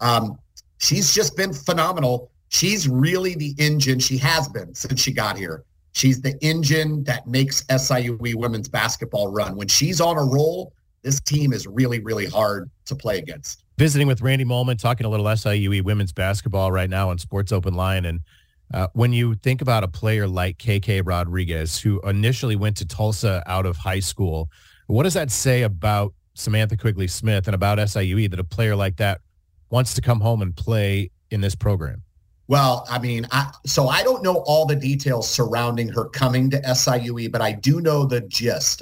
Um, 0.01 0.37
she's 0.79 1.13
just 1.13 1.37
been 1.37 1.53
phenomenal. 1.53 2.29
She's 2.49 2.89
really 2.89 3.33
the 3.33 3.55
engine. 3.57 3.97
She 3.97 4.17
has 4.17 4.49
been 4.49 4.75
since 4.75 4.99
she 5.01 5.13
got 5.13 5.37
here. 5.37 5.63
She's 5.93 6.21
the 6.21 6.37
engine 6.41 7.05
that 7.05 7.27
makes 7.27 7.63
SIUE 7.63 8.35
women's 8.35 8.67
basketball 8.67 9.29
run. 9.29 9.55
When 9.55 9.69
she's 9.69 10.01
on 10.01 10.17
a 10.17 10.23
roll, 10.23 10.73
this 11.01 11.21
team 11.21 11.53
is 11.53 11.65
really, 11.65 12.01
really 12.01 12.25
hard 12.25 12.69
to 12.87 12.95
play 12.95 13.19
against 13.19 13.63
visiting 13.77 14.07
with 14.07 14.21
Randy 14.21 14.43
Moehlman, 14.43 14.77
talking 14.77 15.05
a 15.05 15.09
little 15.09 15.25
SIUE 15.25 15.81
women's 15.83 16.11
basketball 16.11 16.73
right 16.73 16.89
now 16.89 17.09
on 17.09 17.17
Sports 17.19 17.53
Open 17.53 17.73
Line. 17.73 18.03
And 18.03 18.19
uh, 18.73 18.87
when 18.93 19.13
you 19.13 19.35
think 19.35 19.61
about 19.61 19.83
a 19.83 19.87
player 19.87 20.27
like 20.27 20.57
KK 20.57 21.01
Rodriguez, 21.05 21.79
who 21.79 22.01
initially 22.01 22.55
went 22.55 22.77
to 22.77 22.85
Tulsa 22.85 23.43
out 23.45 23.65
of 23.65 23.77
high 23.77 23.99
school, 23.99 24.49
what 24.87 25.03
does 25.03 25.13
that 25.13 25.31
say 25.31 25.63
about 25.63 26.13
Samantha 26.33 26.77
Quigley 26.77 27.07
Smith 27.07 27.47
and 27.47 27.55
about 27.55 27.77
SIUE 27.77 28.29
that 28.29 28.39
a 28.39 28.43
player 28.43 28.75
like 28.75 28.97
that 28.97 29.21
wants 29.69 29.93
to 29.95 30.01
come 30.01 30.19
home 30.19 30.41
and 30.41 30.55
play 30.55 31.11
in 31.31 31.41
this 31.41 31.55
program? 31.55 32.03
Well, 32.47 32.85
I 32.89 32.99
mean, 32.99 33.27
I, 33.31 33.51
so 33.65 33.87
I 33.87 34.03
don't 34.03 34.23
know 34.23 34.43
all 34.45 34.65
the 34.65 34.75
details 34.75 35.29
surrounding 35.29 35.89
her 35.89 36.05
coming 36.05 36.49
to 36.51 36.61
SIUE, 36.61 37.31
but 37.31 37.41
I 37.41 37.51
do 37.51 37.81
know 37.81 38.05
the 38.05 38.21
gist. 38.21 38.81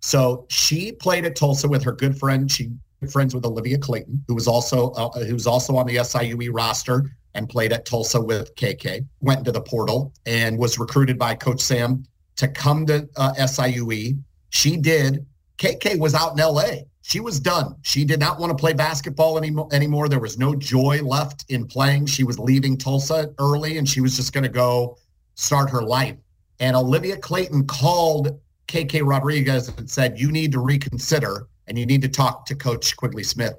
So 0.00 0.46
she 0.48 0.92
played 0.92 1.24
at 1.24 1.34
Tulsa 1.34 1.68
with 1.68 1.82
her 1.84 1.92
good 1.92 2.18
friend. 2.18 2.50
She 2.50 2.70
friends 3.10 3.34
with 3.34 3.44
Olivia 3.46 3.78
Clayton, 3.78 4.24
who 4.26 4.34
was 4.34 4.48
also 4.48 4.90
uh, 4.90 5.24
who 5.24 5.34
was 5.34 5.46
also 5.46 5.76
on 5.76 5.86
the 5.86 5.96
SIUE 5.96 6.50
roster 6.52 7.16
and 7.34 7.48
played 7.48 7.72
at 7.72 7.84
Tulsa 7.84 8.20
with 8.20 8.54
KK. 8.56 9.04
Went 9.20 9.40
into 9.40 9.52
the 9.52 9.60
portal 9.60 10.12
and 10.26 10.58
was 10.58 10.78
recruited 10.78 11.18
by 11.18 11.34
Coach 11.34 11.60
Sam 11.60 12.04
to 12.36 12.48
come 12.48 12.86
to 12.86 13.08
uh, 13.16 13.34
SIUE. 13.34 14.18
She 14.50 14.76
did. 14.76 15.26
KK 15.58 15.98
was 15.98 16.14
out 16.14 16.32
in 16.32 16.38
LA. 16.38 16.84
She 17.02 17.20
was 17.20 17.40
done. 17.40 17.76
She 17.82 18.04
did 18.04 18.20
not 18.20 18.38
want 18.38 18.50
to 18.50 18.56
play 18.56 18.72
basketball 18.72 19.38
anymore. 19.38 19.68
Anymore. 19.72 20.08
There 20.08 20.20
was 20.20 20.38
no 20.38 20.54
joy 20.54 21.00
left 21.02 21.44
in 21.48 21.66
playing. 21.66 22.06
She 22.06 22.24
was 22.24 22.38
leaving 22.38 22.76
Tulsa 22.76 23.32
early, 23.38 23.78
and 23.78 23.88
she 23.88 24.00
was 24.00 24.16
just 24.16 24.32
going 24.32 24.44
to 24.44 24.50
go 24.50 24.98
start 25.34 25.70
her 25.70 25.82
life. 25.82 26.16
And 26.60 26.76
Olivia 26.76 27.16
Clayton 27.16 27.66
called 27.66 28.38
KK 28.66 29.06
Rodriguez 29.06 29.68
and 29.68 29.88
said, 29.88 30.18
"You 30.20 30.30
need 30.30 30.52
to 30.52 30.60
reconsider." 30.60 31.48
and 31.68 31.78
you 31.78 31.86
need 31.86 32.02
to 32.02 32.08
talk 32.08 32.46
to 32.46 32.54
Coach 32.54 32.96
Quigley 32.96 33.22
Smith 33.22 33.54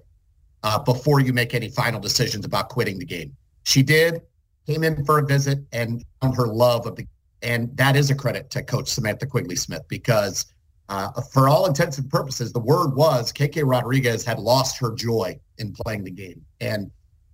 uh, 0.63 0.79
before 0.79 1.19
you 1.19 1.31
make 1.31 1.53
any 1.53 1.69
final 1.69 1.99
decisions 1.99 2.43
about 2.43 2.69
quitting 2.69 2.99
the 2.99 3.05
game. 3.05 3.35
She 3.69 3.83
did, 3.83 4.23
came 4.65 4.83
in 4.83 5.05
for 5.05 5.19
a 5.19 5.25
visit 5.25 5.59
and 5.71 6.03
found 6.21 6.35
her 6.35 6.47
love 6.47 6.87
of 6.87 6.95
the, 6.95 7.05
and 7.43 7.75
that 7.77 7.95
is 7.95 8.09
a 8.09 8.15
credit 8.15 8.49
to 8.49 8.63
Coach 8.63 8.87
Samantha 8.87 9.27
Quigley 9.27 9.55
Smith 9.55 9.83
because 9.87 10.51
uh, 10.89 11.11
for 11.31 11.47
all 11.47 11.67
intents 11.67 11.99
and 11.99 12.09
purposes, 12.09 12.51
the 12.51 12.59
word 12.59 12.95
was 12.95 13.31
KK 13.31 13.61
Rodriguez 13.63 14.25
had 14.25 14.39
lost 14.39 14.79
her 14.79 14.91
joy 14.95 15.39
in 15.59 15.71
playing 15.71 16.03
the 16.03 16.09
game, 16.09 16.43
and 16.59 16.89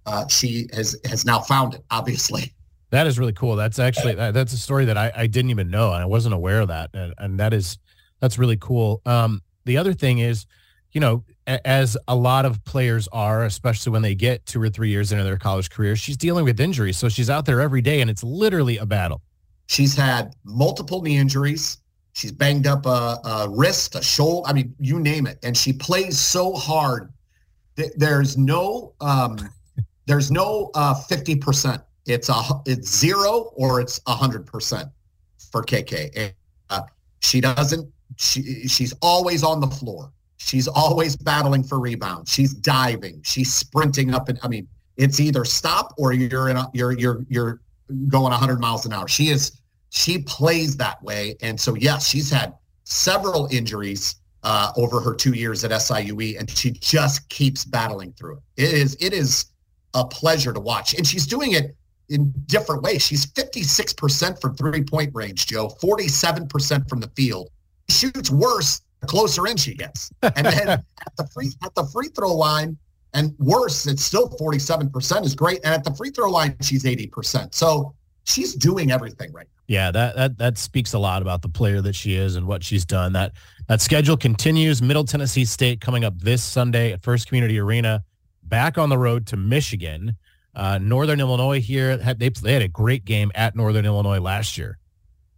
uh, 0.05 0.27
she 0.27 0.67
has 0.73 0.99
has 1.05 1.23
now 1.23 1.39
found 1.39 1.73
it. 1.73 1.85
Obviously, 1.89 2.53
that 2.89 3.07
is 3.07 3.17
really 3.17 3.31
cool. 3.31 3.55
That's 3.55 3.79
actually 3.79 4.15
that's 4.15 4.51
a 4.51 4.57
story 4.57 4.83
that 4.85 4.97
I, 4.97 5.09
I 5.15 5.27
didn't 5.27 5.51
even 5.51 5.69
know, 5.69 5.93
and 5.93 6.03
I 6.03 6.05
wasn't 6.05 6.35
aware 6.35 6.59
of 6.59 6.67
that, 6.67 6.89
and, 6.93 7.13
and 7.17 7.39
that 7.39 7.53
is 7.53 7.77
that's 8.19 8.37
really 8.37 8.57
cool. 8.57 9.01
Um, 9.05 9.41
the 9.63 9.77
other 9.77 9.93
thing 9.93 10.19
is 10.19 10.45
you 10.95 11.01
know, 11.01 11.25
as 11.47 11.97
a 12.07 12.15
lot 12.15 12.45
of 12.45 12.63
players 12.65 13.07
are, 13.11 13.43
especially 13.43 13.91
when 13.91 14.01
they 14.01 14.15
get 14.15 14.45
two 14.45 14.61
or 14.61 14.69
three 14.69 14.89
years 14.89 15.11
into 15.11 15.23
their 15.23 15.37
college 15.37 15.69
career, 15.69 15.95
she's 15.95 16.17
dealing 16.17 16.45
with 16.45 16.59
injuries. 16.59 16.97
So 16.97 17.09
she's 17.09 17.29
out 17.29 17.45
there 17.45 17.61
every 17.61 17.81
day 17.81 18.01
and 18.01 18.09
it's 18.09 18.23
literally 18.23 18.77
a 18.77 18.85
battle. 18.85 19.21
She's 19.67 19.95
had 19.95 20.35
multiple 20.43 21.01
knee 21.01 21.17
injuries. 21.17 21.77
She's 22.13 22.31
banged 22.31 22.65
up 22.65 22.85
a, 22.85 23.19
a 23.23 23.47
wrist, 23.49 23.95
a 23.95 24.01
shoulder. 24.01 24.47
I 24.49 24.53
mean, 24.53 24.73
you 24.79 24.99
name 24.99 25.27
it. 25.27 25.37
And 25.43 25.55
she 25.55 25.73
plays 25.73 26.19
so 26.19 26.53
hard. 26.53 27.11
There's 27.95 28.37
no, 28.37 28.93
um, 29.01 29.37
there's 30.05 30.31
no 30.31 30.71
uh, 30.75 30.95
50%. 30.95 31.83
It's 32.05 32.29
a, 32.29 32.41
it's 32.65 32.87
zero 32.87 33.51
or 33.55 33.81
it's 33.81 33.99
hundred 34.07 34.45
percent 34.45 34.89
for 35.51 35.63
KK. 35.63 36.11
And, 36.15 36.33
uh, 36.69 36.81
she 37.19 37.41
doesn't, 37.41 37.91
she, 38.17 38.67
she's 38.67 38.93
always 39.01 39.43
on 39.43 39.59
the 39.59 39.67
floor. 39.67 40.11
She's 40.37 40.67
always 40.67 41.15
battling 41.15 41.63
for 41.63 41.79
rebounds. 41.79 42.31
She's 42.31 42.53
diving. 42.53 43.21
She's 43.23 43.53
sprinting 43.53 44.13
up 44.13 44.29
and 44.29 44.39
I 44.43 44.47
mean, 44.47 44.67
it's 44.97 45.19
either 45.19 45.45
stop 45.45 45.93
or 45.97 46.13
you're 46.13 46.49
in 46.49 46.57
a, 46.57 46.69
you're 46.73 46.93
you're 46.93 47.25
you're 47.29 47.61
going 48.07 48.31
100 48.31 48.59
miles 48.59 48.85
an 48.85 48.93
hour. 48.93 49.07
She 49.07 49.29
is 49.29 49.59
she 49.89 50.19
plays 50.19 50.77
that 50.77 51.01
way, 51.03 51.35
and 51.41 51.59
so 51.59 51.75
yes, 51.75 52.07
she's 52.07 52.29
had 52.29 52.53
several 52.83 53.47
injuries 53.51 54.15
uh, 54.43 54.71
over 54.77 54.99
her 55.01 55.15
two 55.15 55.33
years 55.33 55.63
at 55.63 55.71
SIUE, 55.71 56.39
and 56.39 56.49
she 56.49 56.71
just 56.71 57.27
keeps 57.29 57.65
battling 57.65 58.13
through 58.13 58.37
it. 58.37 58.63
It 58.63 58.73
is 58.73 58.97
it 58.99 59.13
is 59.13 59.45
a 59.93 60.05
pleasure 60.05 60.53
to 60.53 60.59
watch, 60.59 60.93
and 60.93 61.05
she's 61.05 61.25
doing 61.25 61.53
it 61.53 61.75
in 62.09 62.31
different 62.45 62.83
ways. 62.83 63.01
She's 63.01 63.25
56% 63.25 64.39
from 64.39 64.55
three 64.55 64.83
point 64.83 65.11
range, 65.13 65.47
Joe, 65.47 65.69
47% 65.81 66.87
from 66.87 66.99
the 66.99 67.09
field. 67.15 67.49
She 67.89 68.07
shoots 68.07 68.29
worse 68.29 68.81
closer 69.05 69.47
in 69.47 69.57
she 69.57 69.73
gets. 69.73 70.11
And 70.21 70.45
then 70.45 70.67
at 70.69 70.83
the 71.17 71.27
free 71.27 71.51
at 71.63 71.73
the 71.75 71.85
free 71.85 72.09
throw 72.09 72.33
line, 72.33 72.77
and 73.13 73.33
worse, 73.39 73.87
it's 73.87 74.03
still 74.03 74.29
47% 74.29 75.23
is 75.23 75.35
great. 75.35 75.61
And 75.63 75.73
at 75.73 75.83
the 75.83 75.93
free 75.93 76.09
throw 76.11 76.29
line, 76.29 76.55
she's 76.61 76.83
80%. 76.83 77.55
So 77.55 77.95
she's 78.25 78.53
doing 78.53 78.91
everything 78.91 79.31
right 79.31 79.47
now. 79.47 79.51
Yeah, 79.67 79.91
that 79.91 80.15
that 80.15 80.37
that 80.37 80.57
speaks 80.59 80.93
a 80.93 80.99
lot 80.99 81.23
about 81.23 81.41
the 81.41 81.49
player 81.49 81.81
that 81.81 81.95
she 81.95 82.15
is 82.15 82.35
and 82.35 82.45
what 82.45 82.63
she's 82.63 82.85
done. 82.85 83.13
That 83.13 83.31
that 83.67 83.81
schedule 83.81 84.15
continues. 84.15 84.79
Middle 84.81 85.05
Tennessee 85.05 85.45
State 85.45 85.81
coming 85.81 86.03
up 86.03 86.19
this 86.19 86.43
Sunday 86.43 86.91
at 86.91 87.01
First 87.01 87.27
Community 87.27 87.59
Arena, 87.59 88.03
back 88.43 88.77
on 88.77 88.89
the 88.89 88.97
road 88.97 89.25
to 89.27 89.37
Michigan. 89.37 90.17
Uh, 90.53 90.77
Northern 90.77 91.19
Illinois 91.19 91.59
here 91.59 91.97
had 91.97 92.19
they, 92.19 92.29
they 92.29 92.53
had 92.53 92.61
a 92.61 92.67
great 92.67 93.05
game 93.05 93.31
at 93.33 93.55
Northern 93.55 93.85
Illinois 93.85 94.19
last 94.19 94.55
year 94.57 94.77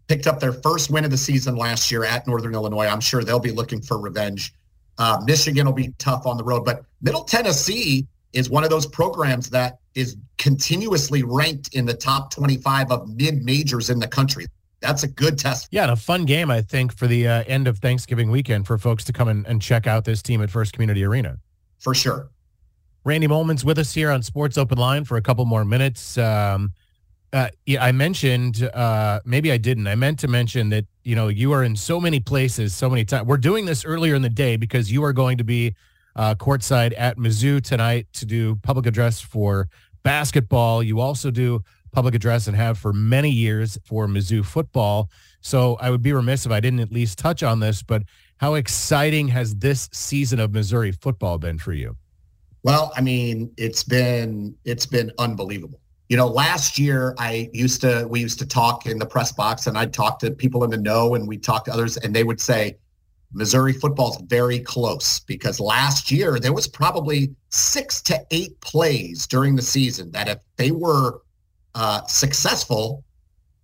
picked 0.07 0.27
up 0.27 0.39
their 0.39 0.53
first 0.53 0.89
win 0.89 1.03
of 1.03 1.11
the 1.11 1.17
season 1.17 1.55
last 1.55 1.91
year 1.91 2.03
at 2.03 2.25
Northern 2.27 2.53
Illinois. 2.53 2.87
I'm 2.87 3.01
sure 3.01 3.23
they'll 3.23 3.39
be 3.39 3.51
looking 3.51 3.81
for 3.81 3.99
revenge. 3.99 4.53
Uh, 4.97 5.21
Michigan 5.25 5.65
will 5.65 5.73
be 5.73 5.93
tough 5.99 6.25
on 6.25 6.37
the 6.37 6.43
road, 6.43 6.65
but 6.65 6.83
Middle 7.01 7.23
Tennessee 7.23 8.07
is 8.33 8.49
one 8.49 8.63
of 8.63 8.69
those 8.69 8.85
programs 8.85 9.49
that 9.49 9.79
is 9.95 10.17
continuously 10.37 11.23
ranked 11.23 11.73
in 11.73 11.85
the 11.85 11.93
top 11.93 12.31
25 12.33 12.91
of 12.91 13.09
mid 13.09 13.43
majors 13.43 13.89
in 13.89 13.99
the 13.99 14.07
country. 14.07 14.47
That's 14.79 15.03
a 15.03 15.07
good 15.07 15.39
test. 15.39 15.67
Yeah, 15.71 15.83
and 15.83 15.91
a 15.91 15.95
fun 15.95 16.25
game, 16.25 16.51
I 16.51 16.61
think, 16.61 16.95
for 16.95 17.07
the 17.07 17.27
uh, 17.27 17.43
end 17.47 17.67
of 17.67 17.79
Thanksgiving 17.79 18.29
weekend 18.29 18.67
for 18.67 18.77
folks 18.77 19.03
to 19.05 19.13
come 19.13 19.27
and, 19.27 19.45
and 19.47 19.61
check 19.61 19.87
out 19.87 20.05
this 20.05 20.21
team 20.21 20.41
at 20.41 20.51
First 20.51 20.73
Community 20.73 21.03
Arena. 21.03 21.37
For 21.79 21.93
sure. 21.93 22.29
Randy 23.03 23.27
Moehlman's 23.27 23.65
with 23.65 23.79
us 23.79 23.93
here 23.93 24.11
on 24.11 24.21
Sports 24.21 24.57
Open 24.57 24.77
Line 24.77 25.03
for 25.03 25.17
a 25.17 25.21
couple 25.21 25.45
more 25.45 25.65
minutes. 25.65 26.17
Um, 26.17 26.73
uh, 27.33 27.49
yeah, 27.65 27.83
I 27.83 27.91
mentioned, 27.91 28.63
uh, 28.73 29.19
maybe 29.25 29.51
I 29.51 29.57
didn't. 29.57 29.87
I 29.87 29.95
meant 29.95 30.19
to 30.19 30.27
mention 30.27 30.69
that, 30.69 30.85
you 31.03 31.15
know, 31.15 31.27
you 31.27 31.51
are 31.51 31.63
in 31.63 31.75
so 31.75 31.99
many 31.99 32.19
places, 32.19 32.73
so 32.73 32.89
many 32.89 33.03
times. 33.03 33.27
We're 33.27 33.37
doing 33.37 33.65
this 33.65 33.83
earlier 33.83 34.15
in 34.15 34.21
the 34.21 34.29
day 34.29 34.55
because 34.55 34.91
you 34.91 35.03
are 35.03 35.13
going 35.13 35.37
to 35.37 35.43
be 35.43 35.75
uh, 36.15 36.35
courtside 36.35 36.93
at 36.97 37.17
Mizzou 37.17 37.61
tonight 37.61 38.07
to 38.13 38.25
do 38.25 38.55
public 38.57 38.85
address 38.85 39.19
for 39.19 39.67
basketball. 40.03 40.81
You 40.81 40.99
also 41.01 41.29
do 41.29 41.63
public 41.91 42.15
address 42.15 42.47
and 42.47 42.55
have 42.55 42.77
for 42.77 42.93
many 42.93 43.29
years 43.29 43.77
for 43.83 44.07
Mizzou 44.07 44.45
football. 44.45 45.09
So 45.41 45.75
I 45.81 45.89
would 45.89 46.01
be 46.01 46.13
remiss 46.13 46.45
if 46.45 46.51
I 46.51 46.59
didn't 46.59 46.79
at 46.79 46.91
least 46.91 47.17
touch 47.17 47.43
on 47.43 47.59
this, 47.59 47.83
but 47.83 48.03
how 48.37 48.53
exciting 48.53 49.27
has 49.29 49.55
this 49.55 49.89
season 49.91 50.39
of 50.39 50.53
Missouri 50.53 50.91
football 50.91 51.37
been 51.37 51.57
for 51.57 51.73
you? 51.73 51.97
Well, 52.63 52.91
I 52.95 53.01
mean, 53.01 53.51
it's 53.57 53.83
been 53.83 54.55
it's 54.65 54.85
been 54.85 55.11
unbelievable. 55.19 55.79
You 56.09 56.15
know, 56.15 56.27
last 56.27 56.79
year 56.79 57.13
I 57.17 57.49
used 57.53 57.81
to 57.81 58.07
we 58.09 58.21
used 58.21 58.39
to 58.39 58.45
talk 58.45 58.85
in 58.85 58.97
the 58.97 59.05
press 59.05 59.31
box 59.31 59.67
and 59.67 59.77
I'd 59.77 59.93
talk 59.93 60.19
to 60.19 60.31
people 60.31 60.63
in 60.63 60.69
the 60.69 60.77
know 60.77 61.15
and 61.15 61.27
we'd 61.27 61.43
talk 61.43 61.65
to 61.65 61.73
others 61.73 61.97
and 61.97 62.15
they 62.15 62.23
would 62.23 62.39
say 62.39 62.77
Missouri 63.33 63.73
football's 63.73 64.21
very 64.21 64.59
close 64.59 65.19
because 65.19 65.59
last 65.59 66.09
year 66.09 66.39
there 66.39 66.53
was 66.53 66.67
probably 66.67 67.35
six 67.49 68.01
to 68.03 68.25
eight 68.31 68.59
plays 68.61 69.27
during 69.27 69.55
the 69.55 69.61
season 69.61 70.11
that 70.11 70.29
if 70.29 70.39
they 70.55 70.71
were 70.71 71.21
uh, 71.75 72.03
successful 72.05 73.03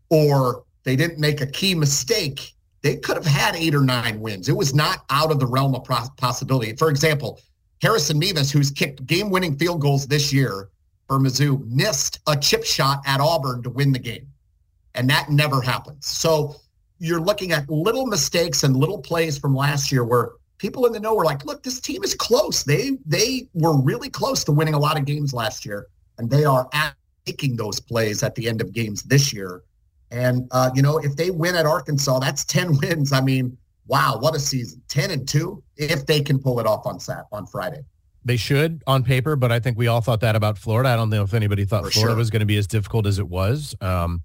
or 0.09 0.63
they 0.83 0.95
didn't 0.97 1.19
make 1.19 1.39
a 1.39 1.47
key 1.47 1.73
mistake, 1.73 2.53
they 2.81 2.97
could 2.97 3.15
have 3.15 3.25
had 3.25 3.55
eight 3.55 3.73
or 3.73 3.81
nine 3.81 4.19
wins. 4.19 4.49
It 4.49 4.57
was 4.57 4.73
not 4.73 5.05
out 5.09 5.31
of 5.31 5.39
the 5.39 5.47
realm 5.47 5.73
of 5.75 5.85
possibility. 6.17 6.75
For 6.75 6.89
example, 6.89 7.39
Harrison 7.81 8.19
Mevis, 8.19 8.51
who's 8.51 8.69
kicked 8.69 9.05
game-winning 9.05 9.57
field 9.57 9.81
goals 9.81 10.07
this 10.07 10.33
year 10.33 10.69
for 11.13 11.19
Mizzou, 11.19 11.63
missed 11.69 12.19
a 12.25 12.35
chip 12.35 12.63
shot 12.63 13.01
at 13.05 13.21
Auburn 13.21 13.61
to 13.61 13.69
win 13.69 13.91
the 13.91 13.99
game, 13.99 14.27
and 14.95 15.07
that 15.11 15.29
never 15.29 15.61
happens. 15.61 16.07
So 16.07 16.55
you're 16.97 17.19
looking 17.19 17.51
at 17.51 17.69
little 17.69 18.07
mistakes 18.07 18.63
and 18.63 18.75
little 18.75 18.97
plays 18.97 19.37
from 19.37 19.55
last 19.55 19.91
year 19.91 20.03
where 20.03 20.31
people 20.57 20.87
in 20.87 20.91
the 20.91 20.99
know 20.99 21.13
were 21.13 21.23
like, 21.23 21.45
"Look, 21.45 21.61
this 21.61 21.79
team 21.79 22.03
is 22.03 22.15
close. 22.15 22.63
They 22.63 22.97
they 23.05 23.47
were 23.53 23.79
really 23.79 24.09
close 24.09 24.43
to 24.45 24.51
winning 24.51 24.73
a 24.73 24.79
lot 24.79 24.97
of 24.97 25.05
games 25.05 25.35
last 25.35 25.67
year, 25.67 25.85
and 26.17 26.31
they 26.31 26.45
are 26.45 26.67
making 27.27 27.57
those 27.57 27.79
plays 27.79 28.23
at 28.23 28.33
the 28.33 28.49
end 28.49 28.59
of 28.59 28.73
games 28.73 29.03
this 29.03 29.31
year." 29.31 29.61
And 30.09 30.47
uh, 30.49 30.71
you 30.73 30.81
know, 30.81 30.97
if 30.97 31.15
they 31.15 31.29
win 31.29 31.53
at 31.53 31.67
Arkansas, 31.67 32.17
that's 32.19 32.43
ten 32.43 32.75
wins. 32.81 33.13
I 33.13 33.21
mean, 33.21 33.55
wow, 33.85 34.17
what 34.19 34.35
a 34.35 34.39
season! 34.39 34.81
Ten 34.87 35.11
and 35.11 35.27
two, 35.27 35.61
if 35.77 36.07
they 36.07 36.21
can 36.21 36.39
pull 36.39 36.59
it 36.59 36.65
off 36.65 36.87
on 36.87 36.99
Sat 36.99 37.27
on 37.31 37.45
Friday. 37.45 37.83
They 38.25 38.37
should 38.37 38.83
on 38.87 39.03
paper, 39.03 39.35
but 39.35 39.51
I 39.51 39.59
think 39.59 39.77
we 39.77 39.87
all 39.87 40.01
thought 40.01 40.21
that 40.21 40.35
about 40.35 40.57
Florida. 40.57 40.89
I 40.89 40.95
don't 40.95 41.09
know 41.09 41.23
if 41.23 41.33
anybody 41.33 41.65
thought 41.65 41.83
For 41.85 41.91
Florida 41.91 42.13
sure. 42.13 42.17
was 42.17 42.29
going 42.29 42.39
to 42.39 42.45
be 42.45 42.57
as 42.57 42.67
difficult 42.67 43.05
as 43.05 43.19
it 43.19 43.27
was. 43.27 43.75
Um, 43.81 44.21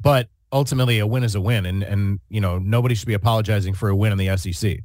but 0.00 0.28
ultimately, 0.52 0.98
a 0.98 1.06
win 1.06 1.24
is 1.24 1.34
a 1.34 1.40
win, 1.40 1.66
and 1.66 1.82
and 1.82 2.20
you 2.28 2.40
know 2.40 2.58
nobody 2.58 2.94
should 2.94 3.08
be 3.08 3.14
apologizing 3.14 3.74
for 3.74 3.88
a 3.88 3.96
win 3.96 4.12
in 4.12 4.18
the 4.18 4.36
SEC. 4.36 4.78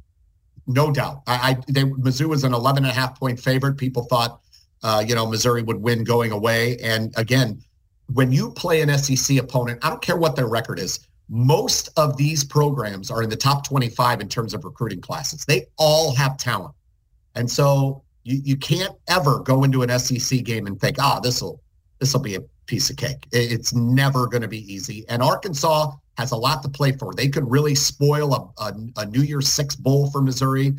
No 0.66 0.90
doubt. 0.90 1.22
I, 1.26 1.50
I 1.50 1.56
they, 1.68 1.84
Mizzou 1.84 2.26
was 2.26 2.42
an 2.42 2.52
11 2.52 2.84
and 2.84 2.90
a 2.90 2.94
half 2.94 3.18
point 3.18 3.38
favorite. 3.38 3.76
People 3.76 4.04
thought, 4.04 4.40
uh, 4.82 5.04
you 5.06 5.14
know, 5.14 5.26
Missouri 5.26 5.62
would 5.62 5.80
win 5.80 6.02
going 6.02 6.32
away, 6.32 6.76
and 6.78 7.14
again, 7.16 7.62
when 8.12 8.32
you 8.32 8.50
play 8.50 8.80
an 8.82 8.96
SEC 8.98 9.36
opponent, 9.38 9.84
I 9.84 9.90
don't 9.90 10.02
care 10.02 10.16
what 10.16 10.36
their 10.36 10.48
record 10.48 10.78
is. 10.78 11.00
Most 11.28 11.88
of 11.96 12.16
these 12.16 12.44
programs 12.44 13.10
are 13.10 13.22
in 13.22 13.28
the 13.28 13.36
top 13.36 13.66
25 13.66 14.20
in 14.20 14.28
terms 14.28 14.54
of 14.54 14.64
recruiting 14.64 15.00
classes. 15.00 15.44
They 15.44 15.66
all 15.76 16.14
have 16.14 16.36
talent. 16.36 16.74
And 17.34 17.50
so 17.50 18.04
you, 18.26 18.40
you 18.42 18.56
can't 18.56 18.94
ever 19.06 19.38
go 19.40 19.62
into 19.62 19.82
an 19.82 19.98
SEC 19.98 20.42
game 20.42 20.66
and 20.66 20.80
think, 20.80 20.96
ah, 20.98 21.16
oh, 21.16 21.20
this 21.22 21.40
will 21.40 21.62
this 22.00 22.12
will 22.12 22.20
be 22.20 22.34
a 22.34 22.40
piece 22.66 22.90
of 22.90 22.96
cake. 22.96 23.26
It's 23.32 23.72
never 23.72 24.26
going 24.26 24.42
to 24.42 24.48
be 24.48 24.70
easy. 24.70 25.06
And 25.08 25.22
Arkansas 25.22 25.92
has 26.18 26.32
a 26.32 26.36
lot 26.36 26.62
to 26.62 26.68
play 26.68 26.92
for. 26.92 27.14
They 27.14 27.28
could 27.28 27.48
really 27.48 27.74
spoil 27.74 28.34
a, 28.34 28.62
a, 28.62 28.74
a 28.96 29.06
New 29.06 29.22
Year's 29.22 29.48
Six 29.48 29.76
bowl 29.76 30.10
for 30.10 30.20
Missouri 30.20 30.74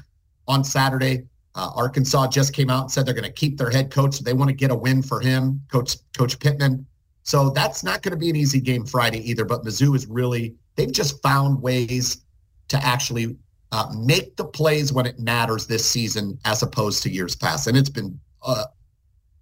on 0.48 0.64
Saturday. 0.64 1.24
Uh, 1.56 1.72
Arkansas 1.74 2.28
just 2.28 2.54
came 2.54 2.70
out 2.70 2.82
and 2.82 2.92
said 2.92 3.06
they're 3.06 3.16
going 3.16 3.24
to 3.24 3.32
keep 3.32 3.58
their 3.58 3.72
head 3.72 3.90
coach. 3.90 4.20
They 4.20 4.34
want 4.34 4.50
to 4.50 4.56
get 4.56 4.70
a 4.70 4.76
win 4.76 5.02
for 5.02 5.22
him, 5.22 5.62
Coach 5.72 5.96
Coach 6.18 6.38
Pittman. 6.40 6.86
So 7.24 7.50
that's 7.50 7.84
not 7.84 8.04
going 8.04 8.12
to 8.12 8.18
be 8.18 8.30
an 8.30 8.36
easy 8.36 8.60
game 8.60 8.86
Friday 8.86 9.28
either. 9.28 9.46
But 9.46 9.64
Mizzou 9.64 9.96
is 9.96 10.06
really, 10.06 10.54
they've 10.76 10.92
just 10.92 11.22
found 11.24 11.62
ways 11.62 12.26
to 12.68 12.78
actually 12.86 13.38
uh, 13.72 13.92
make 13.96 14.36
the 14.38 14.46
plays 14.46 14.94
when 14.94 15.06
it 15.06 15.20
matters 15.20 15.68
this 15.68 15.86
season 15.86 16.38
as 16.46 16.64
opposed 16.64 17.04
to 17.04 17.10
years 17.10 17.36
past. 17.36 17.68
And 17.68 17.78
it's 17.78 17.90
been 17.90 18.20
uh, 18.44 18.66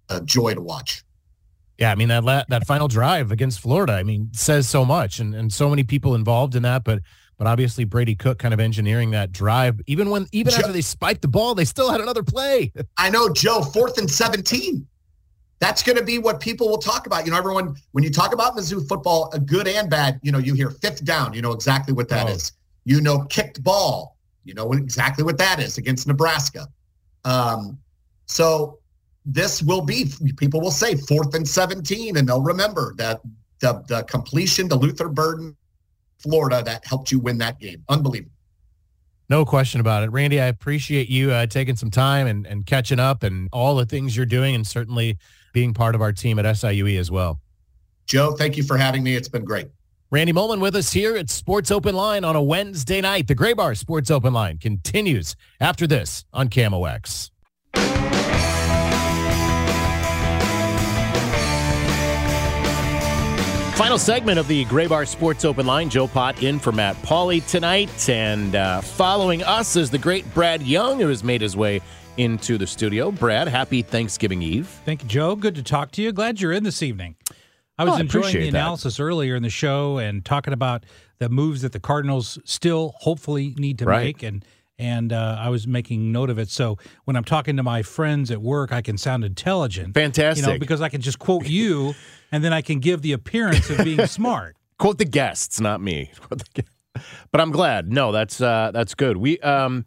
a 0.08 0.20
joy 0.22 0.54
to 0.54 0.60
watch. 0.60 1.02
Yeah, 1.78 1.92
I 1.92 1.94
mean 1.94 2.08
that 2.08 2.24
la- 2.24 2.44
that 2.48 2.66
final 2.66 2.88
drive 2.88 3.30
against 3.32 3.60
Florida, 3.60 3.92
I 3.92 4.02
mean, 4.02 4.30
says 4.32 4.68
so 4.68 4.84
much, 4.84 5.20
and 5.20 5.34
and 5.34 5.52
so 5.52 5.68
many 5.68 5.84
people 5.84 6.14
involved 6.14 6.54
in 6.54 6.62
that. 6.62 6.84
But 6.84 7.00
but 7.36 7.46
obviously 7.46 7.84
Brady 7.84 8.14
Cook 8.14 8.38
kind 8.38 8.54
of 8.54 8.60
engineering 8.60 9.10
that 9.10 9.30
drive. 9.30 9.80
Even 9.86 10.08
when 10.08 10.26
even 10.32 10.52
Joe, 10.52 10.60
after 10.60 10.72
they 10.72 10.80
spiked 10.80 11.20
the 11.20 11.28
ball, 11.28 11.54
they 11.54 11.66
still 11.66 11.90
had 11.90 12.00
another 12.00 12.22
play. 12.22 12.72
I 12.96 13.10
know, 13.10 13.28
Joe. 13.28 13.60
Fourth 13.60 13.98
and 13.98 14.10
seventeen 14.10 14.86
that's 15.58 15.82
going 15.82 15.96
to 15.96 16.04
be 16.04 16.18
what 16.18 16.40
people 16.40 16.68
will 16.68 16.78
talk 16.78 17.06
about. 17.06 17.24
You 17.24 17.32
know, 17.32 17.38
everyone, 17.38 17.76
when 17.92 18.04
you 18.04 18.10
talk 18.10 18.34
about 18.34 18.56
Mizzou 18.56 18.86
football, 18.86 19.30
a 19.32 19.38
good 19.38 19.66
and 19.66 19.88
bad, 19.88 20.20
you 20.22 20.30
know, 20.30 20.38
you 20.38 20.54
hear 20.54 20.70
fifth 20.70 21.04
down, 21.04 21.32
you 21.32 21.42
know 21.42 21.52
exactly 21.52 21.94
what 21.94 22.08
that 22.10 22.26
oh. 22.26 22.32
is. 22.32 22.52
You 22.84 23.00
know, 23.00 23.24
kicked 23.24 23.62
ball, 23.62 24.15
you 24.46 24.54
know 24.54 24.72
exactly 24.72 25.24
what 25.24 25.36
that 25.38 25.60
is 25.60 25.76
against 25.76 26.06
Nebraska. 26.06 26.68
Um, 27.24 27.78
so 28.26 28.78
this 29.24 29.62
will 29.62 29.82
be, 29.82 30.06
people 30.36 30.60
will 30.60 30.70
say 30.70 30.94
fourth 30.94 31.34
and 31.34 31.46
17, 31.46 32.16
and 32.16 32.28
they'll 32.28 32.42
remember 32.42 32.94
that 32.96 33.20
the, 33.60 33.82
the 33.88 34.04
completion 34.04 34.68
to 34.68 34.76
Luther 34.76 35.08
Burden, 35.08 35.56
Florida, 36.18 36.62
that 36.64 36.86
helped 36.86 37.10
you 37.10 37.18
win 37.18 37.38
that 37.38 37.58
game. 37.58 37.82
Unbelievable. 37.88 38.32
No 39.28 39.44
question 39.44 39.80
about 39.80 40.04
it. 40.04 40.10
Randy, 40.10 40.40
I 40.40 40.46
appreciate 40.46 41.08
you 41.08 41.32
uh, 41.32 41.46
taking 41.46 41.74
some 41.74 41.90
time 41.90 42.28
and, 42.28 42.46
and 42.46 42.64
catching 42.64 43.00
up 43.00 43.24
and 43.24 43.48
all 43.52 43.74
the 43.74 43.84
things 43.84 44.16
you're 44.16 44.24
doing 44.24 44.54
and 44.54 44.64
certainly 44.64 45.18
being 45.52 45.74
part 45.74 45.96
of 45.96 46.00
our 46.00 46.12
team 46.12 46.38
at 46.38 46.44
SIUE 46.44 46.96
as 46.98 47.10
well. 47.10 47.40
Joe, 48.06 48.32
thank 48.32 48.56
you 48.56 48.62
for 48.62 48.76
having 48.76 49.02
me. 49.02 49.16
It's 49.16 49.28
been 49.28 49.44
great. 49.44 49.66
Randy 50.08 50.32
Moehlman 50.32 50.60
with 50.60 50.76
us 50.76 50.92
here 50.92 51.16
at 51.16 51.28
Sports 51.30 51.72
Open 51.72 51.96
Line 51.96 52.22
on 52.22 52.36
a 52.36 52.42
Wednesday 52.42 53.00
night. 53.00 53.26
The 53.26 53.34
Graybar 53.34 53.76
Sports 53.76 54.08
Open 54.08 54.32
Line 54.32 54.56
continues 54.58 55.34
after 55.60 55.84
this 55.84 56.24
on 56.32 56.48
KMOX. 56.48 57.30
Final 63.74 63.98
segment 63.98 64.38
of 64.38 64.46
the 64.46 64.64
Graybar 64.66 65.08
Sports 65.08 65.44
Open 65.44 65.66
Line. 65.66 65.90
Joe 65.90 66.06
Pott 66.06 66.40
in 66.40 66.60
for 66.60 66.70
Matt 66.70 66.94
Pauley 67.02 67.44
tonight. 67.46 68.08
And 68.08 68.54
uh, 68.54 68.82
following 68.82 69.42
us 69.42 69.74
is 69.74 69.90
the 69.90 69.98
great 69.98 70.32
Brad 70.32 70.62
Young, 70.62 71.00
who 71.00 71.08
has 71.08 71.24
made 71.24 71.40
his 71.40 71.56
way 71.56 71.80
into 72.16 72.58
the 72.58 72.66
studio. 72.66 73.10
Brad, 73.10 73.48
happy 73.48 73.82
Thanksgiving 73.82 74.40
Eve. 74.40 74.68
Thank 74.84 75.02
you, 75.02 75.08
Joe. 75.08 75.34
Good 75.34 75.56
to 75.56 75.64
talk 75.64 75.90
to 75.92 76.02
you. 76.02 76.12
Glad 76.12 76.40
you're 76.40 76.52
in 76.52 76.62
this 76.62 76.80
evening. 76.80 77.16
I 77.78 77.84
was 77.84 77.94
oh, 77.94 77.98
enjoying 77.98 78.34
the 78.34 78.48
analysis 78.48 78.96
that. 78.96 79.02
earlier 79.02 79.34
in 79.36 79.42
the 79.42 79.50
show 79.50 79.98
and 79.98 80.24
talking 80.24 80.52
about 80.52 80.84
the 81.18 81.28
moves 81.28 81.62
that 81.62 81.72
the 81.72 81.80
Cardinals 81.80 82.38
still 82.44 82.94
hopefully 82.98 83.54
need 83.58 83.78
to 83.80 83.84
right. 83.84 84.04
make 84.04 84.22
and 84.22 84.44
and 84.78 85.10
uh, 85.10 85.36
I 85.38 85.48
was 85.48 85.66
making 85.66 86.12
note 86.12 86.28
of 86.28 86.38
it. 86.38 86.50
So 86.50 86.76
when 87.04 87.16
I'm 87.16 87.24
talking 87.24 87.56
to 87.56 87.62
my 87.62 87.82
friends 87.82 88.30
at 88.30 88.42
work, 88.42 88.72
I 88.72 88.82
can 88.82 88.98
sound 88.98 89.24
intelligent. 89.24 89.94
Fantastic. 89.94 90.46
You 90.46 90.52
know, 90.52 90.58
because 90.58 90.82
I 90.82 90.90
can 90.90 91.00
just 91.00 91.18
quote 91.18 91.48
you, 91.48 91.94
and 92.32 92.44
then 92.44 92.52
I 92.52 92.60
can 92.60 92.80
give 92.80 93.00
the 93.00 93.12
appearance 93.12 93.70
of 93.70 93.78
being 93.84 94.06
smart. 94.06 94.54
Quote 94.78 94.98
the 94.98 95.06
guests, 95.06 95.60
not 95.60 95.80
me. 95.80 96.12
But 97.30 97.42
I'm 97.42 97.50
glad. 97.50 97.92
No, 97.92 98.10
that's 98.10 98.40
uh, 98.40 98.70
that's 98.72 98.94
good. 98.94 99.18
We 99.18 99.38
um, 99.40 99.84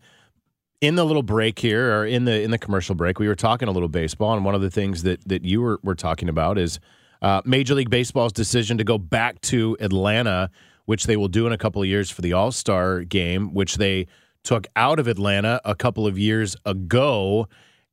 in 0.81 0.95
the 0.95 1.03
little 1.03 1.23
break 1.23 1.59
here 1.59 1.97
or 1.97 2.05
in 2.05 2.25
the 2.25 2.41
in 2.41 2.51
the 2.51 2.57
commercial 2.57 2.95
break 2.95 3.19
we 3.19 3.27
were 3.27 3.35
talking 3.35 3.67
a 3.67 3.71
little 3.71 3.89
baseball 3.89 4.33
and 4.33 4.45
one 4.45 4.55
of 4.55 4.61
the 4.61 4.69
things 4.69 5.03
that 5.03 5.27
that 5.27 5.43
you 5.43 5.61
were, 5.61 5.79
were 5.83 5.95
talking 5.95 6.29
about 6.29 6.57
is 6.57 6.79
uh, 7.22 7.41
major 7.45 7.76
league 7.76 7.89
baseball's 7.89 8.34
decision 8.34 8.78
to 8.78 8.84
go 8.84 8.97
back 8.97 9.39
to 9.41 9.78
atlanta 9.80 10.49
which 10.86 11.05
they 11.05 11.15
will 11.15 11.28
do 11.28 11.45
in 11.45 11.53
a 11.53 11.57
couple 11.57 11.82
of 11.82 11.88
years 11.88 12.09
for 12.09 12.22
the 12.22 12.34
all-star 12.34 13.01
game 13.01 13.53
which 13.53 13.78
they 13.78 14.07
took 14.43 14.65
out 14.76 14.99
of 14.99 15.07
atlanta 15.07 15.61
a 15.63 15.76
couple 15.76 16.07
of 16.07 16.17
years 16.17 16.55
ago. 16.65 17.47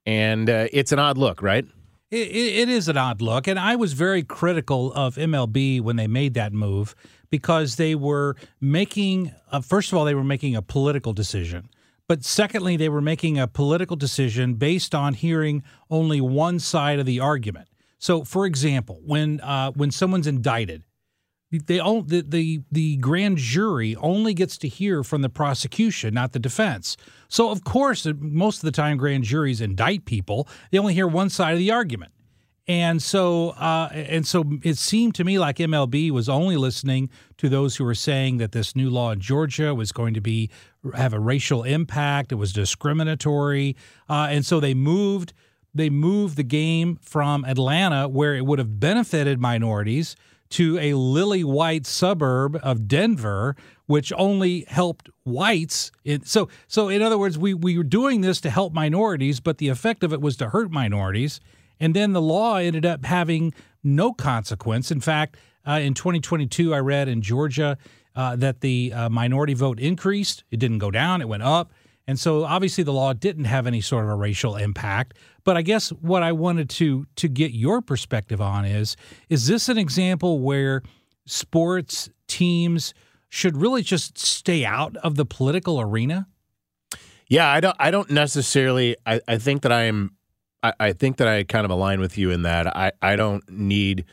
And 0.07 0.49
uh, 0.49 0.69
it's 0.73 0.93
an 0.93 0.99
odd 0.99 1.19
look 1.19 1.43
right? 1.43 1.67
It, 2.11 2.29
it 2.29 2.69
is 2.69 2.89
an 2.89 2.97
odd 2.97 3.21
look. 3.21 3.47
And 3.49 3.59
i 3.59 3.77
was 3.77 3.93
very 3.93 4.23
critical 4.23 4.93
of 4.95 5.17
mlb 5.17 5.81
when 5.83 5.97
they 5.97 6.07
made 6.07 6.35
that 6.35 6.53
move 6.53 6.95
because 7.29 7.77
they 7.77 7.95
were 7.95 8.35
making 8.61 9.35
uh, 9.53 9.61
first 9.61 9.93
of 9.93 9.99
all 9.99 10.05
they 10.05 10.15
were 10.15 10.25
making 10.25 10.57
a 10.57 10.63
political 10.63 11.13
decision. 11.13 11.69
But 12.09 12.25
secondly, 12.25 12.77
they 12.77 12.89
were 12.89 13.01
making 13.01 13.37
a 13.37 13.49
political 13.49 13.97
decision 13.97 14.55
based 14.55 14.95
on 14.95 15.15
hearing 15.15 15.65
only 15.91 16.21
one 16.21 16.61
side 16.61 17.01
of 17.01 17.07
the 17.07 17.19
argument. 17.19 17.69
So, 17.99 18.25
for 18.25 18.47
example, 18.47 19.01
when 19.05 19.41
uh, 19.41 19.73
when 19.73 19.91
someone's 19.91 20.27
indicted, 20.27 20.83
they 21.51 21.79
all, 21.79 22.03
the, 22.03 22.23
the 22.23 22.61
the 22.71 22.97
grand 22.97 23.39
jury 23.39 23.97
only 23.97 24.35
gets 24.35 24.59
to 24.59 24.69
hear 24.69 25.05
from 25.05 25.23
the 25.23 25.29
prosecution, 25.29 26.13
not 26.15 26.33
the 26.33 26.39
defense. 26.39 26.97
So, 27.29 27.51
of 27.51 27.65
course, 27.65 28.07
most 28.19 28.59
of 28.59 28.63
the 28.63 28.73
time, 28.73 28.97
grand 28.97 29.25
juries 29.25 29.61
indict 29.61 30.05
people. 30.05 30.49
They 30.71 30.79
only 30.79 30.95
hear 30.95 31.07
one 31.07 31.31
side 31.31 31.53
of 31.53 31.59
the 31.59 31.71
argument. 31.71 32.13
And 32.69 33.01
so, 33.01 33.51
uh, 33.51 33.91
and 33.93 34.27
so, 34.27 34.45
it 34.65 34.77
seemed 34.77 35.15
to 35.15 35.25
me 35.25 35.39
like 35.39 35.59
MLB 35.59 36.11
was 36.11 36.29
only 36.29 36.57
listening 36.57 37.11
to 37.39 37.49
those 37.49 37.77
who 37.77 37.85
were 37.85 37.95
saying 37.95 38.39
that 38.39 38.51
this 38.51 38.75
new 38.75 38.91
law 38.91 39.13
in 39.13 39.21
Georgia 39.21 39.73
was 39.73 39.93
going 39.93 40.15
to 40.15 40.21
be 40.21 40.51
have 40.95 41.13
a 41.13 41.21
racial 41.21 41.63
impact. 41.63 42.33
It 42.33 42.37
was 42.37 42.53
discriminatory, 42.53 43.77
uh, 44.09 44.29
and 44.31 44.45
so 44.45 44.59
they 44.61 44.75
moved. 44.75 45.33
They 45.77 45.91
moved 45.91 46.37
the 46.37 46.43
game 46.43 46.99
from 47.03 47.45
Atlanta, 47.45 48.09
where 48.09 48.35
it 48.35 48.47
would 48.47 48.59
have 48.59 48.81
benefited 48.81 49.41
minorities, 49.41 50.17
to 50.51 50.79
a 50.79 50.95
lily 50.95 51.45
white 51.45 51.87
suburb 51.87 52.59
of 52.63 52.87
Denver, 52.87 53.57
which 53.87 54.13
only 54.17 54.65
helped 54.69 55.11
whites. 55.25 55.91
So, 56.25 56.49
so 56.69 56.89
in 56.89 57.03
other 57.03 57.19
words, 57.19 57.37
we, 57.37 57.53
we 57.53 57.77
were 57.77 57.85
doing 57.85 58.21
this 58.21 58.41
to 58.43 58.51
help 58.51 58.73
minorities, 58.73 59.41
but 59.41 59.59
the 59.59 59.69
effect 59.69 60.05
of 60.05 60.13
it 60.13 60.21
was 60.21 60.37
to 60.39 60.51
hurt 60.51 60.71
minorities. 60.71 61.41
And 61.81 61.95
then 61.95 62.13
the 62.13 62.23
law 62.23 62.57
ended 62.57 62.87
up 62.87 63.05
having 63.05 63.53
no 63.83 64.13
consequence. 64.13 64.91
In 64.91 65.01
fact, 65.01 65.37
uh, 65.67 65.81
in 65.83 65.95
2022, 65.95 66.75
I 66.75 66.79
read 66.79 67.09
in 67.09 67.23
Georgia 67.23 67.77
uh, 68.15 68.37
that 68.37 68.61
the 68.61 68.93
uh, 68.93 69.09
minority 69.09 69.55
vote 69.55 69.79
increased. 69.79 70.45
It 70.51 70.59
didn't 70.59 70.79
go 70.79 70.91
down, 70.91 71.21
it 71.21 71.29
went 71.29 71.43
up. 71.43 71.73
And 72.09 72.19
so 72.19 72.45
obviously 72.45 72.85
the 72.85 72.93
law 72.93 73.13
didn't 73.13 73.45
have 73.45 73.67
any 73.67 73.81
sort 73.81 74.05
of 74.05 74.11
a 74.11 74.15
racial 74.15 74.57
impact. 74.57 75.15
But 75.45 75.57
I 75.57 75.63
guess 75.63 75.91
what 75.91 76.23
I 76.23 76.33
wanted 76.33 76.71
to 76.71 77.07
to 77.17 77.29
get 77.29 77.53
your 77.53 77.83
perspective 77.83 78.41
on 78.41 78.65
is 78.65 78.97
is 79.29 79.47
this 79.47 79.69
an 79.69 79.79
example 79.79 80.41
where 80.41 80.83
sports 81.27 82.09
teams 82.29 82.95
should 83.29 83.57
really 83.57 83.83
just 83.83 84.19
stay 84.19 84.65
out 84.65 84.97
of 84.99 85.17
the 85.17 85.25
political 85.25 85.81
arena? 85.81 86.29
Yeah, 87.29 87.49
I 87.49 87.61
don't 87.61 87.77
I 87.79 87.91
don't 87.91 88.11
necessarily 88.11 88.97
I, 89.05 89.21
I 89.27 89.39
think 89.39 89.63
that 89.63 89.73
I 89.73 89.83
am 89.83 90.17
I, 90.63 90.73
I 90.79 90.93
think 90.93 91.17
that 91.17 91.29
I 91.29 91.43
kind 91.43 91.65
of 91.65 91.71
align 91.71 92.01
with 92.01 92.17
you 92.17 92.31
in 92.31 92.43
that 92.43 92.67
I, 92.77 92.93
I 93.03 93.17
don't 93.17 93.49
need 93.51 94.05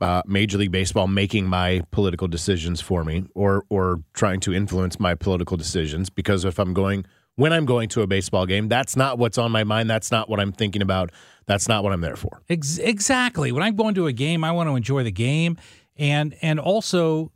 uh, 0.00 0.22
Major 0.26 0.58
League 0.58 0.72
Baseball 0.72 1.06
making 1.06 1.46
my 1.46 1.82
political 1.90 2.28
decisions 2.28 2.80
for 2.80 3.04
me 3.04 3.24
or 3.34 3.64
or 3.68 4.02
trying 4.14 4.40
to 4.40 4.54
influence 4.54 4.98
my 4.98 5.14
political 5.14 5.56
decisions 5.56 6.08
because 6.08 6.44
if 6.44 6.58
I'm 6.58 6.72
going 6.72 7.04
when 7.36 7.52
I'm 7.52 7.64
going 7.64 7.88
to 7.90 8.02
a 8.02 8.06
baseball 8.06 8.46
game, 8.46 8.68
that's 8.68 8.96
not 8.96 9.18
what's 9.18 9.38
on 9.38 9.50
my 9.50 9.64
mind. 9.64 9.88
That's 9.88 10.10
not 10.10 10.28
what 10.28 10.40
I'm 10.40 10.52
thinking 10.52 10.82
about. 10.82 11.10
That's 11.46 11.68
not 11.68 11.82
what 11.82 11.92
I'm 11.92 12.00
there 12.00 12.16
for. 12.16 12.42
Ex- 12.48 12.78
exactly. 12.78 13.52
When 13.52 13.62
I'm 13.62 13.76
going 13.76 13.94
to 13.96 14.06
a 14.06 14.12
game, 14.12 14.44
I 14.44 14.52
want 14.52 14.68
to 14.68 14.76
enjoy 14.76 15.02
the 15.02 15.12
game, 15.12 15.56
and 15.96 16.34
and 16.42 16.60
also, 16.60 17.32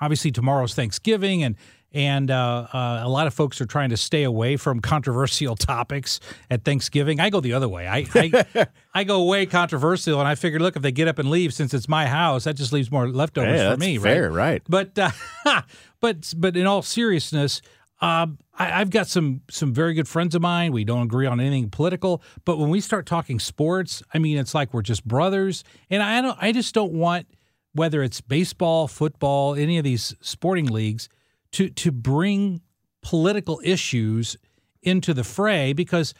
obviously, 0.00 0.32
tomorrow's 0.32 0.74
Thanksgiving, 0.74 1.42
and 1.42 1.56
and 1.92 2.30
uh, 2.30 2.66
uh, 2.74 3.00
a 3.04 3.08
lot 3.08 3.26
of 3.26 3.32
folks 3.32 3.58
are 3.60 3.64
trying 3.66 3.88
to 3.88 3.96
stay 3.96 4.24
away 4.24 4.58
from 4.58 4.80
controversial 4.80 5.56
topics 5.56 6.20
at 6.50 6.62
Thanksgiving. 6.62 7.20
I 7.20 7.30
go 7.30 7.40
the 7.40 7.54
other 7.54 7.68
way. 7.68 7.88
I 7.88 8.06
I, 8.14 8.66
I 8.94 9.04
go 9.04 9.24
way 9.24 9.46
controversial, 9.46 10.18
and 10.18 10.28
I 10.28 10.34
figured, 10.34 10.60
look, 10.60 10.76
if 10.76 10.82
they 10.82 10.92
get 10.92 11.08
up 11.08 11.18
and 11.18 11.30
leave, 11.30 11.54
since 11.54 11.72
it's 11.72 11.88
my 11.88 12.06
house, 12.06 12.44
that 12.44 12.56
just 12.56 12.72
leaves 12.72 12.90
more 12.90 13.08
leftovers 13.08 13.60
hey, 13.60 13.70
for 13.70 13.76
me. 13.78 13.98
Fair, 13.98 14.30
right? 14.30 14.36
right. 14.36 14.62
But 14.68 14.98
uh, 14.98 15.62
but 16.00 16.34
but 16.36 16.56
in 16.56 16.66
all 16.66 16.82
seriousness. 16.82 17.62
Um, 17.98 18.36
I, 18.58 18.78
have 18.78 18.90
got 18.90 19.06
some 19.06 19.42
some 19.50 19.72
very 19.74 19.94
good 19.94 20.08
friends 20.08 20.34
of 20.34 20.42
mine. 20.42 20.72
We 20.72 20.84
don't 20.84 21.02
agree 21.02 21.26
on 21.26 21.40
anything 21.40 21.70
political, 21.70 22.22
but 22.44 22.58
when 22.58 22.70
we 22.70 22.80
start 22.80 23.06
talking 23.06 23.38
sports, 23.38 24.02
I 24.14 24.18
mean, 24.18 24.38
it's 24.38 24.54
like 24.54 24.72
we're 24.72 24.82
just 24.82 25.06
brothers. 25.06 25.62
And 25.90 26.02
I 26.02 26.20
don't, 26.20 26.38
I 26.40 26.52
just 26.52 26.74
don't 26.74 26.92
want 26.92 27.26
whether 27.72 28.02
it's 28.02 28.20
baseball, 28.20 28.88
football, 28.88 29.54
any 29.54 29.76
of 29.76 29.84
these 29.84 30.14
sporting 30.20 30.66
leagues 30.66 31.08
to 31.52 31.68
to 31.70 31.92
bring 31.92 32.62
political 33.02 33.60
issues 33.62 34.36
into 34.82 35.12
the 35.12 35.24
fray 35.24 35.72
because 35.72 36.14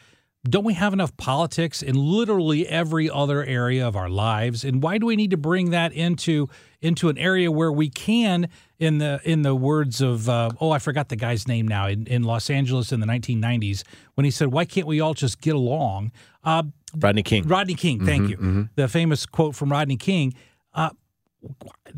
don't 0.49 0.63
we 0.63 0.73
have 0.73 0.93
enough 0.93 1.15
politics 1.17 1.81
in 1.81 1.95
literally 1.95 2.67
every 2.67 3.09
other 3.09 3.43
area 3.43 3.87
of 3.87 3.95
our 3.95 4.09
lives? 4.09 4.63
And 4.63 4.81
why 4.81 4.97
do 4.97 5.05
we 5.05 5.15
need 5.15 5.31
to 5.31 5.37
bring 5.37 5.71
that 5.71 5.91
into 5.93 6.49
into 6.81 7.09
an 7.09 7.17
area 7.17 7.51
where 7.51 7.71
we 7.71 7.89
can 7.89 8.47
in 8.79 8.99
the 8.99 9.19
in 9.23 9.41
the 9.41 9.55
words 9.55 9.99
of 10.01 10.29
uh, 10.29 10.49
oh 10.61 10.71
I 10.71 10.79
forgot 10.79 11.09
the 11.09 11.15
guy's 11.15 11.47
name 11.47 11.67
now 11.67 11.87
in, 11.87 12.05
in 12.07 12.23
Los 12.23 12.49
Angeles 12.49 12.91
in 12.91 12.99
the 12.99 13.07
1990s 13.07 13.83
when 14.15 14.25
he 14.25 14.31
said 14.31 14.49
why 14.49 14.65
can't 14.65 14.87
we 14.87 14.99
all 15.01 15.13
just 15.13 15.41
get 15.41 15.55
along? 15.55 16.11
Uh, 16.43 16.63
Rodney 16.95 17.23
King. 17.23 17.47
Rodney 17.47 17.73
King 17.75 18.05
thank 18.05 18.23
Mhm, 18.25 18.29
you. 18.29 18.37
mhm. 18.37 18.69
the 18.75 18.87
famous 18.87 19.25
quote 19.25 19.55
from 19.55 19.71
Rodney 19.71 19.97
King 19.97 20.33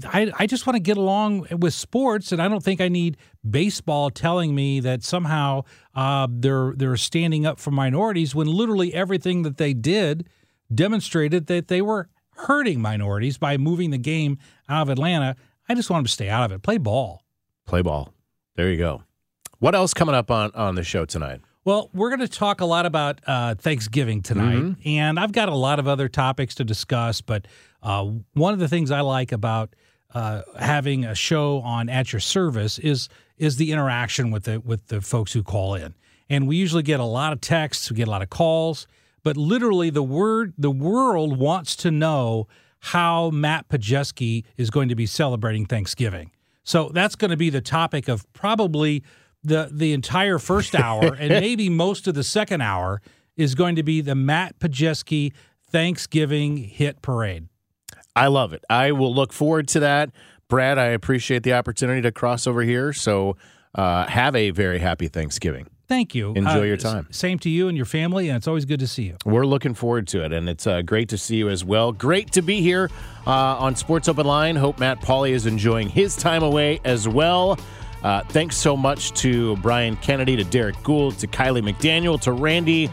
I, 0.05 0.31
I 0.37 0.47
just 0.47 0.65
want 0.65 0.75
to 0.75 0.81
get 0.81 0.97
along 0.97 1.47
with 1.51 1.73
sports, 1.73 2.31
and 2.31 2.41
I 2.41 2.47
don't 2.47 2.63
think 2.63 2.81
I 2.81 2.87
need 2.87 3.17
baseball 3.47 4.09
telling 4.09 4.55
me 4.55 4.79
that 4.81 5.03
somehow 5.03 5.63
uh, 5.95 6.27
they're 6.29 6.73
they're 6.75 6.97
standing 6.97 7.45
up 7.45 7.59
for 7.59 7.71
minorities 7.71 8.33
when 8.35 8.47
literally 8.47 8.93
everything 8.93 9.43
that 9.43 9.57
they 9.57 9.73
did 9.73 10.27
demonstrated 10.73 11.47
that 11.47 11.67
they 11.67 11.81
were 11.81 12.09
hurting 12.31 12.81
minorities 12.81 13.37
by 13.37 13.57
moving 13.57 13.89
the 13.91 13.97
game 13.97 14.37
out 14.67 14.83
of 14.83 14.89
Atlanta. 14.89 15.35
I 15.67 15.75
just 15.75 15.89
want 15.89 15.99
them 15.99 16.05
to 16.05 16.11
stay 16.11 16.29
out 16.29 16.43
of 16.43 16.51
it. 16.51 16.61
Play 16.61 16.77
ball. 16.77 17.23
Play 17.65 17.81
ball. 17.81 18.13
There 18.55 18.69
you 18.69 18.77
go. 18.77 19.03
What 19.59 19.75
else 19.75 19.93
coming 19.93 20.15
up 20.15 20.31
on 20.31 20.51
on 20.53 20.75
the 20.75 20.83
show 20.83 21.05
tonight? 21.05 21.41
Well, 21.65 21.89
we're 21.93 22.09
going 22.09 22.21
to 22.21 22.27
talk 22.27 22.61
a 22.61 22.65
lot 22.65 22.85
about 22.85 23.19
uh, 23.27 23.53
Thanksgiving 23.55 24.21
tonight, 24.21 24.77
and 24.85 25.19
I've 25.19 25.33
got 25.33 25.49
a 25.49 25.55
lot 25.55 25.77
of 25.77 25.87
other 25.87 26.07
topics 26.07 26.55
to 26.55 26.63
discuss. 26.63 27.21
But 27.21 27.47
uh, 27.81 28.05
one 28.33 28.53
of 28.53 28.59
the 28.59 28.67
things 28.67 28.91
I 28.91 29.01
like 29.01 29.31
about 29.31 29.75
uh, 30.13 30.41
having 30.57 31.05
a 31.05 31.15
show 31.15 31.59
on 31.59 31.89
at 31.89 32.11
your 32.11 32.19
service 32.19 32.79
is 32.79 33.09
is 33.37 33.55
the 33.55 33.71
interaction 33.71 34.31
with 34.31 34.43
the 34.43 34.59
with 34.59 34.87
the 34.87 35.01
folks 35.01 35.33
who 35.33 35.43
call 35.43 35.75
in, 35.75 35.93
and 36.29 36.47
we 36.47 36.55
usually 36.55 36.83
get 36.83 36.99
a 36.99 37.05
lot 37.05 37.31
of 37.31 37.41
texts, 37.41 37.89
we 37.89 37.97
get 37.97 38.07
a 38.07 38.11
lot 38.11 38.21
of 38.21 38.29
calls, 38.29 38.87
but 39.23 39.37
literally 39.37 39.89
the 39.89 40.03
word 40.03 40.53
the 40.57 40.71
world 40.71 41.37
wants 41.37 41.75
to 41.77 41.91
know 41.91 42.47
how 42.79 43.29
Matt 43.29 43.67
Pajeski 43.69 44.45
is 44.57 44.69
going 44.69 44.89
to 44.89 44.95
be 44.95 45.05
celebrating 45.05 45.65
Thanksgiving. 45.65 46.31
So 46.63 46.91
that's 46.93 47.15
going 47.15 47.31
to 47.31 47.37
be 47.37 47.49
the 47.49 47.61
topic 47.61 48.07
of 48.07 48.31
probably 48.33 49.03
the 49.43 49.69
the 49.71 49.93
entire 49.93 50.39
first 50.39 50.75
hour 50.75 51.13
and 51.19 51.29
maybe 51.29 51.69
most 51.69 52.07
of 52.07 52.15
the 52.15 52.23
second 52.23 52.61
hour 52.61 53.01
is 53.37 53.55
going 53.55 53.75
to 53.75 53.83
be 53.83 54.01
the 54.01 54.15
Matt 54.15 54.59
Pajeski 54.59 55.33
Thanksgiving 55.71 56.57
hit 56.57 57.01
parade. 57.01 57.47
I 58.19 58.27
love 58.27 58.53
it. 58.53 58.63
I 58.69 58.91
will 58.91 59.13
look 59.13 59.33
forward 59.33 59.67
to 59.69 59.79
that. 59.81 60.11
Brad, 60.47 60.77
I 60.77 60.85
appreciate 60.87 61.43
the 61.43 61.53
opportunity 61.53 62.01
to 62.01 62.11
cross 62.11 62.47
over 62.47 62.61
here. 62.61 62.91
So 62.93 63.37
uh, 63.75 64.07
have 64.07 64.35
a 64.35 64.49
very 64.51 64.79
happy 64.79 65.07
Thanksgiving. 65.07 65.67
Thank 65.87 66.13
you. 66.13 66.33
Enjoy 66.33 66.61
Uh, 66.61 66.63
your 66.63 66.77
time. 66.77 67.07
Same 67.09 67.39
to 67.39 67.49
you 67.49 67.67
and 67.67 67.75
your 67.75 67.85
family, 67.87 68.29
and 68.29 68.37
it's 68.37 68.47
always 68.47 68.65
good 68.65 68.79
to 68.79 68.85
see 68.87 69.03
you. 69.03 69.15
We're 69.25 69.45
looking 69.47 69.73
forward 69.73 70.07
to 70.09 70.23
it, 70.23 70.31
and 70.31 70.47
it's 70.47 70.67
uh, 70.67 70.83
great 70.83 71.09
to 71.09 71.17
see 71.17 71.37
you 71.37 71.49
as 71.49 71.65
well. 71.65 71.91
Great 71.91 72.31
to 72.33 72.43
be 72.43 72.61
here 72.61 72.91
uh, 73.25 73.31
on 73.31 73.75
Sports 73.75 74.07
Open 74.07 74.25
Line. 74.27 74.55
Hope 74.55 74.79
Matt 74.79 74.99
Pauley 75.01 75.31
is 75.31 75.47
enjoying 75.47 75.89
his 75.89 76.15
time 76.15 76.43
away 76.43 76.79
as 76.85 77.07
well. 77.07 77.57
Uh, 78.03 78.21
thanks 78.29 78.55
so 78.55 78.77
much 78.77 79.13
to 79.13 79.55
Brian 79.57 79.95
Kennedy, 79.97 80.35
to 80.35 80.43
Derrick 80.43 80.75
Goold, 80.83 81.17
to 81.19 81.27
Kiley 81.27 81.61
McDaniel, 81.67 82.21
to 82.21 82.31
Randy 82.33 82.89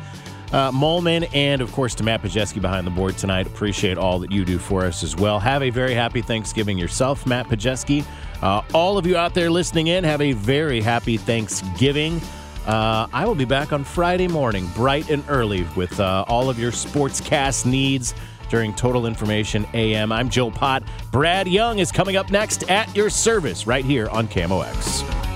uh, 0.57 0.73
Moehlman, 0.73 1.29
and 1.35 1.61
of 1.61 1.71
course 1.73 1.95
to 1.97 2.03
Matt 2.03 2.23
Pajeski 2.23 2.63
behind 2.63 2.87
the 2.87 2.91
board 2.91 3.19
tonight. 3.19 3.47
Appreciate 3.47 3.99
all 3.99 4.19
that 4.21 4.33
you 4.33 4.43
do 4.43 4.59
for 4.59 4.87
us 4.87 5.03
as 5.03 5.15
well. 5.15 5.39
Have 5.39 5.63
a 5.63 5.69
very 5.69 5.93
happy 5.93 6.23
Thanksgiving 6.23 6.79
yourself, 6.79 7.27
Matt 7.27 7.47
Pajeski. 7.47 8.07
Uh, 8.41 8.63
all 8.73 8.97
of 8.97 9.07
you 9.07 9.19
out 9.19 9.35
there 9.35 9.51
listening 9.51 9.89
in, 9.89 10.03
have 10.03 10.23
a 10.23 10.33
very 10.33 10.81
happy 10.81 11.19
Thanksgiving. 11.19 12.23
Uh, 12.67 13.07
I 13.13 13.27
will 13.27 13.35
be 13.35 13.45
back 13.45 13.75
on 13.75 13.85
Friday 13.85 14.29
morning, 14.29 14.67
bright 14.75 15.11
and 15.11 15.23
early, 15.29 15.67
with 15.77 16.01
uh, 16.01 16.25
all 16.27 16.49
of 16.49 16.59
your 16.59 16.73
sportscast 16.73 17.67
needs 17.67 18.15
during 18.49 18.73
Total 18.73 19.05
Information 19.07 19.67
AM. 19.75 20.11
I'm 20.11 20.31
Joe 20.31 20.51
Pott. 20.51 20.83
Brad 21.13 21.47
Young 21.47 21.81
is 21.81 21.93
coming 21.93 22.17
up 22.17 22.31
next 22.31 22.69
at 22.71 22.95
your 22.97 23.11
service 23.11 23.67
right 23.67 23.85
here 23.85 24.09
on 24.09 24.27
KMOX. 24.27 25.36